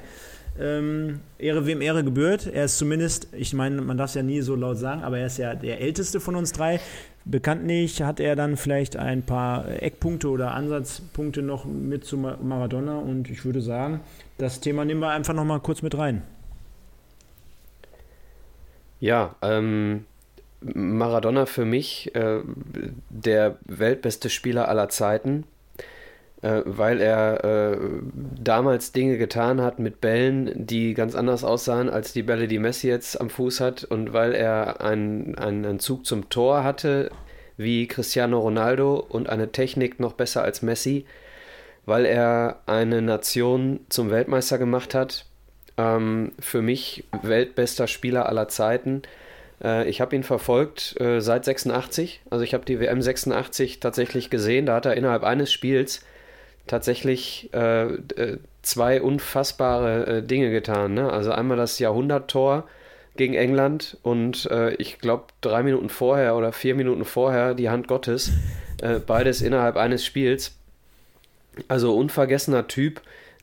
[0.59, 2.47] Ähm, Ehre wem Ehre gebührt.
[2.47, 5.27] Er ist zumindest, ich meine, man darf es ja nie so laut sagen, aber er
[5.27, 6.81] ist ja der älteste von uns drei.
[7.25, 13.29] Bekanntlich hat er dann vielleicht ein paar Eckpunkte oder Ansatzpunkte noch mit zu Maradona und
[13.29, 14.01] ich würde sagen,
[14.39, 16.23] das Thema nehmen wir einfach nochmal kurz mit rein.
[19.01, 20.05] Ja, ähm,
[20.61, 22.41] Maradona für mich äh,
[23.11, 25.45] der weltbeste Spieler aller Zeiten,
[26.43, 27.79] äh, weil er äh,
[28.39, 32.89] damals Dinge getan hat mit Bällen, die ganz anders aussahen als die Bälle, die Messi
[32.89, 37.11] jetzt am Fuß hat und weil er einen, einen Zug zum Tor hatte
[37.57, 41.07] wie Cristiano Ronaldo und eine Technik noch besser als Messi,
[41.87, 45.27] weil er eine Nation zum Weltmeister gemacht hat
[45.79, 49.03] ähm, für mich weltbester Spieler aller Zeiten.
[49.63, 52.23] Äh, ich habe ihn verfolgt äh, seit 86.
[52.31, 54.67] Also ich habe die WM 86 tatsächlich gesehen.
[54.67, 56.05] Da hat er innerhalb eines Spiels
[56.67, 60.95] tatsächlich äh, äh zwei unfassbare äh, Dinge getan.
[60.95, 61.13] Ne?
[61.13, 62.65] Also einmal das Jahrhunderttor
[63.15, 67.87] gegen England und äh, ich glaube drei Minuten vorher oder vier Minuten vorher die Hand
[67.89, 68.33] Gottes.
[69.07, 70.57] beides innerhalb eines Spiels.
[71.69, 73.01] Also unvergessener Typ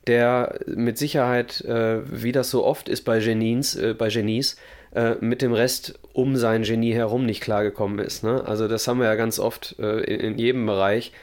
[0.07, 4.57] der mit Sicherheit, äh, wie das so oft ist bei Genies, äh, bei Genies,
[4.93, 8.23] äh, mit dem Rest um sein Genie herum nicht klargekommen ist.
[8.23, 8.43] Ne?
[8.45, 11.13] Also das haben wir ja ganz oft äh, in, in, jedem Bereich,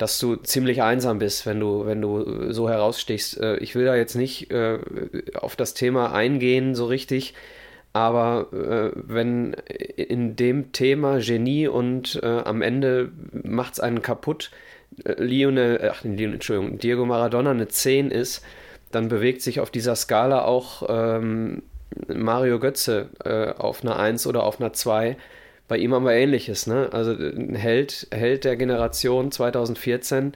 [0.00, 3.40] dass du ziemlich einsam bist, wenn du, wenn du so herausstichst.
[3.40, 4.78] Äh, ich will da jetzt nicht äh,
[5.34, 7.34] auf das Thema eingehen so richtig,
[7.92, 9.56] aber wenn
[9.96, 14.52] in dem Thema Genie und am Ende macht es einen kaputt,
[15.04, 18.44] Lionel, ach, Entschuldigung, Diego Maradona eine 10 ist,
[18.92, 21.62] dann bewegt sich auf dieser Skala auch ähm,
[22.08, 25.16] Mario Götze äh, auf einer 1 oder auf einer 2.
[25.70, 26.88] Bei ihm haben wir ähnliches, ne?
[26.90, 30.32] Also ein Held, Held der Generation 2014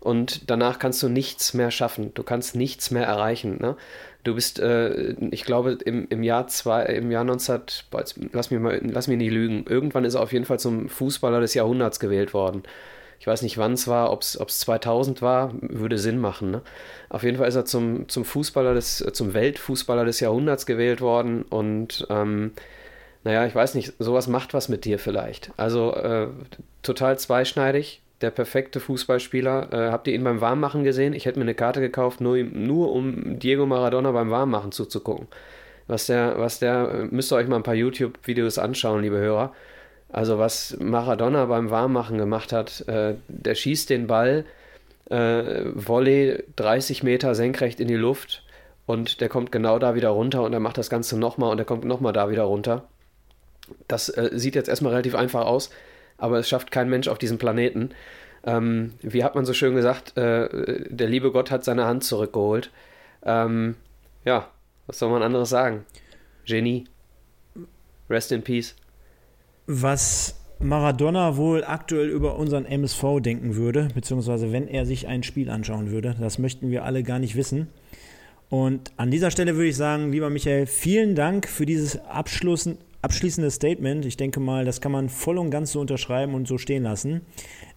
[0.00, 2.14] und danach kannst du nichts mehr schaffen.
[2.14, 3.58] Du kannst nichts mehr erreichen.
[3.60, 3.76] Ne?
[4.24, 7.60] Du bist, äh, ich glaube, im, im Jahr zwei, im Jahr 19,
[8.32, 9.66] lass mich mal, lass mich nicht lügen.
[9.68, 12.62] Irgendwann ist er auf jeden Fall zum Fußballer des Jahrhunderts gewählt worden.
[13.20, 16.50] Ich weiß nicht, wann es war, ob es 2000 war, würde Sinn machen.
[16.50, 16.62] Ne?
[17.10, 21.42] Auf jeden Fall ist er zum, zum Fußballer des, zum Weltfußballer des Jahrhunderts gewählt worden
[21.42, 22.52] und ähm,
[23.24, 25.50] naja, ich weiß nicht, sowas macht was mit dir vielleicht.
[25.56, 26.28] Also äh,
[26.82, 29.72] total zweischneidig, der perfekte Fußballspieler.
[29.72, 31.12] Äh, habt ihr ihn beim Warmmachen gesehen?
[31.12, 35.26] Ich hätte mir eine Karte gekauft, nur, nur um Diego Maradona beim Warmmachen zuzugucken.
[35.86, 39.52] Was der, was der, äh, müsst ihr euch mal ein paar YouTube-Videos anschauen, liebe Hörer.
[40.10, 44.44] Also was Maradona beim Warmmachen gemacht hat, äh, der schießt den Ball,
[45.10, 48.42] äh, Volley 30 Meter senkrecht in die Luft
[48.86, 51.64] und der kommt genau da wieder runter und er macht das Ganze nochmal und er
[51.64, 52.88] kommt nochmal da wieder runter.
[53.86, 55.70] Das äh, sieht jetzt erstmal relativ einfach aus,
[56.16, 57.90] aber es schafft kein Mensch auf diesem Planeten.
[58.44, 62.70] Ähm, wie hat man so schön gesagt, äh, der liebe Gott hat seine Hand zurückgeholt.
[63.24, 63.76] Ähm,
[64.24, 64.48] ja,
[64.86, 65.84] was soll man anderes sagen?
[66.44, 66.84] Genie.
[68.08, 68.74] Rest in Peace
[69.68, 75.50] was Maradona wohl aktuell über unseren MSV denken würde, beziehungsweise wenn er sich ein Spiel
[75.50, 76.16] anschauen würde.
[76.18, 77.68] Das möchten wir alle gar nicht wissen.
[78.48, 82.00] Und an dieser Stelle würde ich sagen, lieber Michael, vielen Dank für dieses
[83.02, 84.04] abschließende Statement.
[84.04, 87.22] Ich denke mal, das kann man voll und ganz so unterschreiben und so stehen lassen.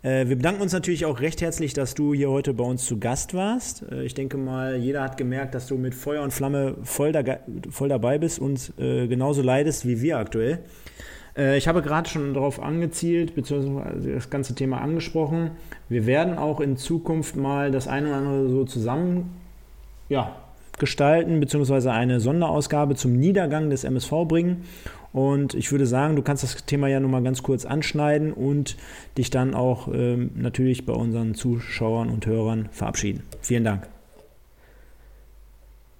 [0.01, 2.99] Äh, wir bedanken uns natürlich auch recht herzlich, dass du hier heute bei uns zu
[2.99, 3.83] Gast warst.
[3.91, 7.23] Äh, ich denke mal, jeder hat gemerkt, dass du mit Feuer und Flamme voll, da,
[7.69, 10.59] voll dabei bist und äh, genauso leidest wie wir aktuell.
[11.37, 15.51] Äh, ich habe gerade schon darauf angezielt, beziehungsweise das ganze Thema angesprochen.
[15.89, 19.31] Wir werden auch in Zukunft mal das eine oder andere so zusammen
[20.09, 20.35] ja,
[20.77, 24.63] gestalten, beziehungsweise eine Sonderausgabe zum Niedergang des MSV bringen.
[25.13, 28.77] Und ich würde sagen, du kannst das Thema ja nochmal ganz kurz anschneiden und
[29.17, 33.23] dich dann auch ähm, natürlich bei unseren Zuschauern und Hörern verabschieden.
[33.41, 33.87] Vielen Dank.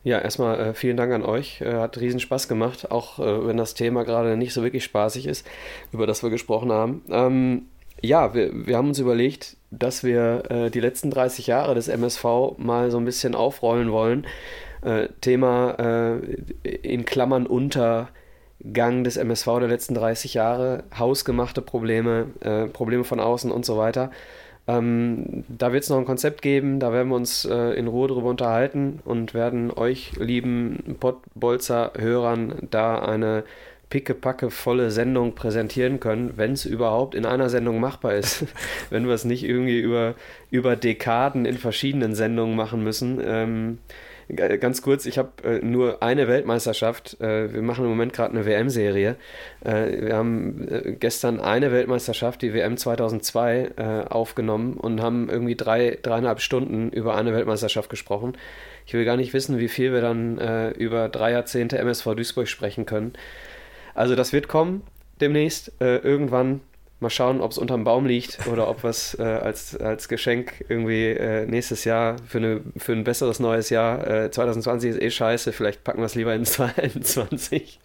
[0.03, 1.62] Ja, erstmal äh, vielen Dank an euch.
[1.62, 5.28] Äh, hat riesen Spaß gemacht, auch äh, wenn das Thema gerade nicht so wirklich spaßig
[5.28, 5.46] ist,
[5.92, 7.04] über das wir gesprochen haben.
[7.09, 7.62] Ähm,
[8.01, 12.24] ja, wir, wir haben uns überlegt, dass wir äh, die letzten 30 Jahre des MSV
[12.58, 14.25] mal so ein bisschen aufrollen wollen.
[14.82, 15.75] Äh, Thema
[16.63, 18.09] äh, in Klammern unter
[18.74, 23.78] Gang des MSV der letzten 30 Jahre, hausgemachte Probleme, äh, Probleme von außen und so
[23.78, 24.12] weiter.
[24.67, 28.08] Ähm, da wird es noch ein Konzept geben, da werden wir uns äh, in Ruhe
[28.08, 33.43] drüber unterhalten und werden euch, lieben Pottbolzer-Hörern, da eine
[33.89, 38.46] pickepacke volle Sendung präsentieren können, wenn es überhaupt in einer Sendung machbar ist.
[38.89, 40.16] wenn wir es nicht irgendwie über,
[40.50, 43.20] über Dekaden in verschiedenen Sendungen machen müssen.
[43.24, 43.79] Ähm,
[44.36, 47.20] ganz kurz, ich habe äh, nur eine Weltmeisterschaft.
[47.21, 49.16] Äh, wir machen im Moment gerade eine WM-Serie.
[49.63, 55.55] Äh, wir haben äh, gestern eine Weltmeisterschaft, die WM 2002, äh, aufgenommen und haben irgendwie
[55.55, 58.37] drei, dreieinhalb Stunden über eine Weltmeisterschaft gesprochen.
[58.86, 62.47] Ich will gar nicht wissen, wie viel wir dann äh, über drei Jahrzehnte MSV Duisburg
[62.47, 63.13] sprechen können.
[63.93, 64.83] Also das wird kommen
[65.20, 66.62] demnächst, irgendwann
[67.01, 70.63] Mal schauen, ob es unterm Baum liegt oder ob wir es äh, als, als Geschenk
[70.69, 74.07] irgendwie äh, nächstes Jahr für, eine, für ein besseres neues Jahr.
[74.07, 77.79] Äh, 2020 ist eh scheiße, vielleicht packen wir es lieber in 2021.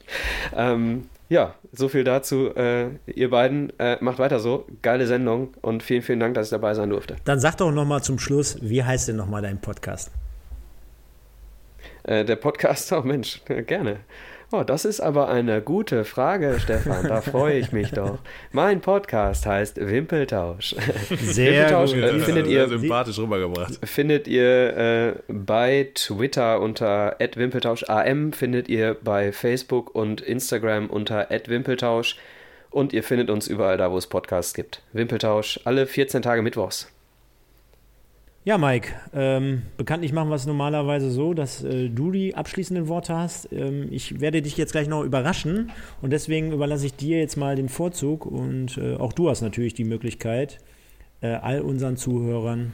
[0.54, 2.54] ähm, ja, so viel dazu.
[2.54, 4.66] Äh, ihr beiden äh, macht weiter so.
[4.82, 7.16] Geile Sendung und vielen, vielen Dank, dass ich dabei sein durfte.
[7.24, 10.10] Dann sag doch nochmal zum Schluss, wie heißt denn nochmal dein Podcast?
[12.04, 14.00] Äh, der Podcast, oh Mensch, gerne.
[14.52, 17.08] Oh, das ist aber eine gute Frage, Stefan.
[17.08, 18.18] Da freue ich mich doch.
[18.52, 20.76] Mein Podcast heißt Wimpeltausch.
[21.20, 22.02] Sehr Wimpeltausch gut.
[22.02, 23.80] Äh, findet ihr, sympathisch rübergebracht.
[23.84, 32.16] Findet ihr äh, bei Twitter unter @wimpeltauscham, findet ihr bei Facebook und Instagram unter @wimpeltausch
[32.70, 34.82] und ihr findet uns überall da, wo es Podcasts gibt.
[34.92, 36.92] Wimpeltausch alle 14 Tage mittwochs.
[38.46, 43.16] Ja, Mike, ähm, bekanntlich machen wir es normalerweise so, dass äh, du die abschließenden Worte
[43.16, 43.52] hast.
[43.52, 47.56] Ähm, ich werde dich jetzt gleich noch überraschen und deswegen überlasse ich dir jetzt mal
[47.56, 50.60] den Vorzug und äh, auch du hast natürlich die Möglichkeit,
[51.22, 52.72] äh, all unseren Zuhörern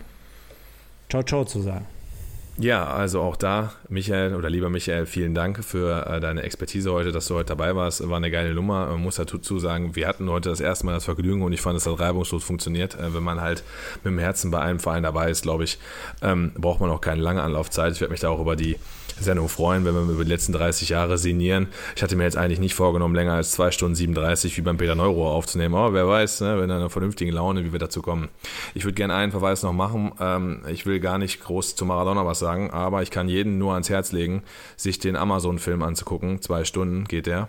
[1.08, 1.86] Ciao, ciao zu sagen.
[2.58, 7.10] Ja, also auch da, Michael oder lieber Michael, vielen Dank für äh, deine Expertise heute,
[7.10, 8.06] dass du heute dabei warst.
[8.06, 8.88] War eine geile Nummer.
[8.88, 11.78] Man muss dazu sagen, wir hatten heute das erste Mal das Vergnügen und ich fand,
[11.78, 12.94] es hat reibungslos funktioniert.
[12.96, 13.64] Äh, wenn man halt
[14.04, 15.78] mit dem Herzen bei einem Verein dabei ist, glaube ich,
[16.20, 17.94] ähm, braucht man auch keine lange Anlaufzeit.
[17.94, 18.76] Ich werde mich da auch über die
[19.18, 21.68] Sendung freuen, wenn wir über die letzten 30 Jahre sinnieren.
[21.96, 24.94] Ich hatte mir jetzt eigentlich nicht vorgenommen, länger als 2 Stunden 37 wie beim Peter
[24.94, 28.28] Neuro aufzunehmen, aber wer weiß, ne, wenn einer vernünftigen Laune, wie wir dazu kommen.
[28.74, 30.12] Ich würde gerne einen Verweis noch machen.
[30.20, 33.72] Ähm, ich will gar nicht groß zu Maradona was sagen, aber ich kann jeden nur
[33.72, 34.42] ans Herz legen,
[34.76, 36.42] sich den Amazon-Film anzugucken.
[36.42, 37.48] Zwei Stunden geht der.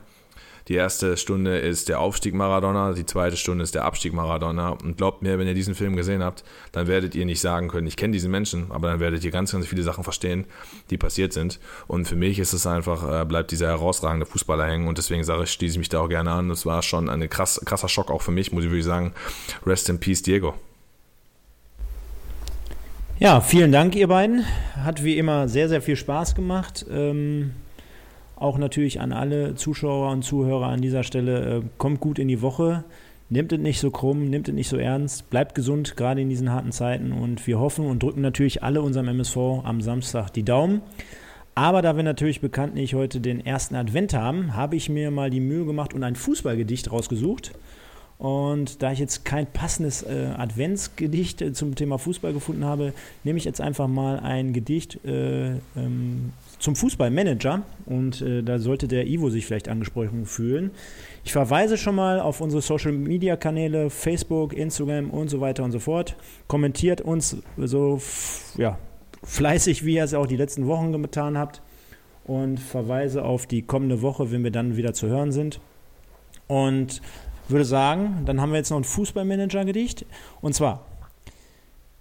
[0.69, 4.69] Die erste Stunde ist der Aufstieg Maradona, die zweite Stunde ist der Abstieg Maradona.
[4.69, 7.85] Und glaubt mir, wenn ihr diesen Film gesehen habt, dann werdet ihr nicht sagen können,
[7.85, 10.45] ich kenne diesen Menschen, aber dann werdet ihr ganz, ganz viele Sachen verstehen,
[10.89, 11.59] die passiert sind.
[11.87, 14.87] Und für mich ist es einfach, äh, bleibt dieser herausragende Fußballer hängen.
[14.87, 16.47] Und deswegen sage ich, schließe ich mich da auch gerne an.
[16.47, 19.13] Das war schon ein krass, krasser Schock auch für mich, muss ich wirklich sagen.
[19.65, 20.53] Rest in Peace, Diego.
[23.23, 24.43] Ja, vielen Dank, ihr beiden.
[24.75, 26.85] Hat wie immer sehr, sehr viel Spaß gemacht.
[26.91, 27.53] Ähm
[28.35, 32.41] auch natürlich an alle Zuschauer und Zuhörer an dieser Stelle, äh, kommt gut in die
[32.41, 32.83] Woche.
[33.29, 36.51] Nehmt es nicht so krumm, nehmt es nicht so ernst, bleibt gesund, gerade in diesen
[36.51, 37.13] harten Zeiten.
[37.13, 40.81] Und wir hoffen und drücken natürlich alle unserem MSV am Samstag die Daumen.
[41.55, 45.39] Aber da wir natürlich bekanntlich heute den ersten Advent haben, habe ich mir mal die
[45.39, 47.53] Mühe gemacht und ein Fußballgedicht rausgesucht.
[48.23, 52.93] Und da ich jetzt kein passendes äh, Adventsgedicht äh, zum Thema Fußball gefunden habe,
[53.25, 58.87] nehme ich jetzt einfach mal ein Gedicht äh, ähm, zum Fußballmanager und äh, da sollte
[58.87, 60.71] der Ivo sich vielleicht angesprochen fühlen.
[61.25, 65.73] Ich verweise schon mal auf unsere Social Media Kanäle, Facebook, Instagram und so weiter und
[65.73, 66.15] so fort.
[66.47, 68.01] Kommentiert uns so
[68.57, 68.79] ja,
[69.21, 71.61] fleißig, wie ihr es auch die letzten Wochen getan habt
[72.23, 75.59] und verweise auf die kommende Woche, wenn wir dann wieder zu hören sind.
[76.47, 77.01] Und
[77.49, 80.05] würde sagen, dann haben wir jetzt noch ein Fußballmanager-Gedicht.
[80.41, 80.85] Und zwar,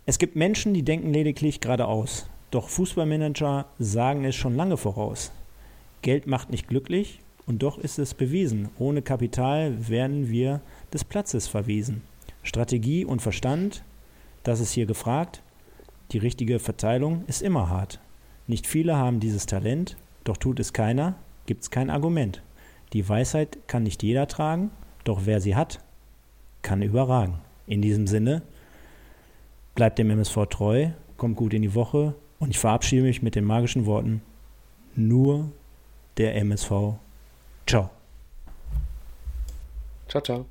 [0.06, 2.27] es gibt Menschen, die denken lediglich geradeaus.
[2.51, 5.32] Doch Fußballmanager sagen es schon lange voraus.
[6.02, 8.69] Geld macht nicht glücklich und doch ist es bewiesen.
[8.78, 10.60] Ohne Kapital werden wir
[10.93, 12.02] des Platzes verwiesen.
[12.43, 13.85] Strategie und Verstand,
[14.43, 15.43] das ist hier gefragt.
[16.10, 18.01] Die richtige Verteilung ist immer hart.
[18.47, 21.14] Nicht viele haben dieses Talent, doch tut es keiner,
[21.47, 22.43] gibt's kein Argument.
[22.93, 24.70] Die Weisheit kann nicht jeder tragen,
[25.05, 25.81] doch wer sie hat,
[26.62, 27.39] kann überragen.
[27.66, 28.43] In diesem Sinne,
[29.74, 33.45] bleibt dem MSV treu, kommt gut in die Woche, und ich verabschiede mich mit den
[33.45, 34.20] magischen Worten,
[34.97, 35.51] nur
[36.16, 36.95] der MSV.
[37.66, 37.91] Ciao.
[40.09, 40.47] Ciao, ciao.